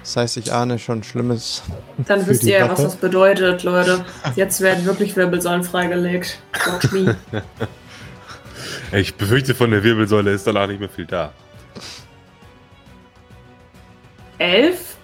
Das 0.00 0.16
heißt, 0.16 0.38
ich 0.38 0.50
ahne 0.50 0.78
schon 0.78 1.02
Schlimmes. 1.02 1.62
Dann 1.98 2.26
wisst 2.26 2.44
ihr 2.44 2.60
ja, 2.60 2.70
was 2.70 2.80
das 2.80 2.96
bedeutet, 2.96 3.64
Leute. 3.64 4.02
Jetzt 4.34 4.62
werden 4.62 4.86
wirklich 4.86 5.14
Wirbelsäulen 5.14 5.62
freigelegt. 5.62 6.38
Watch 6.64 6.90
me. 6.90 7.18
Ich 8.92 9.14
befürchte, 9.14 9.54
von 9.54 9.70
der 9.70 9.82
Wirbelsäule 9.82 10.32
ist 10.32 10.46
danach 10.46 10.66
nicht 10.66 10.80
mehr 10.80 10.88
viel 10.88 11.06
da. 11.06 11.32
11 14.38 14.96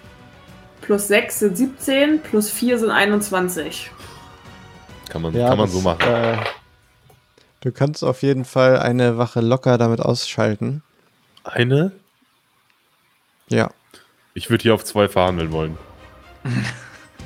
plus 0.81 1.07
6 1.07 1.39
sind 1.39 1.57
17, 1.57 2.21
plus 2.21 2.49
4 2.49 2.79
sind 2.79 2.91
21. 2.91 3.91
Kann 5.09 5.21
man, 5.21 5.33
kann 5.33 5.57
man 5.57 5.69
so 5.69 5.77
das, 5.77 5.83
machen. 5.83 6.13
Äh, 6.13 6.37
du 7.61 7.71
kannst 7.71 8.03
auf 8.03 8.21
jeden 8.21 8.45
Fall 8.45 8.79
eine 8.79 9.17
Wache 9.17 9.41
locker 9.41 9.77
damit 9.77 9.99
ausschalten. 9.99 10.83
Eine? 11.43 11.91
Ja. 13.49 13.69
Ich 14.33 14.49
würde 14.49 14.63
hier 14.63 14.73
auf 14.73 14.83
zwei 14.83 15.07
verhandeln 15.07 15.51
wollen. 15.51 15.77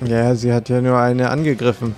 Ja, 0.06 0.36
sie 0.36 0.54
hat 0.54 0.70
ja 0.70 0.82
nur 0.82 1.00
eine 1.00 1.30
angegriffen. 1.30 1.96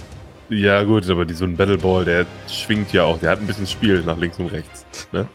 Ja, 0.50 0.84
gut, 0.84 1.08
aber 1.10 1.26
die, 1.26 1.36
so 1.36 1.46
ein 1.46 1.56
Battleball, 1.56 2.06
der 2.06 2.26
schwingt 2.48 2.92
ja 2.92 3.04
auch. 3.04 3.20
Der 3.20 3.32
hat 3.32 3.40
ein 3.40 3.48
bisschen 3.48 3.68
Spiel 3.68 4.02
nach 4.02 4.18
links 4.18 4.40
und 4.40 4.48
rechts. 4.48 4.86
Ne? 5.12 5.28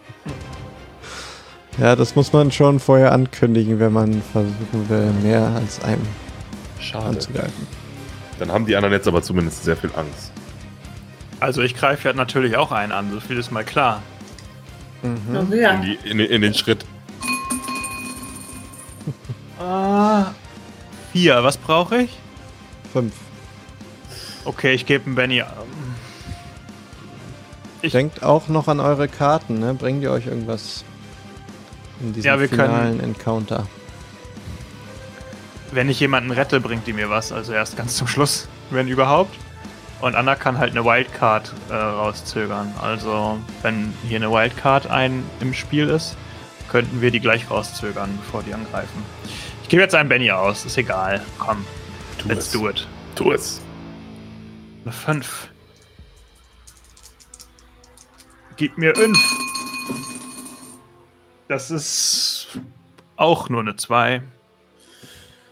Ja, 1.79 1.95
das 1.97 2.17
muss 2.17 2.33
man 2.33 2.51
schon 2.51 2.81
vorher 2.81 3.12
ankündigen, 3.12 3.79
wenn 3.79 3.93
man 3.93 4.23
versuchen 4.33 4.89
will, 4.89 5.12
mehr 5.23 5.47
als 5.55 5.83
einem 5.83 6.03
Schade. 6.81 7.07
anzugreifen. 7.07 7.67
Dann 8.39 8.51
haben 8.51 8.67
die 8.67 8.75
anderen 8.75 8.93
jetzt 8.93 9.07
aber 9.07 9.23
zumindest 9.23 9.65
sehr 9.65 9.77
viel 9.77 9.91
Angst. 9.97 10.33
Also 11.41 11.62
ich 11.62 11.77
greife 11.77 12.09
ja 12.09 12.15
natürlich 12.15 12.57
auch 12.57 12.73
einen 12.73 12.93
an, 12.93 13.11
so 13.12 13.21
viel 13.21 13.39
ist 13.39 13.51
mal 13.53 13.65
klar. 13.65 14.03
Mhm. 15.03 15.37
Also 15.37 15.55
ja. 15.55 15.71
In, 15.73 15.83
die, 15.83 15.99
in, 16.09 16.19
in 16.19 16.43
den 16.43 16.55
Schritt. 16.55 16.85
Ah. 19.59 20.33
Vier, 21.12 21.45
was 21.45 21.57
brauche 21.57 22.03
ich? 22.03 22.11
Fünf. 22.93 23.12
Okay, 24.45 24.74
ich 24.74 24.86
gebe 24.86 25.07
einen 25.07 25.14
Benny. 25.14 25.38
ähm, 25.40 25.47
Ich- 27.82 27.92
Denkt 27.92 28.22
auch 28.22 28.49
noch 28.49 28.68
an 28.68 28.80
eure 28.80 29.09
Karten, 29.09 29.59
ne? 29.59 29.74
Bringt 29.74 30.03
ihr 30.03 30.11
euch 30.11 30.26
irgendwas 30.26 30.84
in 32.01 32.12
diesem 32.14 32.26
Ja, 32.28 32.40
wir 32.40 32.49
können- 32.49 32.61
finalen 32.74 33.01
Encounter? 33.01 33.66
Wenn 35.70 35.88
ich 35.88 36.01
jemanden 36.01 36.30
rette, 36.30 36.61
bringt 36.61 36.86
die 36.86 36.92
mir 36.92 37.11
was. 37.11 37.32
Also 37.32 37.53
erst 37.53 37.76
ganz 37.76 37.97
zum 37.97 38.07
Schluss, 38.07 38.49
wenn 38.70 38.88
überhaupt. 38.88 39.34
Und 40.01 40.14
Anna 40.14 40.34
kann 40.34 40.59
halt 40.59 40.70
eine 40.72 40.84
Wildcard 40.84 41.53
äh, 41.70 41.74
rauszögern. 41.74 42.72
Also 42.80 43.38
wenn 43.62 43.92
hier 44.07 44.16
eine 44.16 44.30
Wildcard 44.30 44.86
ein 44.90 45.22
im 45.40 45.53
Spiel 45.55 45.88
ist, 45.88 46.16
könnten 46.68 47.01
wir 47.01 47.11
die 47.11 47.20
gleich 47.20 47.51
rauszögern, 47.51 48.18
bevor 48.18 48.42
die 48.42 48.55
angreifen. 48.55 49.03
Ich 49.62 49.68
gebe 49.68 49.82
jetzt 49.82 49.95
einen 49.95 50.09
Benny 50.09 50.30
aus, 50.30 50.64
ist 50.64 50.76
egal. 50.78 51.22
Komm, 51.38 51.64
Tu 52.18 52.28
let's 52.28 52.47
es. 52.47 52.53
do 52.53 52.68
it. 52.68 52.86
Tu 53.14 53.32
es. 53.32 53.61
Eine 54.85 54.93
5. 54.93 55.49
Gib 58.57 58.76
mir 58.76 58.95
5. 58.95 59.18
Das 61.49 61.70
ist 61.70 62.49
auch 63.16 63.49
nur 63.49 63.61
eine 63.61 63.76
2. 63.76 64.22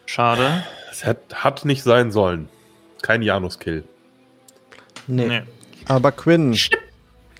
Schade. 0.05 0.65
Es 0.91 1.05
hat, 1.05 1.19
hat 1.33 1.65
nicht 1.65 1.83
sein 1.83 2.13
sollen. 2.13 2.51
Kein 3.01 3.23
Janus-Kill. 3.23 3.85
Nee. 5.07 5.27
Nee. 5.27 5.43
Aber 5.87 6.13
Quinn 6.13 6.57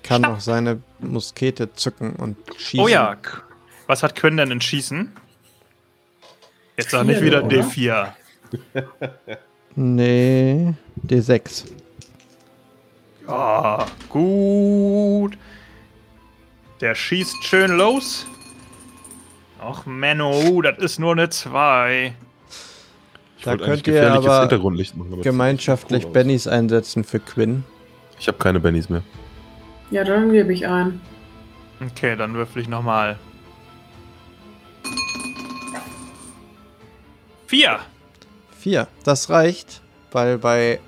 kann 0.01 0.23
noch 0.23 0.39
seine 0.39 0.81
Muskete 0.99 1.73
zücken 1.73 2.15
und 2.15 2.37
schießen. 2.57 2.83
Oh 2.83 2.87
ja. 2.87 3.15
Was 3.85 4.01
hat 4.01 4.15
Quinn 4.15 4.37
denn 4.37 4.49
in 4.49 4.61
Schießen? 4.61 5.15
Jetzt 6.77 6.89
sag 6.89 7.05
nicht 7.05 7.21
wieder 7.21 7.43
oder? 7.43 7.57
D4. 7.57 8.13
Nee, 9.75 10.73
D6. 11.07 11.65
Ja, 13.27 13.85
gut. 14.09 15.37
Der 16.81 16.95
schießt 16.95 17.43
schön 17.43 17.77
los. 17.77 18.27
Ach, 19.61 19.85
Menno, 19.85 20.61
das 20.61 20.77
ist 20.79 20.99
nur 20.99 21.13
eine 21.13 21.29
2. 21.29 22.13
Ich 23.37 23.43
Da 23.45 23.55
könnt 23.55 23.87
ihr 23.87 23.93
gefährliches 23.93 24.25
aber 24.25 24.41
Hintergrundlicht 24.41 24.97
machen. 24.97 25.13
aber 25.13 25.21
Gemeinschaftlich 25.21 26.05
cool. 26.05 26.11
Bennys 26.11 26.47
einsetzen 26.47 27.03
für 27.03 27.19
Quinn. 27.19 27.63
Ich 28.19 28.27
habe 28.27 28.37
keine 28.37 28.59
Bennys 28.59 28.89
mehr. 28.89 29.03
Ja, 29.91 30.03
dann 30.03 30.31
gebe 30.31 30.53
ich 30.53 30.67
ein. 30.67 30.99
Okay, 31.79 32.15
dann 32.15 32.33
würfel 32.33 32.61
ich 32.61 32.67
nochmal. 32.67 33.17
Vier. 37.47 37.79
Vier. 38.57 38.87
Das 39.03 39.29
reicht, 39.29 39.81
weil 40.11 40.37
bei 40.37 40.79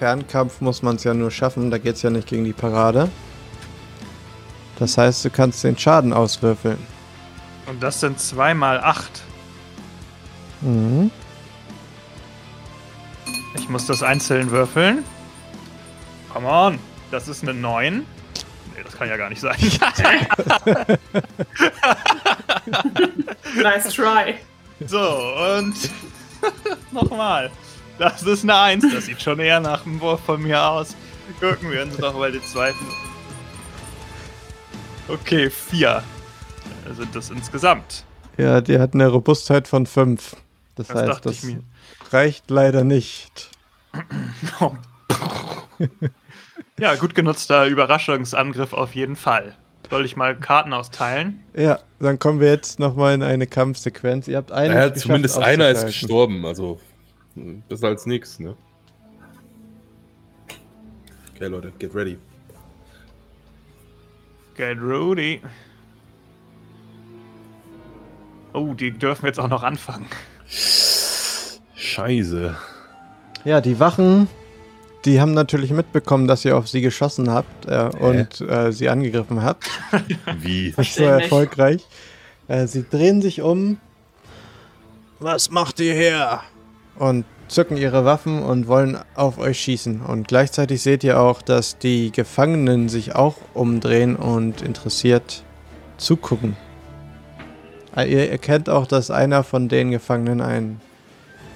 Fernkampf 0.00 0.60
muss 0.62 0.82
man 0.82 0.96
es 0.96 1.04
ja 1.04 1.12
nur 1.12 1.30
schaffen. 1.30 1.70
Da 1.70 1.76
geht 1.76 1.96
es 1.96 2.02
ja 2.02 2.08
nicht 2.08 2.26
gegen 2.26 2.44
die 2.44 2.54
Parade. 2.54 3.10
Das 4.78 4.96
heißt, 4.96 5.26
du 5.26 5.30
kannst 5.30 5.62
den 5.62 5.76
Schaden 5.76 6.14
auswürfeln. 6.14 6.78
Und 7.66 7.82
das 7.82 8.00
sind 8.00 8.18
2 8.18 8.54
mal 8.54 8.80
8. 8.80 9.20
Mhm. 10.62 11.10
Ich 13.54 13.68
muss 13.68 13.84
das 13.84 14.02
einzeln 14.02 14.50
würfeln. 14.50 15.04
Come 16.32 16.48
on. 16.48 16.78
Das 17.10 17.28
ist 17.28 17.42
eine 17.42 17.52
9. 17.52 17.98
Nee, 17.98 18.04
das 18.82 18.96
kann 18.96 19.06
ja 19.06 19.18
gar 19.18 19.28
nicht 19.28 19.42
sein. 19.42 19.58
Nice 23.62 23.92
try. 23.92 24.36
so, 24.86 25.34
und 25.58 25.74
nochmal. 26.90 27.50
Das 28.00 28.22
ist 28.22 28.44
eine 28.44 28.58
1. 28.58 28.94
Das 28.94 29.04
sieht 29.04 29.20
schon 29.20 29.38
eher 29.40 29.60
nach 29.60 29.84
einem 29.84 30.00
Wurf 30.00 30.20
von 30.24 30.42
mir 30.42 30.62
aus. 30.62 30.96
Gucken 31.38 31.70
wir 31.70 31.82
uns 31.82 31.98
doch 31.98 32.14
mal 32.14 32.32
den 32.32 32.42
zweiten. 32.42 32.86
Okay, 35.06 35.50
4. 35.50 36.02
Sind 36.96 37.14
das 37.14 37.28
insgesamt. 37.28 38.04
Ja, 38.38 38.62
die 38.62 38.78
hat 38.78 38.94
eine 38.94 39.08
Robustheit 39.08 39.68
von 39.68 39.84
5. 39.84 40.34
Das, 40.76 40.86
Das 40.86 40.96
heißt, 40.96 41.26
das 41.26 41.46
reicht 42.10 42.50
leider 42.50 42.84
nicht. 42.84 43.50
Ja, 46.78 46.94
gut 46.94 47.14
genutzter 47.14 47.66
Überraschungsangriff 47.66 48.72
auf 48.72 48.94
jeden 48.94 49.16
Fall. 49.16 49.54
Soll 49.90 50.06
ich 50.06 50.16
mal 50.16 50.34
Karten 50.36 50.72
austeilen? 50.72 51.44
Ja, 51.54 51.80
dann 51.98 52.18
kommen 52.18 52.40
wir 52.40 52.48
jetzt 52.48 52.78
nochmal 52.78 53.12
in 53.12 53.22
eine 53.22 53.46
Kampfsequenz. 53.46 54.26
Ihr 54.26 54.38
habt 54.38 54.52
einen. 54.52 54.72
Naja, 54.72 54.94
zumindest 54.94 55.36
einer 55.36 55.68
ist 55.68 55.84
gestorben. 55.84 56.46
Also, 56.46 56.80
besser 57.68 57.88
als 57.88 58.06
nichts, 58.06 58.38
ne? 58.38 58.56
Okay, 61.34 61.46
Leute, 61.46 61.72
get 61.78 61.94
ready. 61.94 62.18
Get 64.56 64.78
Rudy. 64.78 65.40
Oh, 68.52 68.74
die 68.74 68.90
dürfen 68.90 69.26
jetzt 69.26 69.38
auch 69.40 69.48
noch 69.48 69.62
anfangen. 69.62 70.06
Scheiße. 71.74 72.56
Ja, 73.44 73.60
die 73.60 73.80
Wachen, 73.80 74.28
die 75.06 75.20
haben 75.20 75.32
natürlich 75.32 75.70
mitbekommen, 75.70 76.26
dass 76.26 76.44
ihr 76.44 76.56
auf 76.58 76.68
sie 76.68 76.82
geschossen 76.82 77.30
habt 77.30 77.66
äh, 77.66 77.90
und 77.98 78.40
äh, 78.42 78.70
sie 78.72 78.88
angegriffen 78.88 79.42
habt. 79.42 79.70
Wie? 80.40 80.74
Nicht 80.76 80.94
so 80.94 81.04
erfolgreich. 81.04 81.86
Äh, 82.48 82.66
sie 82.66 82.84
drehen 82.88 83.22
sich 83.22 83.40
um. 83.40 83.78
Was 85.20 85.50
macht 85.50 85.80
ihr 85.80 85.94
her? 85.94 86.42
Und 87.00 87.24
zücken 87.48 87.76
ihre 87.78 88.04
Waffen 88.04 88.42
und 88.42 88.68
wollen 88.68 88.98
auf 89.14 89.38
euch 89.38 89.58
schießen. 89.60 90.02
Und 90.02 90.28
gleichzeitig 90.28 90.82
seht 90.82 91.02
ihr 91.02 91.18
auch, 91.18 91.40
dass 91.42 91.78
die 91.78 92.12
Gefangenen 92.12 92.88
sich 92.90 93.14
auch 93.14 93.36
umdrehen 93.54 94.16
und 94.16 94.60
interessiert 94.62 95.42
zugucken. 95.96 96.56
Äh, 97.96 98.04
Ihr 98.12 98.30
erkennt 98.30 98.68
auch, 98.68 98.86
dass 98.86 99.10
einer 99.10 99.42
von 99.44 99.68
den 99.68 99.90
Gefangenen 99.90 100.42
ein 100.42 100.80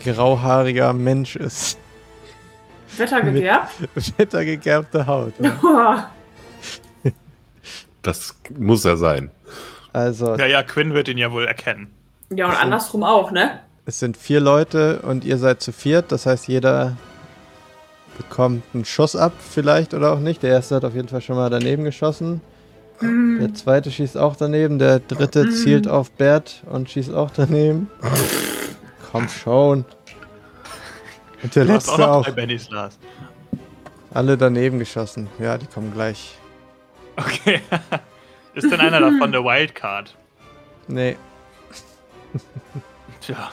grauhaariger 0.03 0.93
Mensch 0.95 1.37
ist. 1.37 1.79
Wetter 2.97 3.21
gegerbt? 3.21 3.73
Wettergegerbte 4.17 5.07
Haut. 5.07 5.35
Ja. 5.41 6.11
Das 8.03 8.37
muss 8.59 8.85
er 8.85 8.99
sein. 8.99 9.31
Also, 9.95 10.35
Ja, 10.37 10.45
ja, 10.47 10.63
Quinn 10.63 10.93
wird 10.93 11.09
ihn 11.09 11.17
ja 11.17 11.33
wohl 11.33 11.47
erkennen. 11.47 11.91
ja, 12.31 12.47
und 12.49 12.57
andersrum 12.57 13.03
auch, 13.03 13.31
ne? 13.31 13.61
Es 13.87 13.99
sind 13.99 14.17
vier 14.17 14.41
Leute 14.41 15.01
und 15.03 15.25
ihr 15.25 15.37
seid 15.39 15.61
zu 15.61 15.73
viert. 15.73 16.11
Das 16.11 16.27
heißt, 16.27 16.49
jeder 16.49 16.97
bekommt 18.17 18.63
einen 18.73 18.85
Schuss 18.85 19.15
ab, 19.17 19.33
vielleicht 19.39 19.93
oder 19.93 20.13
auch 20.13 20.21
nicht. 20.21 20.43
Der 20.43 20.51
erste 20.51 20.77
hat 20.77 20.85
auf 20.85 20.95
jeden 20.95 21.09
Fall 21.09 21.21
schon 21.21 21.37
mal 21.37 21.51
daneben 21.51 21.85
geschossen. 21.85 22.41
Der 23.03 23.53
zweite 23.55 23.91
schießt 23.91 24.17
auch 24.17 24.37
daneben. 24.37 24.79
Der 24.79 25.01
dritte 25.01 25.51
zielt 25.51 25.89
auf 25.89 26.11
Bert 26.13 26.63
und 26.71 26.89
schießt 26.89 27.13
auch 27.13 27.31
daneben. 27.31 27.91
Komm 29.11 29.29
schon. 29.29 29.85
Und 31.43 31.55
der 31.55 31.65
Du 31.67 31.73
hast 31.73 31.89
auch 31.89 31.99
letzte 31.99 32.01
noch 32.01 32.09
auch. 32.17 32.25
drei 32.25 32.31
Bennys, 32.33 32.71
Lars. 32.71 32.99
Alle 34.15 34.39
daneben 34.39 34.79
geschossen. 34.79 35.29
Ja, 35.39 35.59
die 35.59 35.67
kommen 35.67 35.93
gleich. 35.93 36.39
Okay. 37.17 37.61
Ist 38.55 38.71
denn 38.71 38.81
einer 38.81 39.01
davon 39.01 39.33
der 39.33 39.43
Wildcard? 39.43 40.17
Nee. 40.87 41.17
Tja. 43.21 43.51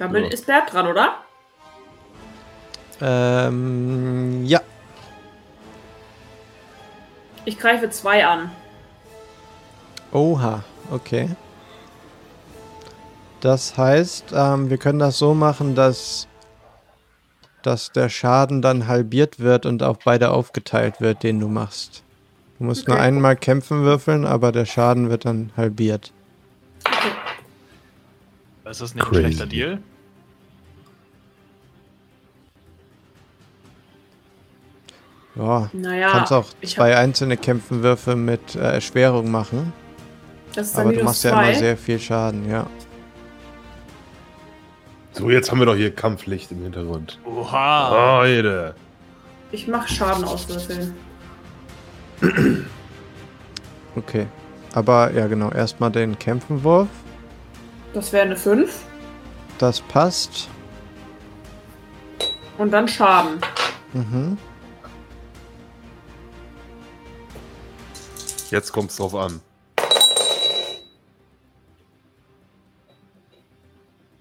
Ja. 0.00 0.28
ist 0.28 0.46
Bert 0.46 0.72
dran, 0.72 0.86
oder? 0.86 1.14
Ähm, 3.00 4.44
ja. 4.44 4.60
Ich 7.44 7.58
greife 7.58 7.88
zwei 7.90 8.26
an. 8.26 8.50
Oha, 10.12 10.62
okay. 10.90 11.30
Das 13.40 13.78
heißt, 13.78 14.32
ähm, 14.34 14.68
wir 14.68 14.76
können 14.76 14.98
das 14.98 15.18
so 15.18 15.32
machen, 15.34 15.74
dass, 15.74 16.28
dass 17.62 17.90
der 17.92 18.08
Schaden 18.10 18.60
dann 18.60 18.86
halbiert 18.86 19.38
wird 19.38 19.64
und 19.64 19.82
auf 19.82 19.98
beide 20.04 20.30
aufgeteilt 20.30 21.00
wird, 21.00 21.22
den 21.22 21.40
du 21.40 21.48
machst. 21.48 22.02
Du 22.58 22.64
musst 22.64 22.86
nur 22.86 22.96
Okay. 22.96 23.06
einmal 23.06 23.36
kämpfen 23.36 23.82
würfeln, 23.82 24.26
aber 24.26 24.52
der 24.52 24.66
Schaden 24.66 25.08
wird 25.08 25.24
dann 25.24 25.52
halbiert. 25.56 26.12
Ist 28.70 28.80
das 28.80 28.94
nicht 28.94 29.04
Crazy. 29.04 29.16
ein 29.18 29.32
schlechter 29.32 29.46
Deal? 29.46 29.78
Ja, 35.34 35.70
Naja, 35.72 36.10
kannst 36.12 36.32
auch 36.32 36.46
zwei 36.64 36.92
hab, 36.92 36.98
einzelne 36.98 37.36
Kämpfenwürfe 37.36 38.14
mit 38.14 38.54
äh, 38.54 38.60
Erschwerung 38.60 39.30
machen, 39.30 39.72
das 40.54 40.68
ist 40.68 40.78
aber 40.78 40.92
du 40.92 41.02
machst 41.02 41.24
ja 41.24 41.32
zwei. 41.32 41.50
immer 41.50 41.58
sehr 41.58 41.76
viel 41.76 41.98
Schaden, 41.98 42.48
ja. 42.48 42.66
So, 45.12 45.30
jetzt 45.30 45.50
haben 45.50 45.58
wir 45.58 45.66
doch 45.66 45.76
hier 45.76 45.94
Kampflicht 45.94 46.52
im 46.52 46.62
Hintergrund. 46.62 47.18
Oha. 47.24 48.20
Leute. 48.22 48.74
Ich 49.50 49.66
mach 49.66 49.88
Schaden 49.88 50.24
auswürfeln. 50.24 50.94
Okay. 53.96 54.26
Aber 54.74 55.12
ja, 55.12 55.26
genau, 55.26 55.50
erstmal 55.50 55.90
den 55.90 56.16
Kämpfenwurf. 56.18 56.88
Das 57.92 58.12
wäre 58.12 58.24
eine 58.24 58.36
5. 58.36 58.84
Das 59.58 59.80
passt. 59.80 60.48
Und 62.58 62.70
dann 62.70 62.86
Schaden. 62.86 63.40
Mhm. 63.92 64.38
Jetzt 68.50 68.72
kommt's 68.72 68.96
drauf 68.96 69.14
an. 69.14 69.40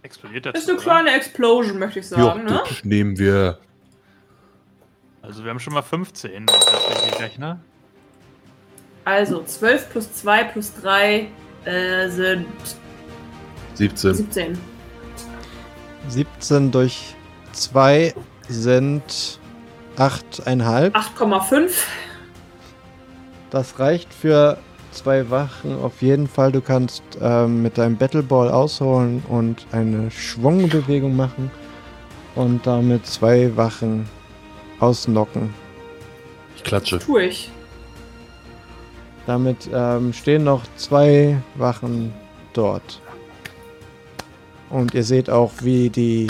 Explodiert 0.02 0.46
das? 0.46 0.56
Ist 0.56 0.70
eine 0.70 0.80
kleine 0.80 1.12
Explosion, 1.14 1.78
möchte 1.78 2.00
ich 2.00 2.08
sagen, 2.08 2.46
ne? 2.46 2.64
das 2.68 2.84
nehmen 2.84 3.18
wir. 3.18 3.60
Also 5.22 5.44
wir 5.44 5.52
haben 5.52 5.60
schon 5.60 5.74
mal 5.74 5.82
15, 5.82 6.32
wenn 6.32 6.44
ich 6.44 6.66
das 6.66 6.90
richtig 6.90 7.20
rechne. 7.20 7.60
Also 9.06 9.44
12 9.44 9.90
plus 9.92 10.14
2 10.14 10.44
plus 10.46 10.74
3 10.82 11.28
äh, 11.66 12.10
sind 12.10 12.48
17. 13.80 14.14
17. 14.14 14.58
17 16.10 16.72
durch 16.72 17.16
2 17.54 18.14
sind 18.50 19.40
8,5. 19.96 20.92
8,5. 20.92 21.72
Das 23.52 23.80
reicht 23.80 24.14
für 24.14 24.58
zwei 24.92 25.30
Wachen 25.30 25.80
auf 25.82 26.02
jeden 26.02 26.28
Fall. 26.28 26.52
Du 26.52 26.60
kannst 26.60 27.04
ähm, 27.22 27.62
mit 27.62 27.78
deinem 27.78 27.96
Battleball 27.96 28.50
ausholen 28.50 29.24
und 29.30 29.66
eine 29.72 30.12
Schwungbewegung 30.12 31.16
machen 31.16 31.50
und 32.36 32.68
damit 32.68 33.06
zwei 33.08 33.56
Wachen 33.56 34.10
ausnocken. 34.82 35.54
Ich 36.58 36.64
klatsche. 36.64 37.00
Tue 37.00 37.28
ich. 37.28 37.50
Damit 39.26 39.70
ähm, 39.74 40.12
stehen 40.12 40.44
noch 40.44 40.64
zwei 40.76 41.38
Wachen 41.56 42.14
dort. 42.52 43.00
Und 44.70 44.94
ihr 44.94 45.04
seht 45.04 45.30
auch, 45.30 45.52
wie 45.62 45.90
die 45.90 46.28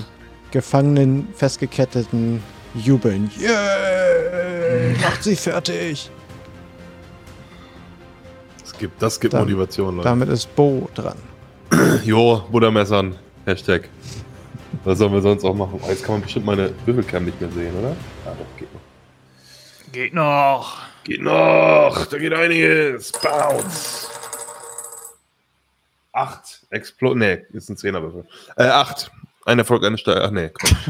Gefangenen 0.51 1.27
festgeketteten 1.35 2.41
jubeln. 2.73 3.29
Yeah! 3.39 4.95
Macht 5.01 5.23
sie 5.23 5.35
fertig! 5.35 6.09
Das 8.61 8.77
gibt, 8.77 9.01
das 9.01 9.19
gibt 9.19 9.33
Dann- 9.33 9.41
Motivation, 9.43 9.97
Leute. 9.97 10.07
Damit 10.07 10.29
ist 10.29 10.55
Bo 10.55 10.89
dran. 10.95 11.17
Jo, 12.03 12.43
Buttermessern. 12.51 13.15
Hashtag. 13.45 13.89
Was 14.83 14.99
sollen 14.99 15.11
wir 15.13 15.21
sonst 15.21 15.43
auch 15.43 15.53
machen? 15.55 15.79
Oh, 15.83 15.89
jetzt 15.89 16.03
kann 16.03 16.15
man 16.15 16.21
bestimmt 16.21 16.45
meine 16.45 16.71
Würfelcam 16.85 17.25
nicht 17.25 17.39
mehr 17.41 17.51
sehen, 17.51 17.75
oder? 17.77 17.89
Ja, 18.25 18.31
doch, 18.37 18.57
geht 18.57 18.73
noch. 18.73 19.91
Geht 19.91 20.13
noch. 20.13 20.77
Geht 21.03 21.21
noch! 21.21 22.05
Da 22.05 22.17
geht 22.17 22.33
einiges! 22.33 23.11
Bounce! 23.11 24.07
Acht. 26.13 26.58
Explo 26.69 27.15
nee, 27.15 27.45
ist 27.51 27.69
ein 27.69 27.77
Zehnerwürfel. 27.77 28.25
Äh, 28.55 28.63
acht. 28.63 29.11
Ein 29.45 29.59
Erfolg, 29.59 29.83
eine 29.83 29.97
Steuer. 29.97 30.23
Ach 30.25 30.31
nee, 30.31 30.49
komm. 30.49 30.77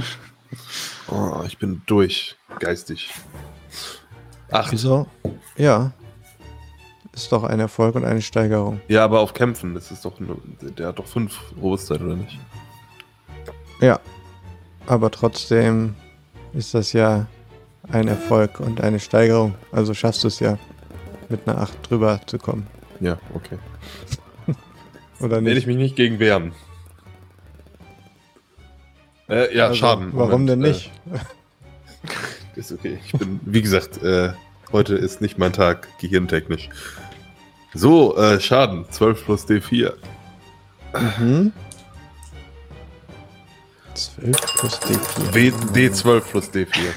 Oh, 1.12 1.44
ich 1.48 1.58
bin 1.58 1.82
durch. 1.88 2.36
Geistig. 2.60 3.10
Acht. 4.52 4.72
Wieso? 4.72 5.08
Ja. 5.58 5.92
Ist 7.14 7.32
doch 7.32 7.44
ein 7.44 7.60
Erfolg 7.60 7.96
und 7.96 8.06
eine 8.06 8.22
Steigerung. 8.22 8.80
Ja, 8.88 9.06
aber 9.06 9.20
auf 9.20 9.34
Kämpfen. 9.34 9.74
Das 9.74 9.90
ist 9.90 10.06
doch 10.06 10.20
nur, 10.20 10.38
der 10.62 10.88
hat 10.88 11.00
doch 11.00 11.08
fünf 11.08 11.40
Robustzeit, 11.60 12.02
oder 12.02 12.16
nicht? 12.16 12.38
Ja. 13.82 14.00
Aber 14.86 15.10
trotzdem 15.10 15.96
ist 16.54 16.76
das 16.76 16.94
ja 16.94 17.26
ein 17.92 18.08
Erfolg 18.08 18.60
und 18.60 18.82
eine 18.82 19.00
Steigerung. 19.00 19.56
Also 19.72 19.94
schaffst 19.96 20.24
du 20.24 20.28
es 20.28 20.40
ja, 20.40 20.60
mit 21.28 21.48
einer 21.48 21.60
8 21.62 21.90
drüber 21.90 22.22
zu 22.26 22.38
kommen. 22.38 22.68
Ja, 23.00 23.18
okay. 23.34 23.58
Oder 25.20 25.38
Werde 25.44 25.50
ich 25.52 25.56
nicht? 25.56 25.68
mich 25.68 25.78
nicht 25.78 25.96
gegen 25.96 26.20
wehren. 26.20 26.54
Äh, 29.30 29.56
ja, 29.56 29.66
Also, 29.68 29.76
Schaden. 29.76 30.10
Warum 30.14 30.32
Moment, 30.46 30.50
denn 30.50 30.60
nicht? 30.60 30.92
Äh, 32.56 32.60
ist 32.60 32.72
okay. 32.72 33.00
Ich 33.06 33.12
bin, 33.14 33.40
wie 33.44 33.62
gesagt, 33.62 34.02
äh, 34.02 34.34
heute 34.72 34.96
ist 34.96 35.22
nicht 35.22 35.38
mein 35.38 35.54
Tag, 35.54 35.88
gehirntechnisch. 36.00 36.70
So, 37.74 38.18
äh, 38.18 38.40
Schaden. 38.40 38.86
12 38.90 39.26
plus 39.26 39.46
D4. 39.48 39.94
Mhm. 41.20 41.52
12 43.94 44.42
plus 44.56 44.80
D4. 44.82 45.34
W 45.34 45.50
D12 45.90 46.20
plus 46.22 46.50
D4. 46.50 46.94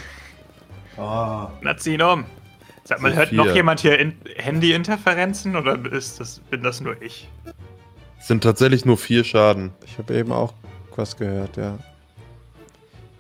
Na, 0.97 1.77
zieh 1.77 1.95
ihn 1.95 2.03
um. 2.03 2.25
Sag 2.85 3.01
mal, 3.01 3.11
So 3.13 3.17
hört 3.19 3.29
vier. 3.29 3.39
noch 3.45 3.55
jemand 3.55 3.81
hier 3.81 3.99
in 3.99 4.15
Handy-Interferenzen 4.37 5.57
oder 5.57 5.79
ist 5.93 6.19
das, 6.21 6.39
bin 6.51 6.63
das 6.63 6.81
nur 6.81 7.01
ich? 7.03 7.29
Es 8.23 8.29
sind 8.29 8.45
tatsächlich 8.45 8.85
nur 8.85 8.99
vier 8.99 9.25
Schaden. 9.25 9.73
Ich 9.85 9.99
habe 9.99 10.15
eben 10.15 10.31
auch 10.31 10.55
was 10.95 11.17
gehört, 11.17 11.57
ja. 11.57 11.77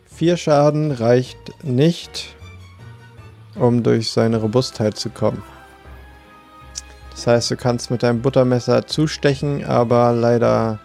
Vier 0.07 0.37
Schaden 0.37 0.93
reicht 0.93 1.65
nicht, 1.65 2.37
um 3.57 3.83
durch 3.83 4.13
seine 4.13 4.37
Robustheit 4.37 4.97
zu 4.97 5.11
kommen. 5.11 5.43
Das 7.11 7.27
heißt, 7.27 7.51
du 7.51 7.57
kannst 7.57 7.91
mit 7.91 8.05
deinem 8.05 8.23
Buttermesser 8.23 8.87
zustechen, 8.87 9.65
aber 9.65 10.13
leider 10.13 10.79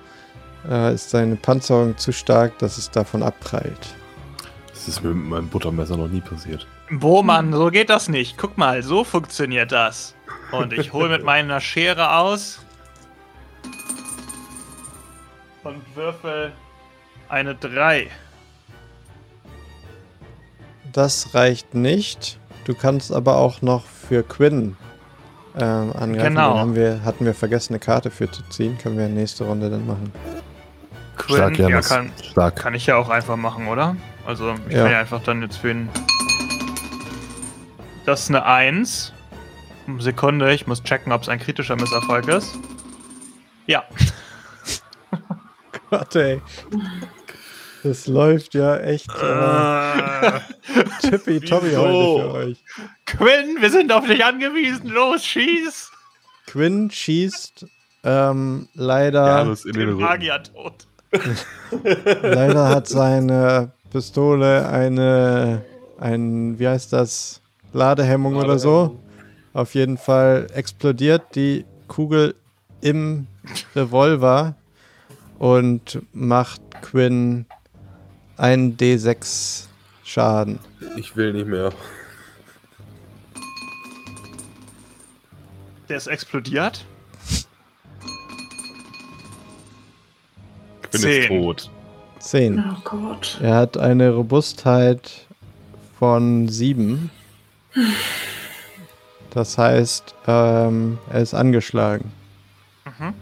äh, 0.68 0.95
ist 0.95 1.11
seine 1.11 1.36
Panzerung 1.36 1.95
zu 1.99 2.11
stark, 2.11 2.57
dass 2.57 2.80
es 2.80 2.89
davon 2.89 3.22
abprallt. 3.22 3.95
Das 4.72 4.88
ist 4.88 5.03
mir 5.03 5.13
mit 5.13 5.28
meinem 5.28 5.47
Buttermesser 5.47 5.95
noch 5.95 6.07
nie 6.07 6.22
passiert. 6.22 6.65
Bohmann, 6.89 7.53
so 7.53 7.70
geht 7.70 7.91
das 7.91 8.09
nicht. 8.09 8.36
Guck 8.39 8.57
mal, 8.57 8.82
so 8.82 9.03
funktioniert 9.03 9.72
das. 9.72 10.15
Und 10.51 10.74
ich 10.74 10.91
hole 10.91 11.09
mit 11.09 11.24
meiner 11.24 11.61
Schere 11.61 12.15
aus 12.15 12.61
und 15.68 15.95
würfel 15.95 16.51
eine 17.30 17.55
3. 17.55 18.07
Das 20.93 21.34
reicht 21.34 21.74
nicht. 21.74 22.39
Du 22.65 22.74
kannst 22.74 23.11
aber 23.11 23.38
auch 23.38 23.61
noch 23.61 23.86
für 23.86 24.24
Quinn 24.24 24.78
ähm, 25.55 25.91
angreifen. 25.93 26.30
Genau. 26.36 26.53
Den 26.53 26.59
haben 26.59 26.76
wir, 26.76 27.03
hatten 27.03 27.26
wir 27.26 27.34
vergessen, 27.34 27.74
eine 27.74 27.80
Karte 27.80 28.09
für 28.11 28.30
zu 28.32 28.43
ziehen. 28.49 28.78
Können 28.78 28.97
wir 28.97 29.07
nächste 29.07 29.43
Runde 29.43 29.70
dann 29.70 29.86
machen. 29.86 30.11
Quinn, 31.18 31.36
Stark, 31.38 31.57
ja, 31.57 31.82
kann, 31.82 32.11
Stark. 32.24 32.55
kann 32.55 32.74
ich 32.74 32.86
ja 32.86 32.95
auch 32.95 33.09
einfach 33.09 33.36
machen, 33.38 33.68
oder? 33.68 33.95
Also, 34.26 34.53
ich 34.68 34.76
Ja. 34.76 34.84
kann 34.84 34.91
ja 34.91 34.99
einfach 34.99 35.22
dann 35.24 35.41
jetzt 35.41 35.57
für 35.57 35.72
ihn. 35.72 35.89
Das 38.05 38.22
ist 38.22 38.30
eine 38.30 38.45
1. 38.45 39.13
Sekunde, 39.99 40.53
ich 40.53 40.68
muss 40.68 40.84
checken, 40.84 41.11
ob 41.11 41.24
es 41.24 41.30
ein 41.30 41.39
kritischer 41.39 41.76
Misserfolg 41.76 42.28
ist. 42.28 42.55
Ja. 43.65 43.84
Gott, 45.89 46.15
ey. 46.15 46.41
Das 47.83 48.07
läuft 48.07 48.53
ja 48.53 48.77
echt 48.77 49.09
äh, 49.09 50.39
tippy-tommy 51.01 51.69
wieso? 51.69 51.81
heute 51.81 52.21
für 52.21 52.33
euch. 52.33 52.63
Quinn, 53.05 53.57
wir 53.61 53.69
sind 53.69 53.91
auf 53.91 54.05
dich 54.05 54.23
angewiesen. 54.25 54.89
Los, 54.89 55.23
schieß! 55.23 55.91
Quinn 56.47 56.89
schießt 56.89 57.65
ähm, 58.03 58.67
leider, 58.73 59.55
in 59.65 59.73
den. 59.73 59.93
Magier 59.93 60.41
tot. 60.43 60.88
leider 62.21 62.69
hat 62.69 62.88
seine 62.88 63.71
Pistole 63.91 64.67
eine 64.67 65.63
ein, 65.99 66.59
wie 66.59 66.67
heißt 66.67 66.93
das, 66.93 67.41
Ladehemmung 67.73 68.35
oder 68.35 68.59
so. 68.59 68.99
Auf 69.53 69.75
jeden 69.75 69.97
Fall 69.97 70.47
explodiert 70.53 71.35
die 71.35 71.65
Kugel 71.88 72.35
im 72.81 73.27
Revolver 73.75 74.55
und 75.39 76.01
macht 76.13 76.61
Quinn 76.81 77.45
ein 78.38 78.77
D6 78.77 79.65
Schaden. 80.03 80.59
Ich 80.95 81.15
will 81.15 81.33
nicht 81.33 81.47
mehr. 81.47 81.71
Der 85.89 85.97
ist 85.97 86.07
explodiert. 86.07 86.85
Bin 90.91 91.01
Zehn. 91.01 91.21
jetzt 91.21 91.27
tot. 91.27 91.69
10. 92.19 92.59
Oh 92.59 92.75
Gott. 92.83 93.39
Er 93.41 93.55
hat 93.55 93.77
eine 93.77 94.11
Robustheit 94.11 95.27
von 95.99 96.47
7. 96.47 97.09
Das 99.31 99.57
heißt, 99.57 100.15
ähm, 100.27 100.97
er 101.09 101.21
ist 101.21 101.33
angeschlagen. 101.33 102.11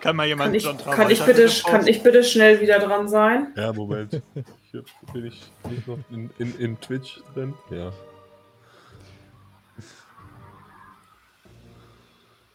Kann 0.00 0.16
mal 0.16 0.26
jemand 0.26 0.48
Kann 0.48 0.54
ich, 0.54 0.64
John 0.64 0.78
Travolta 0.78 1.02
kann, 1.02 1.10
ich 1.10 1.22
bitte, 1.24 1.48
kann 1.64 1.86
ich 1.86 2.02
bitte 2.02 2.24
schnell 2.24 2.60
wieder 2.60 2.78
dran 2.78 3.08
sein? 3.08 3.52
Ja, 3.56 3.72
Moment. 3.72 4.22
Hier 4.70 4.84
bin 5.12 5.26
ich 5.26 5.50
nicht 5.68 5.86
noch 5.88 5.98
in, 6.10 6.30
in, 6.38 6.58
in 6.58 6.80
Twitch 6.80 7.20
drin. 7.34 7.54
Ja. 7.70 7.92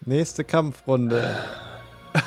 Nächste 0.06 0.44
Kampfrunde. 0.44 1.44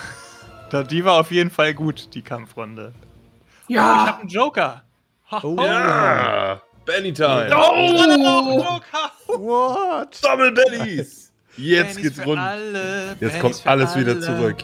Da, 0.71 0.83
die 0.83 1.03
war 1.03 1.15
auf 1.19 1.31
jeden 1.31 1.49
Fall 1.51 1.73
gut, 1.73 2.11
die 2.13 2.21
Kampfrunde. 2.21 2.93
Oh, 2.95 3.55
ich 3.69 3.75
Ja. 3.75 4.07
hab 4.07 4.21
einen 4.21 4.29
Joker. 4.29 4.83
Oh. 5.43 5.57
Ja! 5.59 6.61
Benny 6.85 7.11
Time! 7.11 7.49
Oh, 7.57 8.59
Joker. 8.59 9.13
What? 9.39 10.23
Double 10.23 10.53
Bennys! 10.53 11.33
Jetzt 11.57 11.95
Bennys 11.97 12.15
geht's 12.17 12.27
rund. 12.27 12.39
alle, 12.39 13.09
Jetzt 13.19 13.19
Bennys 13.21 13.41
kommt 13.41 13.67
alles 13.67 13.97
wieder 13.97 14.13
alle. 14.13 14.21
zurück. 14.21 14.57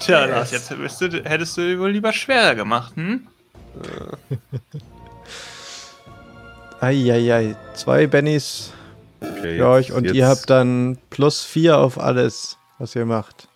Tja, 0.00 0.24
Lars, 0.26 0.50
jetzt 0.52 0.70
hättest 0.70 1.00
du, 1.00 1.08
hättest 1.24 1.56
du 1.56 1.78
wohl 1.78 1.90
lieber 1.90 2.12
schwerer 2.12 2.54
gemacht, 2.54 2.94
hm? 2.96 3.26
Eieiei. 6.80 7.56
Zwei 7.74 8.06
Bennys 8.06 8.72
Okay, 9.20 9.56
für 9.58 9.66
euch 9.68 9.92
und 9.92 10.04
jetzt- 10.04 10.14
ihr 10.14 10.28
habt 10.28 10.50
dann 10.50 10.98
plus 11.10 11.42
4 11.42 11.78
auf 11.78 11.98
alles, 11.98 12.58
was 12.78 12.94
ihr 12.94 13.06
macht. 13.06 13.48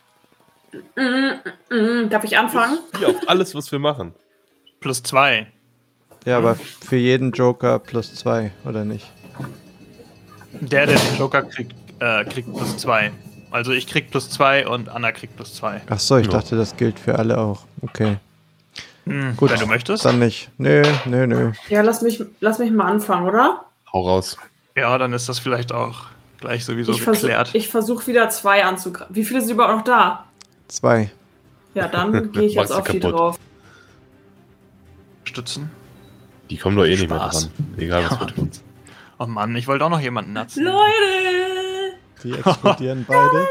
Mhm, 0.97 2.09
darf 2.09 2.25
ich 2.25 2.39
anfangen? 2.39 2.79
Hier 2.99 3.09
auf 3.09 3.17
alles, 3.29 3.55
was 3.55 3.71
wir 3.73 3.79
machen. 3.79 4.15
Plus 4.81 5.03
zwei. 5.03 5.47
Ja, 6.25 6.39
aber 6.39 6.55
für 6.55 6.97
jeden 6.97 7.33
Joker 7.33 7.79
plus 7.79 8.15
2, 8.15 8.53
oder 8.65 8.85
nicht? 8.85 9.11
Der, 10.61 10.87
der 10.87 10.97
den 10.99 11.19
Joker 11.19 11.43
kriegt, 11.43 11.75
äh, 12.01 12.25
kriegt 12.25 12.55
plus 12.55 12.77
zwei. 12.79 13.11
Also 13.51 13.73
ich 13.73 13.87
krieg 13.87 14.11
plus 14.11 14.31
zwei 14.31 14.67
und 14.67 14.89
Anna 14.89 15.13
kriegt 15.13 15.37
plus 15.37 15.55
zwei. 15.55 15.81
Ach 15.89 15.99
so, 15.99 16.17
ich 16.19 16.27
Ja. 16.27 16.33
dachte, 16.33 16.57
das 16.57 16.77
gilt 16.77 16.99
für 16.99 17.19
alle 17.19 17.39
auch. 17.39 17.65
Okay. 17.83 18.19
Hm, 19.07 19.37
Gut. 19.37 19.51
Wenn 19.51 19.61
du 19.61 19.67
möchtest. 19.67 20.05
Dann 20.05 20.19
nicht. 20.19 20.51
Nö, 20.59 20.83
nö, 21.07 21.27
nö. 21.27 21.53
Ja, 21.69 21.83
lass 21.83 22.03
mich, 22.03 22.23
lass 22.41 22.59
mich 22.59 22.71
mal 22.71 22.87
anfangen, 22.87 23.27
oder? 23.27 23.65
Hau 23.93 24.03
raus. 24.03 24.37
Ja, 24.77 24.97
dann 24.99 25.13
ist 25.13 25.29
das 25.29 25.39
vielleicht 25.41 25.73
auch 25.73 26.05
gleich 26.39 26.65
sowieso 26.65 26.93
ich 26.93 27.03
versuch- 27.03 27.23
geklärt. 27.23 27.51
ich 27.55 27.69
versuche 27.69 28.07
wieder 28.07 28.29
zwei 28.31 28.65
anzugreifen. 28.65 29.15
Wie 29.15 29.25
viele 29.25 29.41
sind 29.41 29.51
überhaupt 29.55 29.79
noch 29.79 29.85
da? 29.85 30.25
Zwei. 30.69 31.11
Ja, 31.75 31.89
dann 31.89 32.31
gehe 32.33 32.45
ich 32.45 32.55
jetzt 32.55 32.73
auf 32.73 32.87
die 32.89 33.01
drauf. 33.01 33.39
Stützen. 35.25 35.71
Die 36.51 36.57
kommen 36.57 36.77
doch 36.77 36.85
eh 36.85 36.91
nicht 36.91 37.09
mehr 37.09 37.19
Spaß. 37.19 37.51
dran. 37.57 37.75
Egal 37.79 38.05
was 38.05 38.11
Ja. 38.13 38.21
wir 38.21 38.27
tun. 38.29 38.51
Oh 39.19 39.27
Mann, 39.27 39.55
ich 39.57 39.67
wollte 39.69 39.85
auch 39.85 39.91
noch 39.91 40.01
jemanden 40.01 40.33
natzen. 40.33 40.65
Leute! 40.65 40.79
Die 42.25 42.33
explodieren 42.33 43.05
beide. 43.09 43.47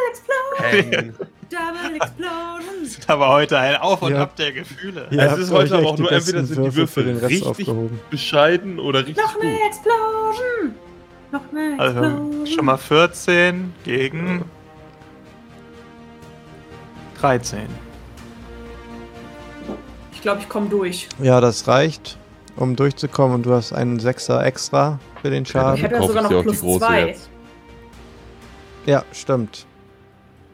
Double 1.50 1.96
Explosion! 1.96 2.84
ist 2.84 3.10
aber 3.10 3.30
heute 3.30 3.58
ein 3.58 3.78
Auf 3.78 4.02
und 4.02 4.12
Ja. 4.14 4.22
Ab 4.24 4.36
der 4.36 4.52
Gefühle. 4.52 5.08
Ihr 5.10 5.20
Es 5.20 5.32
habt 5.32 5.40
ist 5.42 5.52
heute 5.52 5.78
aber 5.78 5.88
auch 5.90 5.98
nur 5.98 6.12
entweder 6.12 6.44
sind 6.44 6.64
die 6.64 6.76
Würfel 6.76 7.06
den 7.06 7.18
Rest 7.18 7.32
richtig 7.32 7.48
aufgehoben. 7.48 8.00
bescheiden 8.10 8.80
oder 8.80 9.00
richtig 9.00 9.18
Noch 9.26 9.40
eine 9.40 9.52
gut. 9.52 9.62
Explosion! 9.68 10.76
Noch 11.32 11.42
eine 11.52 11.80
Also 11.80 12.00
Explosion! 12.02 12.48
schon 12.48 12.66
mal 12.66 12.78
14 12.78 13.74
gegen 13.84 14.46
13. 17.20 17.62
Ich 20.14 20.22
glaube, 20.22 20.42
ich 20.42 20.50
komme 20.50 20.68
durch. 20.70 21.08
Ja, 21.22 21.40
das 21.42 21.68
reicht, 21.68 22.18
um 22.58 22.76
durchzukommen. 22.76 23.36
Und 23.36 23.46
du 23.46 23.54
hast 23.54 23.74
einen 23.74 24.00
Sechser 24.00 24.46
extra 24.46 25.00
für 25.22 25.30
den 25.30 25.44
Ich 25.44 25.50
Schaden. 25.50 25.82
habe 25.84 25.94
ja 25.94 26.00
Kauf 26.00 26.08
sogar 26.08 26.26
ich 26.26 26.30
noch 26.32 26.44
plus 26.44 26.78
zwei. 26.78 27.08
jetzt. 27.08 27.30
Ja, 28.90 29.04
stimmt. 29.12 29.68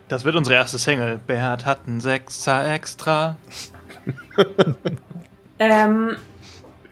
Das 0.10 0.26
wird 0.26 0.36
unsere 0.36 0.58
erste 0.58 0.78
Single. 0.78 1.22
Bert 1.26 1.66
hat 1.66 1.88
einen 1.88 2.02
Sechser 2.02 2.74
extra. 2.74 3.38
Ähm, 5.58 6.18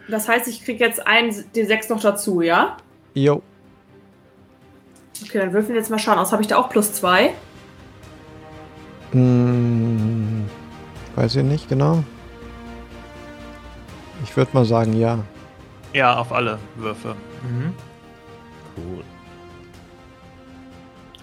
das 0.08 0.30
heißt, 0.30 0.48
ich 0.48 0.64
kriege 0.64 0.82
jetzt 0.82 1.06
einen 1.06 1.32
D6 1.32 1.90
noch 1.90 2.00
dazu, 2.00 2.40
ja? 2.40 2.78
Jo. 3.14 3.44
Okay, 5.22 5.40
dann 5.40 5.52
würfeln 5.52 5.74
wir 5.74 5.82
jetzt 5.82 5.90
mal 5.92 6.00
schauen. 6.00 6.18
Aus 6.18 6.32
habe 6.32 6.42
ich 6.42 6.48
da 6.48 6.56
auch 6.56 6.70
plus 6.70 6.94
zwei. 6.94 7.34
Hm, 9.12 10.46
weiß 11.18 11.36
ich 11.36 11.44
nicht 11.44 11.68
genau. 11.68 12.06
Ich 14.24 14.38
würde 14.38 14.52
mal 14.54 14.64
sagen, 14.64 14.94
ja. 14.94 15.20
Ja, 15.92 16.18
auf 16.18 16.32
alle 16.32 16.58
Würfe. 16.78 17.18
Mhm. 17.42 17.74
Cool. 18.78 19.04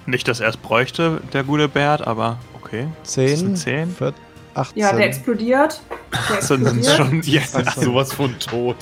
Nicht, 0.07 0.29
dass 0.29 0.41
er 0.41 0.49
es 0.49 0.57
bräuchte, 0.57 1.21
der 1.33 1.45
gute 1.45 1.69
Bert, 1.69 2.07
aber 2.07 2.39
okay. 2.55 2.89
Das 3.03 3.15
sind 3.15 3.57
10, 3.57 3.57
10. 3.57 3.95
14, 3.97 4.21
18. 4.55 4.83
Ja, 4.83 4.93
der 4.93 5.07
explodiert. 5.07 5.81
Der 6.13 6.37
Das 6.37 6.49
sind 6.49 6.67
explodiert. 6.67 6.97
schon 6.97 7.23
jetzt, 7.23 7.75
so. 7.75 7.83
Sowas 7.83 8.13
von 8.13 8.39
tot. 8.39 8.77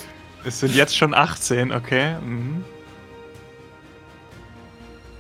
es 0.45 0.61
sind 0.61 0.75
jetzt 0.75 0.97
schon 0.97 1.15
18, 1.15 1.73
okay. 1.73 2.17
Mhm. 2.21 2.65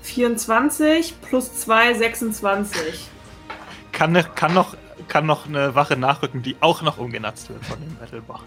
24 0.03 1.21
plus 1.21 1.55
2, 1.61 1.95
26. 1.95 3.09
Kann, 3.93 4.25
kann, 4.35 4.55
noch, 4.55 4.77
kann 5.09 5.27
noch 5.27 5.47
eine 5.47 5.75
Wache 5.75 5.97
nachrücken, 5.97 6.43
die 6.43 6.57
auch 6.61 6.83
noch 6.83 6.99
umgenatzt 6.99 7.51
wird 7.51 7.65
von 7.67 7.79
dem 7.81 7.95
Battlebach. 7.97 8.43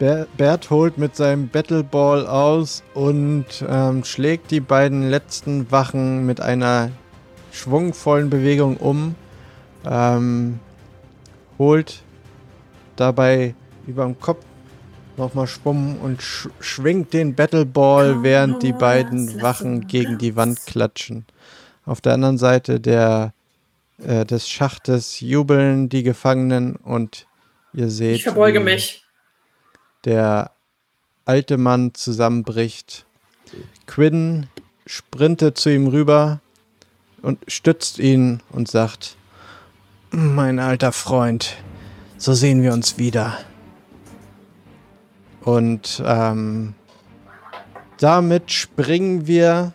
Ber- 0.00 0.26
Bert 0.38 0.70
holt 0.70 0.96
mit 0.96 1.14
seinem 1.14 1.48
Battleball 1.48 2.26
aus 2.26 2.82
und 2.94 3.44
ähm, 3.68 4.02
schlägt 4.02 4.50
die 4.50 4.60
beiden 4.60 5.10
letzten 5.10 5.70
Wachen 5.70 6.24
mit 6.24 6.40
einer 6.40 6.90
schwungvollen 7.52 8.30
Bewegung 8.30 8.78
um. 8.78 9.14
Ähm, 9.84 10.58
holt 11.58 12.02
dabei 12.96 13.54
über 13.86 14.04
dem 14.04 14.18
Kopf 14.18 14.42
nochmal 15.18 15.46
Schwung 15.46 15.98
und 16.00 16.22
sch 16.22 16.48
schwingt 16.60 17.12
den 17.12 17.34
Battleball, 17.34 18.14
Komm, 18.14 18.22
während 18.22 18.62
die 18.62 18.72
beiden 18.72 19.42
Wachen 19.42 19.86
gegen 19.86 20.16
die 20.16 20.34
Wand 20.34 20.64
klatschen. 20.64 21.26
Auf 21.84 22.00
der 22.00 22.14
anderen 22.14 22.38
Seite 22.38 22.80
der, 22.80 23.34
äh, 24.02 24.24
des 24.24 24.48
Schachtes 24.48 25.20
jubeln 25.20 25.90
die 25.90 26.04
Gefangenen 26.04 26.76
und 26.76 27.26
ihr 27.74 27.90
seht. 27.90 28.16
Ich 28.16 28.22
verbeuge 28.22 28.60
mich. 28.60 29.04
Der 30.04 30.52
alte 31.24 31.58
Mann 31.58 31.94
zusammenbricht. 31.94 33.06
Quinn 33.86 34.46
sprintet 34.86 35.58
zu 35.58 35.72
ihm 35.72 35.86
rüber 35.86 36.40
und 37.22 37.38
stützt 37.48 37.98
ihn 37.98 38.42
und 38.50 38.68
sagt, 38.68 39.16
mein 40.10 40.58
alter 40.58 40.92
Freund, 40.92 41.56
so 42.16 42.34
sehen 42.34 42.62
wir 42.62 42.72
uns 42.72 42.98
wieder. 42.98 43.38
Und 45.42 46.02
ähm, 46.04 46.74
damit 47.98 48.50
springen 48.50 49.26
wir 49.26 49.72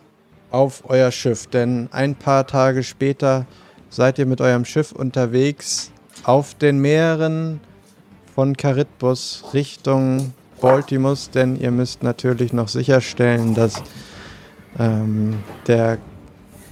auf 0.50 0.88
euer 0.88 1.10
Schiff, 1.10 1.46
denn 1.46 1.88
ein 1.92 2.14
paar 2.14 2.46
Tage 2.46 2.82
später 2.82 3.46
seid 3.88 4.18
ihr 4.18 4.26
mit 4.26 4.40
eurem 4.40 4.64
Schiff 4.64 4.92
unterwegs 4.92 5.90
auf 6.24 6.54
den 6.54 6.78
Meeren 6.80 7.60
von 8.36 8.54
Charybdis 8.54 9.44
Richtung 9.54 10.34
Baltimus, 10.60 11.30
denn 11.30 11.58
ihr 11.58 11.70
müsst 11.70 12.02
natürlich 12.02 12.52
noch 12.52 12.68
sicherstellen, 12.68 13.54
dass 13.54 13.82
ähm, 14.78 15.38
der 15.66 15.96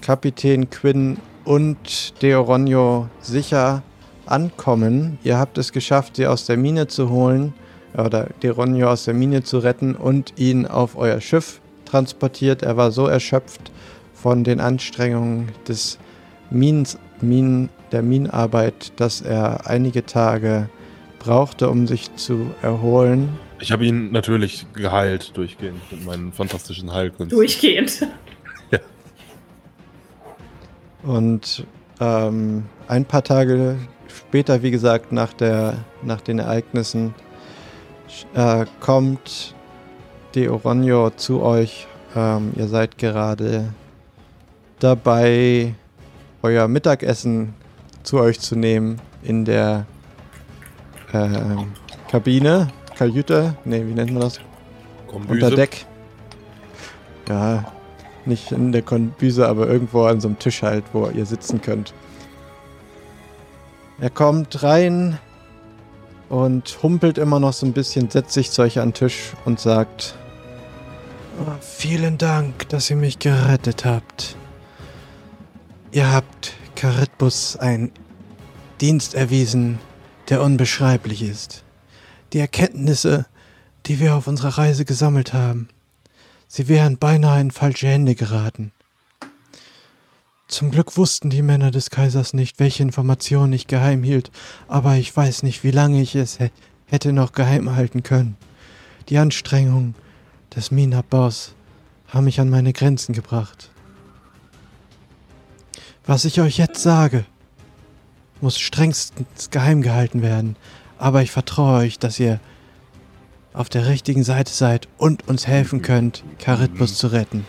Kapitän 0.03 0.69
Quinn 0.69 1.17
und 1.47 2.21
Deoronio 2.21 3.09
sicher 3.23 3.83
ankommen. 4.27 5.19
Ihr 5.25 5.39
habt 5.39 5.57
es 5.57 5.73
geschafft, 5.73 6.17
sie 6.17 6.27
aus 6.27 6.45
der 6.45 6.59
Mine 6.59 6.87
zu 6.87 7.09
holen 7.09 7.55
oder 7.97 8.29
Deoronio 8.43 8.91
aus 8.91 9.07
der 9.07 9.15
Mine 9.15 9.43
zu 9.43 9.59
retten 9.59 9.95
und 9.95 10.35
ihn 10.37 10.67
auf 10.67 10.99
euer 10.99 11.23
Schiff 11.23 11.63
transportiert. 11.87 12.63
Er 12.63 12.77
war 12.77 12.91
so 12.91 13.07
erschöpft 13.07 13.73
von 14.13 14.45
den 14.45 14.61
Anstrengungen 14.61 15.49
des 15.67 15.99
Minens, 16.51 16.99
Minen, 17.23 17.71
der 17.91 18.03
Minenarbeit, 18.03 18.93
dass 18.97 19.23
er 19.23 19.67
einige 19.67 20.05
Tage 20.05 20.69
brauchte, 21.25 21.71
um 21.71 21.87
sich 21.87 22.15
zu 22.17 22.55
erholen. 22.61 23.31
Ich 23.59 23.73
habe 23.73 23.87
ihn 23.87 24.13
natürlich 24.13 24.67
geheilt 24.75 25.37
durchgehend 25.37 25.81
mit 25.91 26.05
meinen 26.05 26.33
fantastischen 26.33 26.93
Heilkünsten. 26.93 27.39
Durchgehend. 27.39 28.07
Und 31.03 31.67
ähm, 32.01 32.65
ein 32.89 33.05
paar 33.07 33.25
Tage 33.25 33.77
später, 34.09 34.63
wie 34.63 34.71
gesagt, 34.71 35.13
nach, 35.13 35.33
der, 35.33 35.85
nach 36.03 36.21
den 36.21 36.39
Ereignissen, 36.39 37.15
äh, 38.35 38.67
kommt 38.81 39.55
De 40.35 40.49
Oronio 40.49 41.11
zu 41.11 41.43
euch. 41.43 41.87
Ähm, 42.15 42.53
ihr 42.57 42.69
seid 42.69 42.99
gerade 42.99 43.73
dabei, 44.79 45.75
euer 46.43 46.69
Mittagessen 46.69 47.55
zu 48.03 48.19
euch 48.19 48.41
zu 48.41 48.57
nehmen 48.57 49.01
in 49.23 49.45
der 49.45 49.87
ähm, 51.15 51.73
Kabine, 52.11 52.69
Kajüte, 52.97 53.57
ne, 53.65 53.87
wie 53.87 53.93
nennt 53.93 54.13
man 54.13 54.23
das? 54.23 54.41
Kombüse. 55.07 55.45
Unter 55.45 55.57
Deck. 55.57 55.87
Ja, 57.29 57.65
nicht 58.27 58.53
in 58.53 58.73
der 58.73 58.83
Kombüse, 58.83 59.49
aber 59.49 59.69
irgendwo 59.69 60.05
an 60.05 60.21
so 60.21 60.29
einem 60.29 60.39
Tisch 60.39 60.63
halt, 60.63 60.85
wo 60.93 61.09
ihr 61.09 61.27
sitzen 61.27 61.61
könnt. 61.61 61.95
Er 64.01 64.11
kommt 64.11 64.63
rein 64.63 65.19
und 66.29 66.79
humpelt 66.83 67.19
immer 67.19 67.39
noch 67.39 67.53
so 67.53 67.65
ein 67.65 67.73
bisschen, 67.73 68.11
setzt 68.11 68.33
sich 68.33 68.51
zu 68.51 68.63
euch 68.63 68.81
an 68.81 68.89
den 68.89 68.95
Tisch 68.95 69.33
und 69.45 69.61
sagt: 69.61 70.15
"Oh, 71.41 71.53
Vielen 71.61 72.19
Dank, 72.19 72.69
dass 72.71 72.91
ihr 72.91 72.97
mich 72.97 73.19
gerettet 73.19 73.85
habt. 73.85 74.37
Ihr 75.93 76.13
habt 76.13 76.55
Charitbus 76.75 77.57
einen 77.57 77.93
Dienst 78.81 79.15
erwiesen, 79.15 79.79
der 80.29 80.43
unbeschreiblich 80.43 81.23
ist. 81.23 81.65
Die 82.33 82.39
Erkenntnisse, 82.39 83.27
die 83.87 84.01
wir 84.01 84.15
auf 84.15 84.27
unserer 84.27 84.59
Reise 84.59 84.85
gesammelt 84.85 85.33
haben, 85.33 85.69
sie 86.49 86.69
wären 86.69 86.99
beinahe 86.99 87.41
in 87.41 87.51
falsche 87.51 87.87
Hände 87.89 88.15
geraten. 88.15 88.73
Zum 90.49 90.71
Glück 90.71 90.97
wussten 90.97 91.31
die 91.31 91.43
Männer 91.43 91.71
des 91.71 91.91
Kaisers 91.91 92.35
nicht, 92.35 92.61
welche 92.61 92.83
Informationen 92.83 93.53
ich 93.53 93.67
geheim 93.67 94.03
hielt, 94.03 94.31
aber 94.69 94.97
ich 94.97 95.15
weiß 95.15 95.43
nicht, 95.43 95.65
wie 95.65 95.71
lange 95.71 96.01
ich 96.01 96.15
es 96.15 96.39
hä- 96.39 96.51
hätte 96.87 97.13
noch 97.13 97.33
geheim 97.33 97.75
halten 97.75 98.03
können. 98.03 98.37
Die 99.09 99.19
Anstrengungen 99.19 99.95
des 100.55 100.71
Minenabbaus 100.71 101.55
haben 102.09 102.25
mich 102.25 102.41
an 102.41 102.51
meine 102.51 102.73
Grenzen 102.73 103.15
gebracht. 103.15 103.71
Was 106.07 106.25
ich 106.25 106.41
euch 106.41 106.59
jetzt 106.59 106.83
sage, 106.83 107.25
muss 108.45 108.59
strengstens 108.59 109.49
geheim 109.51 109.81
gehalten 109.81 110.21
werden, 110.21 110.57
aber 110.99 111.23
ich 111.23 111.31
vertraue 111.31 111.79
euch, 111.79 111.99
dass 111.99 112.21
ihr 112.21 112.41
auf 113.55 113.71
der 113.71 113.87
richtigen 113.87 114.23
Seite 114.23 114.53
seid 114.53 114.87
und 114.99 115.27
uns 115.29 115.47
helfen 115.47 115.81
könnt, 115.81 116.23
Charitbus 116.39 116.99
zu 116.99 117.07
retten. 117.07 117.47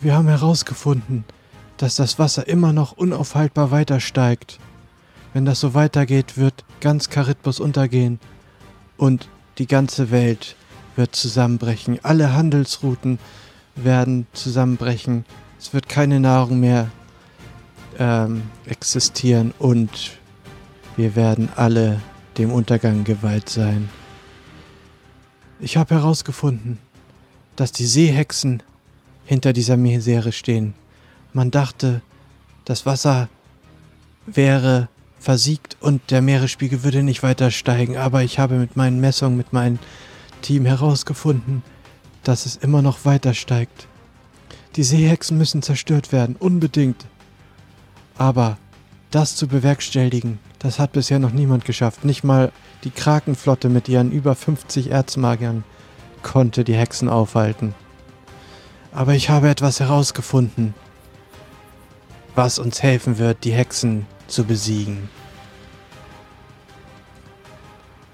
Wir 0.00 0.16
haben 0.16 0.26
herausgefunden, 0.26 1.24
dass 1.76 1.94
das 1.94 2.18
Wasser 2.18 2.48
immer 2.48 2.72
noch 2.72 2.90
unaufhaltbar 2.90 3.70
weiter 3.70 4.00
steigt. 4.00 4.58
Wenn 5.32 5.44
das 5.44 5.60
so 5.60 5.74
weitergeht, 5.74 6.36
wird 6.36 6.64
ganz 6.80 7.08
Charitbus 7.08 7.60
untergehen 7.60 8.18
und 8.96 9.28
die 9.58 9.68
ganze 9.68 10.10
Welt 10.10 10.56
wird 10.96 11.14
zusammenbrechen. 11.14 12.00
Alle 12.02 12.34
Handelsrouten 12.34 13.20
werden 13.76 14.26
zusammenbrechen. 14.32 15.24
Es 15.60 15.72
wird 15.72 15.88
keine 15.88 16.18
Nahrung 16.18 16.58
mehr 16.58 16.90
ähm, 17.98 18.42
existieren 18.66 19.52
und 19.58 20.18
wir 20.96 21.16
werden 21.16 21.48
alle 21.56 22.00
dem 22.38 22.52
Untergang 22.52 23.04
geweiht 23.04 23.48
sein. 23.48 23.88
Ich 25.60 25.76
habe 25.76 25.94
herausgefunden, 25.94 26.78
dass 27.56 27.72
die 27.72 27.86
Seehexen 27.86 28.62
hinter 29.24 29.52
dieser 29.52 29.76
Misere 29.76 30.32
stehen. 30.32 30.74
Man 31.32 31.50
dachte, 31.50 32.02
das 32.64 32.84
Wasser 32.86 33.28
wäre 34.26 34.88
versiegt 35.18 35.76
und 35.80 36.10
der 36.10 36.20
Meeresspiegel 36.20 36.82
würde 36.82 37.02
nicht 37.02 37.22
weiter 37.22 37.50
steigen, 37.50 37.96
aber 37.96 38.22
ich 38.22 38.38
habe 38.38 38.56
mit 38.56 38.76
meinen 38.76 39.00
Messungen, 39.00 39.36
mit 39.36 39.52
meinem 39.52 39.78
Team 40.42 40.66
herausgefunden, 40.66 41.62
dass 42.24 42.46
es 42.46 42.56
immer 42.56 42.82
noch 42.82 43.04
weiter 43.04 43.34
steigt. 43.34 43.86
Die 44.76 44.82
Seehexen 44.82 45.38
müssen 45.38 45.62
zerstört 45.62 46.12
werden, 46.12 46.36
unbedingt. 46.38 47.06
Aber 48.18 48.58
das 49.10 49.36
zu 49.36 49.46
bewerkstelligen, 49.46 50.38
das 50.58 50.78
hat 50.78 50.92
bisher 50.92 51.18
noch 51.18 51.32
niemand 51.32 51.64
geschafft. 51.64 52.04
Nicht 52.04 52.24
mal 52.24 52.52
die 52.84 52.90
Krakenflotte 52.90 53.68
mit 53.68 53.88
ihren 53.88 54.12
über 54.12 54.34
50 54.34 54.90
Erzmagiern 54.90 55.64
konnte 56.22 56.64
die 56.64 56.74
Hexen 56.74 57.08
aufhalten. 57.08 57.74
Aber 58.92 59.14
ich 59.14 59.30
habe 59.30 59.48
etwas 59.48 59.80
herausgefunden, 59.80 60.74
was 62.34 62.58
uns 62.58 62.82
helfen 62.82 63.18
wird, 63.18 63.44
die 63.44 63.52
Hexen 63.52 64.06
zu 64.26 64.44
besiegen. 64.44 65.10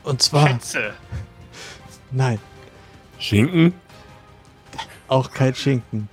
Und 0.05 0.23
zwar, 0.23 0.49
Schätze. 0.49 0.95
nein, 2.11 2.39
Schinken? 3.19 3.75
auch 5.09 5.33
kein 5.33 5.55
Schinken. 5.55 6.09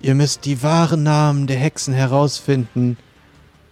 Ihr 0.00 0.14
müsst 0.14 0.44
die 0.44 0.62
wahren 0.62 1.02
Namen 1.04 1.46
der 1.46 1.56
Hexen 1.56 1.94
herausfinden 1.94 2.96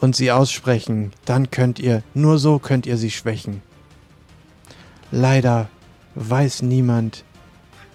und 0.01 0.17
sie 0.17 0.33
aussprechen. 0.33 1.13
Dann 1.25 1.51
könnt 1.51 1.79
ihr, 1.79 2.03
nur 2.15 2.39
so 2.39 2.59
könnt 2.59 2.87
ihr 2.87 2.97
sie 2.97 3.11
schwächen. 3.11 3.63
Leider 5.11 5.69
weiß 6.15 6.63
niemand 6.63 7.25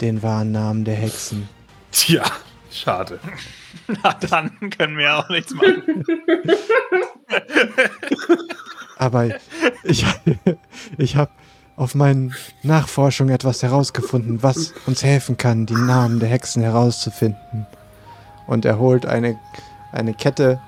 den 0.02 0.22
wahren 0.24 0.52
Namen 0.52 0.86
der 0.86 0.96
Hexen. 0.96 1.48
Tja, 1.92 2.24
schade. 2.72 3.20
Na, 3.88 4.14
dann 4.14 4.70
können 4.72 4.98
wir 4.98 5.18
auch 5.18 5.30
nichts 5.30 5.54
machen. 5.54 6.04
Aber 8.98 9.30
ich, 9.84 10.06
ich 10.98 11.16
habe 11.16 11.32
auf 11.76 11.96
meinen 11.96 12.34
Nachforschungen 12.64 13.34
etwas 13.34 13.62
herausgefunden, 13.64 14.42
was 14.44 14.74
uns 14.86 15.04
helfen 15.04 15.38
kann, 15.38 15.66
die 15.66 15.76
Namen 15.76 16.20
der 16.20 16.30
Hexen 16.30 16.62
herauszufinden. 16.62 17.68
Und 18.48 18.64
er 18.66 18.80
holt 18.80 19.06
eine, 19.06 19.38
eine 19.92 20.14
Kette, 20.14 20.62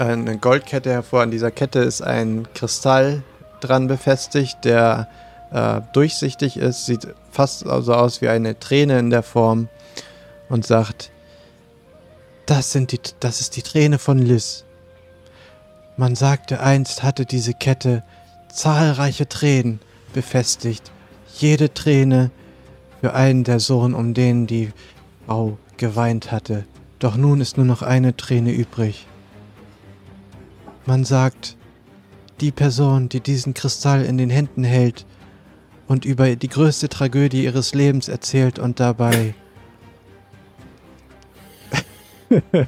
eine 0.00 0.38
Goldkette 0.38 0.90
hervor. 0.90 1.22
An 1.22 1.30
dieser 1.30 1.50
Kette 1.50 1.80
ist 1.80 2.02
ein 2.02 2.46
Kristall 2.54 3.22
dran 3.60 3.86
befestigt, 3.86 4.64
der 4.64 5.08
äh, 5.52 5.80
durchsichtig 5.92 6.56
ist, 6.56 6.86
sieht 6.86 7.08
fast 7.30 7.60
so 7.60 7.94
aus 7.94 8.20
wie 8.20 8.28
eine 8.28 8.58
Träne 8.58 8.98
in 8.98 9.10
der 9.10 9.22
Form 9.22 9.68
und 10.48 10.66
sagt, 10.66 11.10
das, 12.46 12.72
sind 12.72 12.92
die, 12.92 13.00
das 13.20 13.40
ist 13.40 13.56
die 13.56 13.62
Träne 13.62 13.98
von 13.98 14.18
Liz. 14.18 14.64
Man 15.96 16.14
sagte 16.16 16.60
einst 16.60 17.02
hatte 17.02 17.24
diese 17.24 17.54
Kette 17.54 18.02
zahlreiche 18.52 19.28
Tränen 19.28 19.80
befestigt. 20.12 20.90
Jede 21.36 21.72
Träne 21.72 22.30
für 23.00 23.14
einen 23.14 23.44
der 23.44 23.60
Sohn, 23.60 23.94
um 23.94 24.14
den 24.14 24.46
die 24.46 24.72
Frau 25.26 25.58
geweint 25.76 26.32
hatte. 26.32 26.64
Doch 26.98 27.16
nun 27.16 27.40
ist 27.40 27.56
nur 27.56 27.66
noch 27.66 27.82
eine 27.82 28.16
Träne 28.16 28.52
übrig. 28.52 29.06
Man 30.86 31.04
sagt, 31.04 31.56
die 32.40 32.52
Person, 32.52 33.08
die 33.08 33.20
diesen 33.20 33.54
Kristall 33.54 34.04
in 34.04 34.18
den 34.18 34.30
Händen 34.30 34.64
hält 34.64 35.06
und 35.86 36.04
über 36.04 36.36
die 36.36 36.48
größte 36.48 36.88
Tragödie 36.88 37.44
ihres 37.44 37.74
Lebens 37.74 38.08
erzählt 38.08 38.58
und 38.58 38.80
dabei 38.80 39.34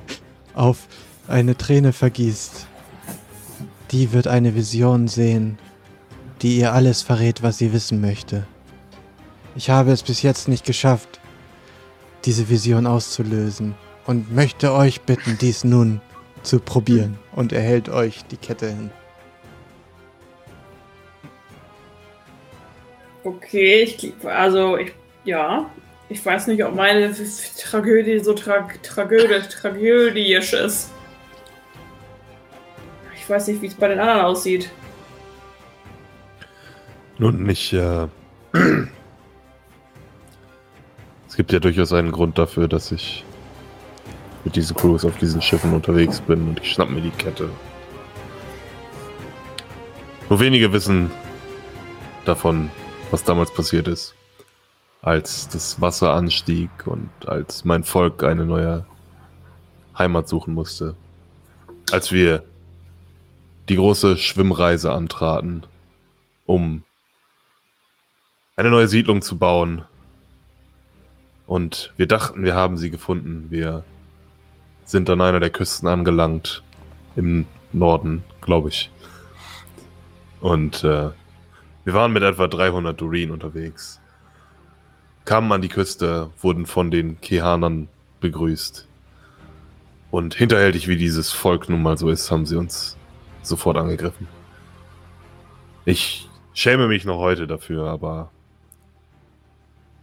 auf 0.55 0.87
eine 1.29 1.57
Träne 1.57 1.93
vergießt, 1.93 2.67
die 3.91 4.13
wird 4.13 4.29
eine 4.29 4.55
Vision 4.55 5.09
sehen, 5.09 5.59
die 6.43 6.59
ihr 6.59 6.73
alles 6.73 7.03
verrät, 7.03 7.43
was 7.43 7.59
sie 7.59 7.73
wissen 7.73 8.01
möchte. 8.01 8.47
Ich 9.55 9.71
habe 9.71 9.93
es 9.93 10.03
bis 10.03 10.23
jetzt 10.23 10.49
nicht 10.49 10.65
geschafft, 10.65 11.21
diese 12.25 12.49
Vision 12.49 12.87
auszulösen 12.87 13.75
und 14.07 14.35
möchte 14.35 14.73
euch 14.73 15.03
bitten, 15.03 15.39
dies 15.41 15.65
nun 15.65 16.01
zu 16.47 16.61
probieren. 16.61 17.19
Und 17.33 17.53
er 17.53 17.61
hält 17.61 17.89
euch 17.89 18.25
die 18.27 18.37
Kette 18.37 18.69
hin. 18.69 18.91
Okay, 23.25 23.83
ich 23.83 24.15
also 24.25 24.77
ich 24.77 24.93
ja, 25.25 25.69
ich 26.09 26.25
weiß 26.25 26.47
nicht, 26.47 26.65
ob 26.65 26.75
meine 26.75 27.13
Tragödie 27.59 28.21
so 28.21 28.33
tra 28.33 28.69
Tragödie 28.83 29.41
tragödisch 29.49 30.53
ist. 30.53 30.93
Ich 33.17 33.29
weiß 33.29 33.49
nicht, 33.49 33.61
wie 33.61 33.67
es 33.67 33.75
bei 33.75 33.89
den 33.89 33.99
anderen 33.99 34.21
aussieht. 34.21 34.71
Nun 37.19 37.43
nicht. 37.43 37.73
Äh, 37.73 38.07
es 41.27 41.35
gibt 41.37 41.51
ja 41.51 41.59
durchaus 41.59 41.93
einen 41.93 42.13
Grund 42.13 42.39
dafür, 42.39 42.69
dass 42.69 42.93
ich 42.93 43.25
mit 44.47 44.55
diesen 44.55 44.77
Crews 44.77 45.05
auf 45.05 45.19
diesen 45.19 45.43
Schiffen 45.43 45.75
unterwegs 45.75 46.21
bin 46.21 46.47
und 46.47 46.61
ich 46.61 46.73
schnapp 46.73 46.89
mir 46.89 47.01
die 47.01 47.11
Kette. 47.11 47.51
Nur 50.31 50.39
wenige 50.39 50.73
wissen 50.73 51.11
davon, 52.25 52.71
was 53.11 53.25
damals 53.25 53.53
passiert 53.53 53.89
ist, 53.89 54.15
als 55.03 55.49
das 55.49 55.81
Wasser 55.81 56.15
anstieg 56.15 56.71
und 56.85 57.11
als 57.27 57.65
mein 57.65 57.83
Volk 57.83 58.23
eine 58.23 58.45
neue 58.45 58.87
Heimat 59.99 60.29
suchen 60.29 60.55
musste. 60.55 60.95
Als 61.91 62.13
wir 62.13 62.45
die 63.69 63.75
große 63.75 64.17
Schwimmreise 64.17 64.93
antraten, 64.93 65.67
um 66.45 66.85
eine 68.55 68.71
neue 68.71 68.87
Siedlung 68.87 69.23
zu 69.23 69.39
bauen. 69.39 69.85
Und 71.49 71.93
wir 71.97 72.07
dachten, 72.07 72.45
wir 72.45 72.55
haben 72.55 72.77
sie 72.77 72.93
gefunden. 72.93 73.47
Wir 73.51 73.83
sind 74.87 75.11
an 75.11 75.21
einer 75.21 75.41
der 75.41 75.51
Küsten 75.51 75.89
angelangt. 75.89 76.63
Im 77.17 77.47
Norden, 77.73 78.25
glaube 78.41 78.71
ich. 78.71 78.91
Und 80.41 80.85
äh, 80.85 81.11
wir 81.85 81.95
waren 81.95 82.13
mit 82.13 82.23
etwa 82.23 82.47
300 82.47 82.99
Durin 82.99 83.31
unterwegs. 83.31 84.01
Kamen 85.25 85.51
an 85.53 85.63
die 85.63 85.69
Küste, 85.69 86.31
wurden 86.41 86.67
von 86.67 86.91
den 86.91 87.21
Kehanern 87.21 87.89
begrüßt. 88.21 88.87
Und 90.11 90.35
hinterhältig 90.35 90.89
wie 90.89 90.97
dieses 90.97 91.33
Volk 91.33 91.69
nun 91.69 91.83
mal 91.83 91.99
so 91.99 92.09
ist, 92.09 92.31
haben 92.31 92.47
sie 92.47 92.57
uns 92.57 92.97
sofort 93.43 93.77
angegriffen. 93.77 94.29
Ich 95.85 96.29
schäme 96.55 96.87
mich 96.87 97.05
noch 97.05 97.19
heute 97.19 97.47
dafür, 97.47 97.89
aber 97.89 98.31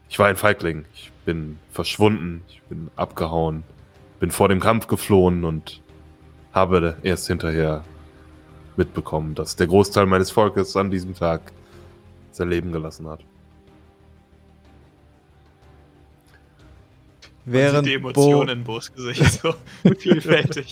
ich 0.09 0.19
war 0.19 0.27
ein 0.27 0.35
Feigling. 0.35 0.85
Ich 0.93 1.11
bin 1.25 1.57
verschwunden, 1.71 2.43
ich 2.49 2.61
bin 2.63 2.91
abgehauen, 2.95 3.63
bin 4.23 4.31
vor 4.31 4.47
dem 4.47 4.61
Kampf 4.61 4.87
geflohen 4.87 5.43
und 5.43 5.81
habe 6.53 6.95
erst 7.03 7.27
hinterher 7.27 7.83
mitbekommen, 8.77 9.35
dass 9.35 9.57
der 9.57 9.67
Großteil 9.67 10.05
meines 10.05 10.31
Volkes 10.31 10.77
an 10.77 10.89
diesem 10.89 11.13
Tag 11.13 11.51
sein 12.31 12.47
Leben 12.47 12.71
gelassen 12.71 13.05
hat. 13.09 13.19
Während 17.43 17.85
die 17.85 17.97
Bo, 17.97 18.11
Emotionen 18.11 18.59
in 18.59 18.63
Bo's 18.63 18.93
Gesicht 18.93 19.41
so 19.41 19.55
vielfältig. 19.99 20.71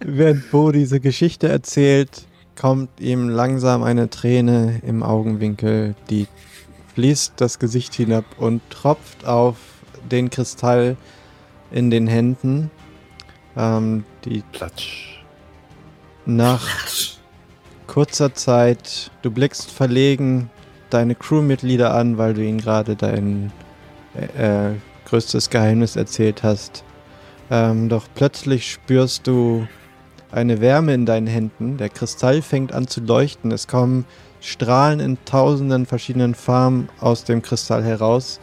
während 0.00 0.50
Bo 0.50 0.72
diese 0.72 1.00
Geschichte 1.00 1.48
erzählt, 1.48 2.26
kommt 2.58 3.02
ihm 3.02 3.28
langsam 3.28 3.82
eine 3.82 4.08
Träne 4.08 4.80
im 4.82 5.02
Augenwinkel, 5.02 5.94
die 6.08 6.26
fließt 6.94 7.34
das 7.36 7.58
Gesicht 7.58 7.92
hinab 7.92 8.24
und 8.38 8.62
tropft 8.70 9.26
auf 9.26 9.75
den 10.10 10.30
Kristall 10.30 10.96
in 11.70 11.90
den 11.90 12.06
Händen. 12.06 12.70
Ähm, 13.56 14.04
die 14.24 14.42
Platsch. 14.52 15.22
nach 16.26 16.66
kurzer 17.86 18.34
Zeit, 18.34 19.10
du 19.22 19.30
blickst 19.30 19.70
verlegen 19.70 20.50
deine 20.90 21.14
Crewmitglieder 21.14 21.94
an, 21.94 22.18
weil 22.18 22.34
du 22.34 22.42
ihnen 22.44 22.58
gerade 22.58 22.96
dein 22.96 23.52
äh, 24.14 24.68
äh, 24.68 24.74
größtes 25.06 25.50
Geheimnis 25.50 25.96
erzählt 25.96 26.42
hast. 26.42 26.84
Ähm, 27.50 27.88
doch 27.88 28.06
plötzlich 28.14 28.70
spürst 28.70 29.26
du 29.26 29.66
eine 30.30 30.60
Wärme 30.60 30.94
in 30.94 31.06
deinen 31.06 31.26
Händen. 31.26 31.76
Der 31.76 31.88
Kristall 31.88 32.42
fängt 32.42 32.72
an 32.72 32.88
zu 32.88 33.00
leuchten. 33.00 33.52
Es 33.52 33.68
kommen 33.68 34.04
Strahlen 34.40 35.00
in 35.00 35.18
tausenden 35.24 35.86
verschiedenen 35.86 36.34
Farben 36.34 36.88
aus 37.00 37.24
dem 37.24 37.42
Kristall 37.42 37.84
heraus. 37.84 38.40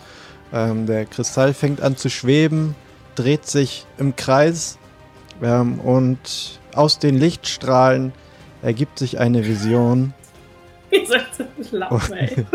Ähm, 0.53 0.85
der 0.85 1.05
Kristall 1.05 1.53
fängt 1.53 1.81
an 1.81 1.97
zu 1.97 2.09
schweben, 2.09 2.75
dreht 3.15 3.47
sich 3.47 3.87
im 3.97 4.15
Kreis 4.15 4.77
ähm, 5.41 5.79
und 5.79 6.59
aus 6.75 6.99
den 6.99 7.17
Lichtstrahlen 7.17 8.13
ergibt 8.61 8.99
sich 8.99 9.19
eine 9.19 9.45
Vision. 9.45 10.13
Wie 10.91 11.05
soll 11.05 11.21
das 11.57 11.71
lachen, 11.71 12.13
ey? 12.13 12.45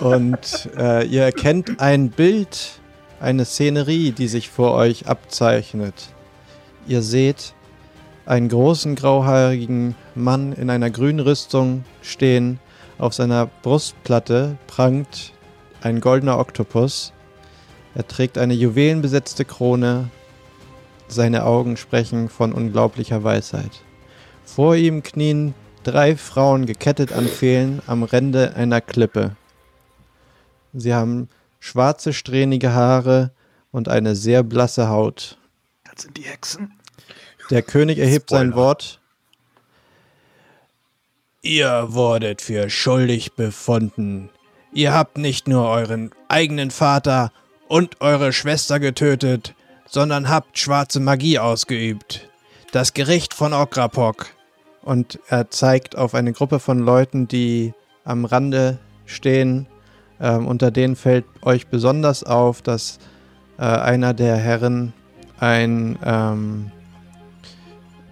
Und 0.00 0.70
äh, 0.76 1.06
ihr 1.06 1.22
erkennt 1.22 1.80
ein 1.80 2.10
Bild, 2.10 2.80
eine 3.20 3.44
Szenerie, 3.44 4.12
die 4.12 4.28
sich 4.28 4.48
vor 4.48 4.72
euch 4.72 5.06
abzeichnet. 5.06 5.94
Ihr 6.86 7.02
seht 7.02 7.54
einen 8.26 8.48
großen 8.48 8.94
grauhaarigen 8.94 9.94
Mann 10.14 10.54
in 10.54 10.70
einer 10.70 10.90
grünen 10.90 11.20
Rüstung 11.20 11.84
stehen. 12.00 12.58
Auf 12.98 13.12
seiner 13.12 13.46
Brustplatte 13.62 14.56
prangt 14.66 15.32
ein 15.82 16.00
goldener 16.00 16.38
Oktopus. 16.38 17.12
Er 17.94 18.06
trägt 18.06 18.38
eine 18.38 18.54
juwelenbesetzte 18.54 19.44
Krone. 19.44 20.10
Seine 21.06 21.44
Augen 21.44 21.76
sprechen 21.76 22.28
von 22.28 22.52
unglaublicher 22.52 23.22
Weisheit. 23.22 23.82
Vor 24.44 24.74
ihm 24.74 25.02
knien 25.02 25.54
drei 25.84 26.16
Frauen 26.16 26.66
gekettet 26.66 27.12
an 27.12 27.26
Pfählen 27.26 27.82
am 27.86 28.02
Rande 28.02 28.54
einer 28.56 28.80
Klippe. 28.80 29.36
Sie 30.72 30.92
haben 30.92 31.28
schwarze, 31.60 32.12
strähnige 32.12 32.72
Haare 32.72 33.30
und 33.70 33.88
eine 33.88 34.16
sehr 34.16 34.42
blasse 34.42 34.88
Haut. 34.88 35.38
Das 35.84 36.02
sind 36.02 36.16
die 36.16 36.22
Hexen. 36.22 36.72
Der 37.50 37.62
König 37.62 37.98
erhebt 37.98 38.30
sein 38.30 38.48
Spoiler. 38.48 38.56
Wort. 38.56 39.00
Ihr 41.42 41.86
wurdet 41.90 42.40
für 42.40 42.70
schuldig 42.70 43.34
befunden. 43.34 44.30
Ihr 44.72 44.92
habt 44.92 45.18
nicht 45.18 45.46
nur 45.46 45.68
euren 45.68 46.10
eigenen 46.28 46.70
Vater 46.70 47.30
und 47.74 48.00
eure 48.00 48.32
Schwester 48.32 48.78
getötet, 48.78 49.56
sondern 49.84 50.28
habt 50.28 50.60
schwarze 50.60 51.00
Magie 51.00 51.40
ausgeübt. 51.40 52.28
Das 52.70 52.94
Gericht 52.94 53.34
von 53.34 53.52
Okrapok. 53.52 54.28
Und 54.82 55.18
er 55.26 55.50
zeigt 55.50 55.96
auf 55.98 56.14
eine 56.14 56.32
Gruppe 56.32 56.60
von 56.60 56.78
Leuten, 56.78 57.26
die 57.26 57.74
am 58.04 58.26
Rande 58.26 58.78
stehen. 59.06 59.66
Ähm, 60.20 60.46
unter 60.46 60.70
denen 60.70 60.94
fällt 60.94 61.24
euch 61.42 61.66
besonders 61.66 62.22
auf, 62.22 62.62
dass 62.62 63.00
äh, 63.58 63.64
einer 63.64 64.14
der 64.14 64.36
Herren 64.36 64.92
ein 65.40 65.98
ähm, 66.04 66.70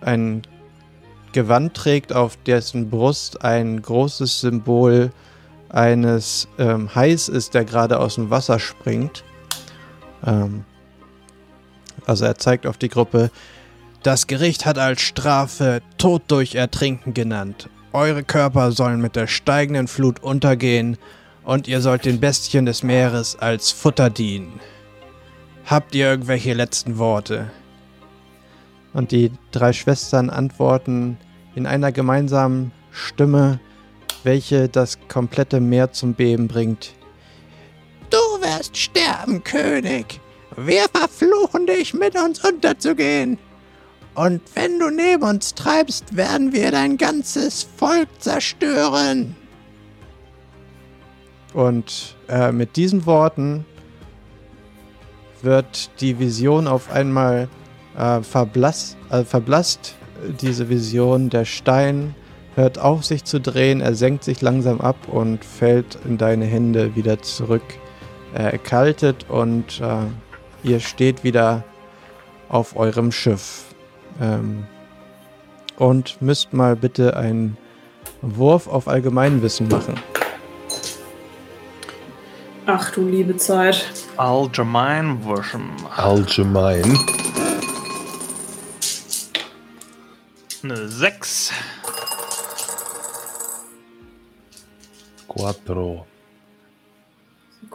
ein 0.00 0.42
Gewand 1.30 1.74
trägt, 1.74 2.12
auf 2.12 2.36
dessen 2.36 2.90
Brust 2.90 3.44
ein 3.44 3.80
großes 3.80 4.40
Symbol 4.40 5.12
eines 5.68 6.48
ähm, 6.58 6.92
Hais 6.96 7.28
ist, 7.28 7.54
der 7.54 7.64
gerade 7.64 8.00
aus 8.00 8.16
dem 8.16 8.28
Wasser 8.28 8.58
springt. 8.58 9.22
Ähm, 10.26 10.64
also 12.06 12.24
er 12.24 12.36
zeigt 12.36 12.66
auf 12.66 12.78
die 12.78 12.88
Gruppe, 12.88 13.30
das 14.02 14.26
Gericht 14.26 14.66
hat 14.66 14.78
als 14.78 15.00
Strafe 15.00 15.80
Tod 15.96 16.22
durch 16.28 16.56
Ertrinken 16.56 17.14
genannt. 17.14 17.68
Eure 17.92 18.24
Körper 18.24 18.72
sollen 18.72 19.00
mit 19.00 19.14
der 19.16 19.26
steigenden 19.26 19.86
Flut 19.86 20.20
untergehen 20.20 20.96
und 21.44 21.68
ihr 21.68 21.80
sollt 21.80 22.04
den 22.04 22.18
Bestien 22.18 22.66
des 22.66 22.82
Meeres 22.82 23.36
als 23.38 23.70
Futter 23.70 24.10
dienen. 24.10 24.60
Habt 25.66 25.94
ihr 25.94 26.06
irgendwelche 26.06 26.54
letzten 26.54 26.98
Worte? 26.98 27.50
Und 28.92 29.12
die 29.12 29.30
drei 29.52 29.72
Schwestern 29.72 30.30
antworten 30.30 31.16
in 31.54 31.66
einer 31.66 31.92
gemeinsamen 31.92 32.72
Stimme, 32.90 33.60
welche 34.24 34.68
das 34.68 34.98
komplette 35.08 35.60
Meer 35.60 35.92
zum 35.92 36.14
Beben 36.14 36.48
bringt. 36.48 36.94
Wirst 38.42 38.76
sterben, 38.76 39.44
König. 39.44 40.20
Wir 40.56 40.86
verfluchen 40.92 41.66
dich, 41.66 41.94
mit 41.94 42.16
uns 42.20 42.44
unterzugehen. 42.44 43.38
Und 44.14 44.42
wenn 44.54 44.78
du 44.78 44.90
neben 44.90 45.22
uns 45.22 45.54
treibst, 45.54 46.16
werden 46.16 46.52
wir 46.52 46.70
dein 46.72 46.98
ganzes 46.98 47.66
Volk 47.76 48.08
zerstören. 48.18 49.36
Und 51.54 52.16
äh, 52.28 52.52
mit 52.52 52.76
diesen 52.76 53.06
Worten 53.06 53.64
wird 55.40 55.90
die 56.00 56.18
Vision 56.18 56.66
auf 56.66 56.90
einmal 56.90 57.48
äh, 57.96 58.22
verblasst, 58.22 58.96
äh, 59.10 59.24
verblasst 59.24 59.94
diese 60.40 60.68
Vision. 60.68 61.30
Der 61.30 61.44
Stein 61.44 62.14
hört 62.54 62.78
auf 62.78 63.04
sich 63.04 63.24
zu 63.24 63.40
drehen, 63.40 63.80
er 63.80 63.94
senkt 63.94 64.24
sich 64.24 64.40
langsam 64.40 64.80
ab 64.80 64.96
und 65.08 65.44
fällt 65.44 65.98
in 66.04 66.18
deine 66.18 66.44
Hände 66.44 66.96
wieder 66.96 67.22
zurück. 67.22 67.62
Er 68.34 68.52
erkaltet 68.52 69.26
und 69.28 69.80
äh, 69.80 70.06
ihr 70.62 70.80
steht 70.80 71.24
wieder 71.24 71.64
auf 72.48 72.76
eurem 72.76 73.12
Schiff. 73.12 73.64
Ähm, 74.20 74.66
und 75.76 76.20
müsst 76.20 76.52
mal 76.52 76.76
bitte 76.76 77.16
einen 77.16 77.56
Wurf 78.20 78.68
auf 78.68 78.88
Allgemeinwissen 78.88 79.68
machen. 79.68 79.94
Ach 82.66 82.90
du 82.92 83.08
liebe 83.08 83.36
Zeit. 83.36 83.90
Allgemein 84.16 85.24
Wurschen. 85.24 85.70
Allgemein. 85.96 86.98
Eine 90.62 90.88
6. 90.88 91.50
Quattro. 95.26 96.06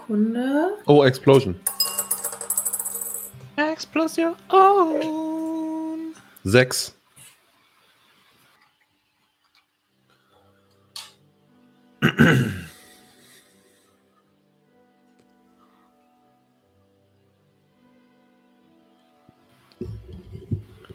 Sekunde. 0.08 0.78
Oh, 0.86 1.04
Explosion. 1.04 1.60
Explosion. 3.58 4.36
Sechs. 6.46 6.96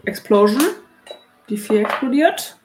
Explosion. 0.05 0.63
Die 1.51 1.59
4 1.59 1.81
explodiert. 1.83 2.59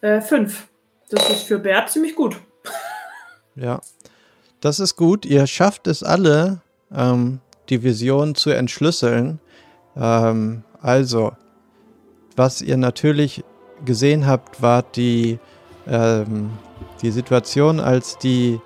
Äh, 0.00 0.22
5. 0.22 0.68
Das 1.10 1.30
ist 1.30 1.42
für 1.44 1.58
Bert 1.58 1.90
ziemlich 1.90 2.14
gut. 2.14 2.36
Ja, 3.54 3.80
das 4.60 4.78
ist 4.78 4.96
gut. 4.96 5.24
Ihr 5.24 5.46
schafft 5.46 5.86
es 5.86 6.02
alle, 6.02 6.60
ähm, 6.94 7.40
die 7.68 7.82
Vision 7.82 8.34
zu 8.34 8.50
entschlüsseln. 8.50 9.40
Ähm, 9.96 10.64
also, 10.80 11.32
was 12.36 12.62
ihr 12.62 12.76
natürlich 12.76 13.42
gesehen 13.84 14.26
habt, 14.26 14.62
war 14.62 14.82
die, 14.82 15.38
ähm, 15.86 16.50
die 17.02 17.10
Situation, 17.10 17.80
als 17.80 18.18
die 18.18 18.60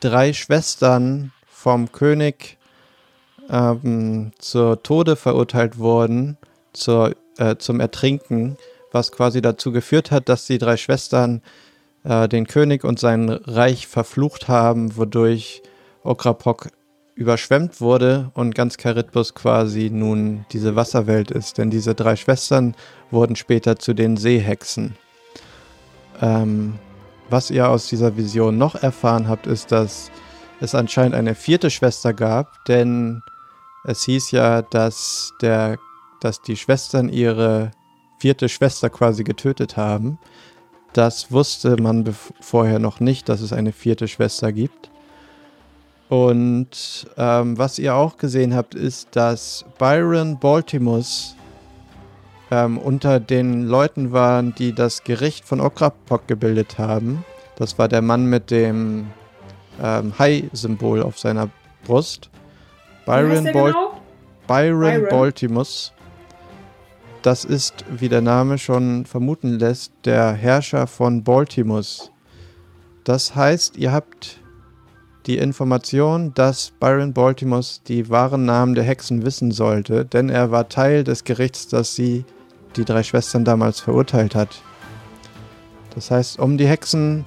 drei 0.00 0.32
Schwestern 0.32 1.32
vom 1.46 1.92
König 1.92 2.58
ähm, 3.48 4.32
zur 4.38 4.82
Tode 4.82 5.16
verurteilt 5.16 5.78
wurden, 5.78 6.36
zur, 6.72 7.14
äh, 7.38 7.56
zum 7.56 7.80
Ertrinken, 7.80 8.56
was 8.92 9.12
quasi 9.12 9.42
dazu 9.42 9.72
geführt 9.72 10.10
hat, 10.10 10.28
dass 10.28 10.46
die 10.46 10.58
drei 10.58 10.76
Schwestern 10.76 11.42
äh, 12.04 12.28
den 12.28 12.46
König 12.46 12.84
und 12.84 12.98
sein 12.98 13.28
Reich 13.28 13.86
verflucht 13.86 14.48
haben, 14.48 14.96
wodurch 14.96 15.62
Okrapok 16.04 16.68
überschwemmt 17.14 17.80
wurde 17.80 18.30
und 18.34 18.54
ganz 18.54 18.76
Charybdis 18.80 19.34
quasi 19.34 19.90
nun 19.90 20.46
diese 20.52 20.76
Wasserwelt 20.76 21.30
ist. 21.30 21.58
Denn 21.58 21.70
diese 21.70 21.94
drei 21.94 22.16
Schwestern 22.16 22.74
wurden 23.10 23.36
später 23.36 23.78
zu 23.78 23.94
den 23.94 24.16
Seehexen. 24.16 24.96
Ähm, 26.20 26.78
was 27.28 27.50
ihr 27.50 27.68
aus 27.68 27.88
dieser 27.88 28.16
Vision 28.16 28.58
noch 28.58 28.74
erfahren 28.74 29.28
habt, 29.28 29.46
ist, 29.46 29.72
dass 29.72 30.10
es 30.60 30.74
anscheinend 30.74 31.14
eine 31.14 31.34
vierte 31.34 31.70
Schwester 31.70 32.12
gab, 32.12 32.64
denn 32.66 33.22
es 33.84 34.04
hieß 34.04 34.30
ja, 34.30 34.62
dass, 34.62 35.32
der, 35.40 35.78
dass 36.20 36.40
die 36.40 36.56
Schwestern 36.56 37.08
ihre 37.08 37.72
vierte 38.22 38.48
Schwester 38.48 38.88
quasi 38.88 39.24
getötet 39.24 39.76
haben. 39.76 40.16
Das 40.92 41.32
wusste 41.32 41.76
man 41.82 42.14
vorher 42.40 42.78
noch 42.78 43.00
nicht, 43.00 43.28
dass 43.28 43.40
es 43.40 43.52
eine 43.52 43.72
vierte 43.72 44.06
Schwester 44.06 44.52
gibt. 44.52 44.90
Und 46.08 47.08
ähm, 47.16 47.58
was 47.58 47.80
ihr 47.80 47.96
auch 47.96 48.18
gesehen 48.18 48.54
habt, 48.54 48.76
ist, 48.76 49.08
dass 49.16 49.64
Byron 49.76 50.38
Baltimus 50.38 51.34
ähm, 52.52 52.78
unter 52.78 53.18
den 53.18 53.66
Leuten 53.66 54.12
waren, 54.12 54.54
die 54.54 54.72
das 54.72 55.02
Gericht 55.02 55.44
von 55.44 55.60
Okrapok 55.60 56.28
gebildet 56.28 56.78
haben. 56.78 57.24
Das 57.56 57.76
war 57.76 57.88
der 57.88 58.02
Mann 58.02 58.26
mit 58.26 58.52
dem 58.52 59.08
ähm, 59.82 60.12
Hai-Symbol 60.16 61.02
auf 61.02 61.18
seiner 61.18 61.48
Brust. 61.84 62.30
Byron, 63.04 63.42
Bal 63.42 63.52
genau? 63.52 64.00
Byron, 64.46 64.80
Byron 64.80 65.08
Baltimus. 65.08 65.92
Das 67.22 67.44
ist, 67.44 67.84
wie 67.88 68.08
der 68.08 68.20
Name 68.20 68.58
schon 68.58 69.06
vermuten 69.06 69.60
lässt, 69.60 69.92
der 70.04 70.32
Herrscher 70.32 70.88
von 70.88 71.22
Baltimus. 71.22 72.10
Das 73.04 73.36
heißt, 73.36 73.76
ihr 73.76 73.92
habt 73.92 74.40
die 75.26 75.38
Information, 75.38 76.34
dass 76.34 76.72
Byron 76.80 77.12
Baltimus 77.12 77.80
die 77.86 78.10
wahren 78.10 78.44
Namen 78.44 78.74
der 78.74 78.82
Hexen 78.82 79.24
wissen 79.24 79.52
sollte, 79.52 80.04
denn 80.04 80.30
er 80.30 80.50
war 80.50 80.68
Teil 80.68 81.04
des 81.04 81.22
Gerichts, 81.22 81.68
das 81.68 81.94
sie, 81.94 82.24
die 82.74 82.84
drei 82.84 83.04
Schwestern, 83.04 83.44
damals 83.44 83.78
verurteilt 83.78 84.34
hat. 84.34 84.60
Das 85.94 86.10
heißt, 86.10 86.40
um 86.40 86.58
die 86.58 86.66
Hexen 86.66 87.24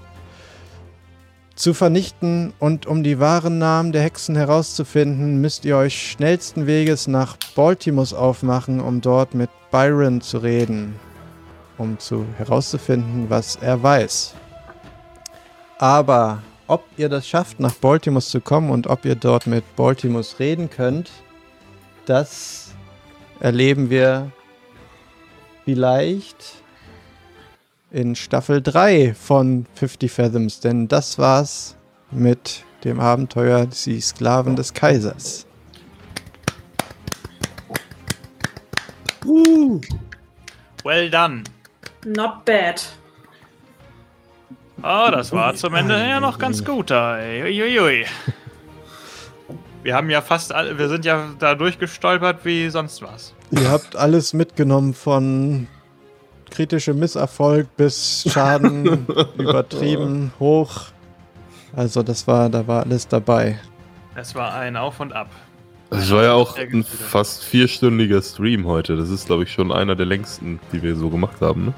zu 1.56 1.74
vernichten 1.74 2.54
und 2.60 2.86
um 2.86 3.04
die 3.04 3.20
wahren 3.20 3.58
Namen 3.58 3.94
der 3.94 4.04
Hexen 4.04 4.36
herauszufinden, 4.36 5.40
müsst 5.40 5.64
ihr 5.64 5.78
euch 5.78 6.12
schnellsten 6.12 6.68
Weges 6.68 7.08
nach 7.08 7.38
Baltimus 7.56 8.14
aufmachen, 8.14 8.82
um 8.82 9.02
dort 9.02 9.34
mit 9.34 9.50
Byron 9.72 10.20
zu 10.20 10.40
reden, 10.40 10.96
um 11.78 11.98
zu 11.98 12.26
herauszufinden, 12.38 13.30
was 13.30 13.56
er 13.56 13.82
weiß. 13.82 14.36
Aber 15.78 16.44
ob 16.68 16.84
ihr 16.98 17.10
das 17.10 17.28
schafft, 17.28 17.60
nach 17.60 17.74
Baltimus 17.76 18.30
zu 18.30 18.42
kommen 18.42 18.70
und 18.70 18.88
ob 18.88 19.06
ihr 19.06 19.16
dort 19.16 19.48
mit 19.48 19.64
Baltimus 19.76 20.40
reden 20.40 20.70
könnt, 20.70 21.10
das 22.06 22.74
erleben 23.40 23.90
wir 23.90 24.32
vielleicht 25.64 26.65
in 27.96 28.14
Staffel 28.14 28.62
3 28.62 29.14
von 29.14 29.66
50 29.76 30.12
Fathoms, 30.12 30.60
denn 30.60 30.90
das 30.90 31.18
war's 31.18 31.78
mit 32.12 32.66
dem 32.84 33.00
Abenteuer 33.00 33.68
Die 33.68 34.02
Sklaven 34.02 34.58
des 34.58 34.74
Kaisers. 34.74 35.48
Uh. 39.26 39.80
Well 40.84 41.10
done. 41.10 41.46
Not 42.06 42.44
bad. 42.44 42.86
Oh, 44.84 45.08
das 45.10 45.32
war 45.32 45.56
zum 45.56 45.74
Ende 45.74 45.98
ja 45.98 46.20
noch 46.20 46.38
ganz 46.38 46.66
gut 46.66 46.92
da. 46.92 47.16
Uiuiui. 47.16 48.06
Wir 49.84 49.96
haben 49.96 50.10
ja 50.10 50.22
fast, 50.22 50.54
alle, 50.54 50.78
wir 50.78 50.90
sind 50.90 51.06
ja 51.06 51.30
da 51.40 51.56
durchgestolpert 51.56 52.44
wie 52.44 52.70
sonst 52.70 53.02
was. 53.02 53.34
Ihr 53.52 53.72
habt 53.72 53.96
alles 53.96 54.34
mitgenommen 54.34 54.94
von 54.94 55.68
kritische 56.56 56.94
Misserfolg 56.94 57.68
bis 57.76 58.26
Schaden 58.30 59.06
übertrieben 59.38 60.32
hoch. 60.40 60.86
Also 61.76 62.02
das 62.02 62.26
war, 62.28 62.50
da 62.50 62.66
war 62.66 62.84
alles 62.84 63.08
dabei. 63.08 63.60
Es 64.16 64.34
war 64.34 64.54
ein 64.56 64.78
Auf 64.78 65.02
und 65.02 65.12
Ab. 65.12 65.30
Es 65.90 66.10
war 66.12 66.24
ja 66.24 66.34
auch 66.34 66.58
ein 66.58 66.84
fast 66.84 67.44
vierstündiger 67.44 68.22
Stream 68.22 68.66
heute. 68.66 68.96
Das 68.96 69.10
ist, 69.10 69.28
glaube 69.28 69.44
ich, 69.44 69.52
schon 69.52 69.72
einer 69.72 69.96
der 69.96 70.06
längsten, 70.06 70.60
die 70.72 70.82
wir 70.82 70.96
so 70.96 71.10
gemacht 71.10 71.42
haben. 71.42 71.66
Ne? 71.66 71.74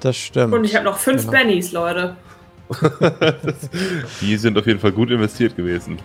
Das 0.00 0.16
stimmt. 0.16 0.52
Und 0.52 0.64
ich 0.64 0.74
habe 0.74 0.84
noch 0.84 0.98
fünf 0.98 1.22
genau. 1.22 1.32
Bennys, 1.32 1.72
Leute. 1.72 2.16
die 4.20 4.36
sind 4.36 4.58
auf 4.58 4.66
jeden 4.66 4.80
Fall 4.80 4.92
gut 4.92 5.10
investiert 5.10 5.56
gewesen. 5.56 5.98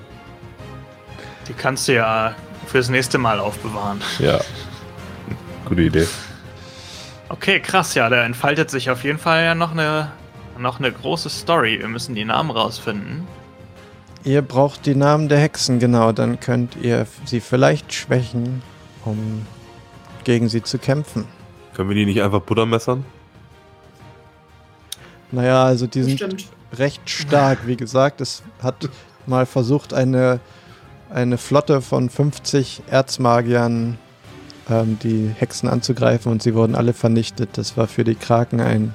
Die 1.47 1.53
kannst 1.53 1.87
du 1.87 1.95
ja 1.95 2.35
fürs 2.67 2.89
nächste 2.89 3.17
Mal 3.17 3.39
aufbewahren. 3.39 4.01
Ja. 4.19 4.39
Gute 5.65 5.81
Idee. 5.81 6.07
Okay, 7.29 7.59
krass, 7.59 7.95
ja, 7.95 8.09
da 8.09 8.23
entfaltet 8.23 8.69
sich 8.69 8.89
auf 8.89 9.03
jeden 9.03 9.17
Fall 9.17 9.43
ja 9.43 9.55
noch 9.55 9.71
eine, 9.71 10.11
noch 10.59 10.79
eine 10.79 10.91
große 10.91 11.29
Story. 11.29 11.79
Wir 11.79 11.87
müssen 11.87 12.13
die 12.13 12.25
Namen 12.25 12.51
rausfinden. 12.51 13.27
Ihr 14.23 14.41
braucht 14.41 14.85
die 14.85 14.95
Namen 14.95 15.29
der 15.29 15.39
Hexen, 15.39 15.79
genau. 15.79 16.11
Dann 16.11 16.39
könnt 16.39 16.75
ihr 16.81 17.07
sie 17.25 17.39
vielleicht 17.39 17.93
schwächen, 17.93 18.61
um 19.05 19.45
gegen 20.23 20.49
sie 20.49 20.61
zu 20.63 20.77
kämpfen. 20.77 21.25
Können 21.73 21.89
wir 21.89 21.95
die 21.95 22.05
nicht 22.05 22.21
einfach 22.21 22.41
Buttermessern? 22.41 23.05
Naja, 25.31 25.63
also 25.63 25.87
die 25.87 26.03
sind 26.03 26.19
Bestimmt. 26.19 26.47
recht 26.77 27.09
stark. 27.09 27.67
Wie 27.67 27.75
gesagt, 27.75 28.21
es 28.21 28.43
hat 28.61 28.89
mal 29.25 29.45
versucht, 29.45 29.93
eine, 29.93 30.39
eine 31.09 31.37
Flotte 31.37 31.81
von 31.81 32.09
50 32.09 32.83
Erzmagiern 32.89 33.97
ähm, 34.69 34.97
die 35.01 35.31
Hexen 35.37 35.69
anzugreifen 35.69 36.31
und 36.31 36.41
sie 36.41 36.55
wurden 36.55 36.75
alle 36.75 36.93
vernichtet. 36.93 37.57
Das 37.57 37.77
war 37.77 37.87
für 37.87 38.03
die 38.03 38.15
Kraken 38.15 38.61
ein, 38.61 38.93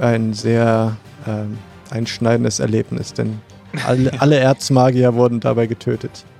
ein 0.00 0.32
sehr 0.34 0.96
ähm, 1.26 1.58
einschneidendes 1.90 2.60
Erlebnis, 2.60 3.12
denn 3.12 3.40
alle, 3.86 4.12
alle 4.20 4.38
Erzmagier 4.38 5.14
wurden 5.14 5.40
dabei 5.40 5.66
getötet. 5.66 6.24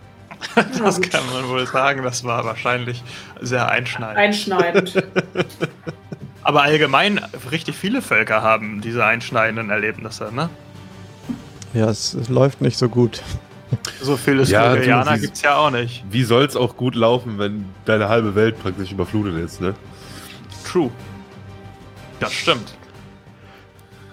Das 0.79 1.01
kann 1.01 1.23
man 1.33 1.49
wohl 1.49 1.67
sagen, 1.67 2.03
das 2.03 2.23
war 2.23 2.45
wahrscheinlich 2.45 3.03
sehr 3.41 3.69
einschneidend. 3.71 4.19
Einschneidend. 4.19 5.03
Aber 6.43 6.63
allgemein, 6.63 7.19
richtig 7.51 7.77
viele 7.77 8.03
Völker 8.03 8.43
haben 8.43 8.83
diese 8.83 9.05
einschneidenden 9.05 9.71
Erlebnisse, 9.71 10.31
ne? 10.35 10.51
Ja, 11.73 11.89
es, 11.89 12.13
es 12.13 12.29
läuft 12.29 12.61
nicht 12.61 12.77
so 12.77 12.91
gut. 12.91 13.23
So 14.01 14.17
viele 14.17 14.45
Slowenianer 14.45 15.19
gibt 15.19 15.35
es 15.35 15.43
ja 15.43 15.57
auch 15.57 15.71
nicht. 15.71 16.05
Wie 16.11 16.25
soll 16.25 16.45
es 16.45 16.57
auch 16.57 16.77
gut 16.77 16.95
laufen, 16.95 17.39
wenn 17.39 17.67
deine 17.85 18.09
halbe 18.09 18.35
Welt 18.35 18.59
praktisch 18.63 18.93
überflutet 18.93 19.37
ist, 19.37 19.61
ne? 19.61 19.75
True. 20.65 20.91
Das 22.21 22.33
stimmt. 22.33 22.75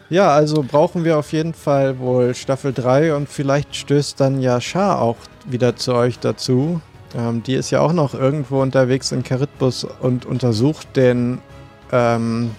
Ja, 0.10 0.32
also 0.32 0.62
brauchen 0.62 1.06
wir 1.06 1.18
auf 1.18 1.32
jeden 1.32 1.54
Fall 1.54 1.98
wohl 2.00 2.36
Staffel 2.36 2.74
3 2.74 3.16
und 3.16 3.30
vielleicht 3.30 3.76
stößt 3.76 4.20
dann 4.20 4.42
ja 4.42 4.60
Shah 4.60 5.00
auch 5.00 5.16
wieder 5.46 5.78
zu 5.78 5.94
euch 5.94 6.20
dazu. 6.20 6.82
Ähm, 7.18 7.44
die 7.44 7.54
ist 7.54 7.72
ja 7.72 7.80
auch 7.80 7.94
noch 7.94 8.14
irgendwo 8.14 8.62
unterwegs 8.62 9.14
in 9.14 9.24
Charybdis 9.24 9.86
und 10.02 10.26
untersucht 10.26 10.96
den, 10.98 11.40
ähm, 11.94 12.52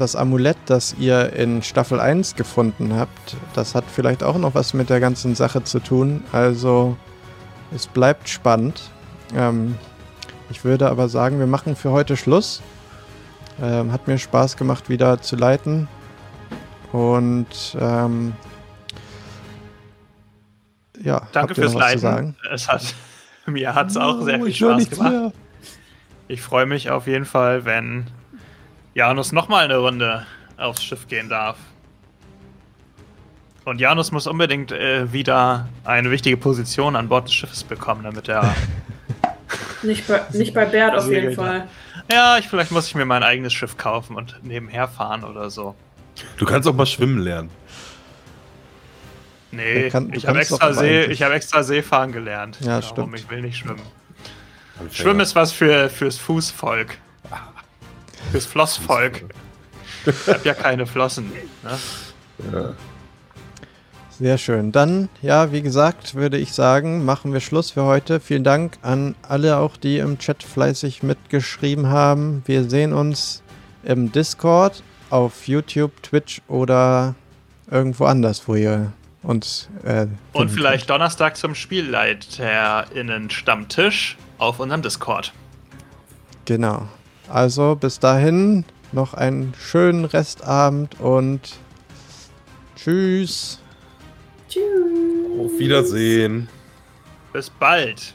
das 0.00 0.16
Amulett, 0.16 0.56
das 0.66 0.94
ihr 0.98 1.32
in 1.32 1.62
Staffel 1.62 2.00
1 2.00 2.36
gefunden 2.36 2.94
habt, 2.96 3.36
das 3.54 3.74
hat 3.74 3.84
vielleicht 3.92 4.22
auch 4.22 4.38
noch 4.38 4.54
was 4.54 4.74
mit 4.74 4.90
der 4.90 5.00
ganzen 5.00 5.34
Sache 5.34 5.64
zu 5.64 5.80
tun. 5.80 6.24
Also 6.32 6.96
es 7.74 7.86
bleibt 7.86 8.28
spannend. 8.28 8.90
Ähm, 9.34 9.76
ich 10.50 10.64
würde 10.64 10.88
aber 10.88 11.08
sagen, 11.08 11.38
wir 11.38 11.46
machen 11.46 11.76
für 11.76 11.90
heute 11.90 12.16
Schluss. 12.16 12.62
Ähm, 13.60 13.92
hat 13.92 14.06
mir 14.06 14.18
Spaß 14.18 14.56
gemacht, 14.56 14.88
wieder 14.88 15.20
zu 15.20 15.36
leiten. 15.36 15.88
Und 16.92 17.76
ähm, 17.78 18.32
ja, 21.02 21.22
danke 21.32 21.54
fürs 21.54 21.74
Leiten. 21.74 22.36
Es 22.52 22.68
hat, 22.68 22.94
mir 23.46 23.74
hat 23.74 23.90
es 23.90 23.96
auch 23.96 24.22
sehr 24.22 24.42
viel 24.42 24.54
Spaß 24.54 24.90
gemacht. 24.90 25.10
Mehr. 25.10 25.32
Ich 26.28 26.42
freue 26.42 26.66
mich 26.66 26.90
auf 26.90 27.06
jeden 27.06 27.24
Fall, 27.24 27.64
wenn 27.64 28.06
Janus 28.98 29.30
nochmal 29.30 29.66
eine 29.66 29.76
Runde 29.76 30.26
aufs 30.56 30.82
Schiff 30.82 31.06
gehen 31.06 31.28
darf. 31.28 31.56
Und 33.64 33.80
Janus 33.80 34.10
muss 34.10 34.26
unbedingt 34.26 34.72
äh, 34.72 35.12
wieder 35.12 35.68
eine 35.84 36.10
wichtige 36.10 36.36
Position 36.36 36.96
an 36.96 37.08
Bord 37.08 37.28
des 37.28 37.34
Schiffes 37.34 37.62
bekommen, 37.62 38.02
damit 38.02 38.28
er. 38.28 38.56
nicht, 39.84 40.08
bei, 40.08 40.22
nicht 40.32 40.52
bei 40.52 40.64
Bert 40.64 40.96
auf 40.96 41.08
jeden 41.08 41.32
Fall. 41.32 41.68
Ja, 42.10 42.38
ich, 42.38 42.48
vielleicht 42.48 42.72
muss 42.72 42.88
ich 42.88 42.96
mir 42.96 43.04
mein 43.04 43.22
eigenes 43.22 43.52
Schiff 43.52 43.76
kaufen 43.76 44.16
und 44.16 44.40
nebenher 44.42 44.88
fahren 44.88 45.22
oder 45.22 45.48
so. 45.48 45.76
Du 46.36 46.44
kannst 46.44 46.66
auch 46.66 46.74
mal 46.74 46.86
schwimmen 46.86 47.20
lernen. 47.20 47.50
Nee, 49.52 49.90
kann, 49.90 50.12
ich 50.12 50.26
habe 50.26 50.40
extra, 50.40 50.72
See, 50.72 51.14
hab 51.14 51.30
extra 51.30 51.62
Seefahren 51.62 52.10
gelernt. 52.10 52.58
Ja, 52.62 52.80
Darum, 52.80 52.82
stimmt. 52.82 53.20
Ich 53.20 53.30
will 53.30 53.42
nicht 53.42 53.58
schwimmen. 53.58 53.82
Schwimmen 54.90 55.20
ist 55.20 55.36
was 55.36 55.52
für, 55.52 55.88
fürs 55.88 56.18
Fußvolk. 56.18 56.98
Fürs 58.30 58.46
Flossvolk. 58.46 59.24
Ich 60.06 60.28
habe 60.28 60.40
ja 60.44 60.54
keine 60.54 60.86
Flossen. 60.86 61.32
Ne? 61.62 61.78
Ja. 62.52 62.74
Sehr 64.18 64.38
schön. 64.38 64.72
Dann, 64.72 65.08
ja, 65.22 65.52
wie 65.52 65.62
gesagt, 65.62 66.16
würde 66.16 66.38
ich 66.38 66.52
sagen, 66.52 67.04
machen 67.04 67.32
wir 67.32 67.38
Schluss 67.40 67.70
für 67.70 67.84
heute. 67.84 68.18
Vielen 68.18 68.42
Dank 68.42 68.76
an 68.82 69.14
alle 69.22 69.58
auch, 69.58 69.76
die 69.76 69.98
im 69.98 70.18
Chat 70.18 70.42
fleißig 70.42 71.04
mitgeschrieben 71.04 71.86
haben. 71.88 72.42
Wir 72.44 72.68
sehen 72.68 72.92
uns 72.92 73.44
im 73.84 74.10
Discord, 74.10 74.82
auf 75.10 75.46
YouTube, 75.46 76.02
Twitch 76.02 76.42
oder 76.48 77.14
irgendwo 77.70 78.06
anders, 78.06 78.48
wo 78.48 78.56
ihr 78.56 78.92
uns. 79.22 79.68
Äh, 79.84 80.08
Und 80.32 80.50
vielleicht 80.50 80.88
könnt. 80.88 80.98
Donnerstag 80.98 81.36
zum 81.36 81.54
SpielleiterInnen-Stammtisch 81.54 84.16
auf 84.38 84.58
unserem 84.58 84.82
Discord. 84.82 85.32
Genau. 86.44 86.88
Also 87.28 87.76
bis 87.76 87.98
dahin 87.98 88.64
noch 88.92 89.14
einen 89.14 89.52
schönen 89.58 90.04
Restabend 90.04 90.98
und 91.00 91.40
tschüss. 92.76 93.60
Tschüss. 94.48 94.62
Auf 95.38 95.58
Wiedersehen. 95.58 96.48
Bis 97.32 97.50
bald. 97.50 98.14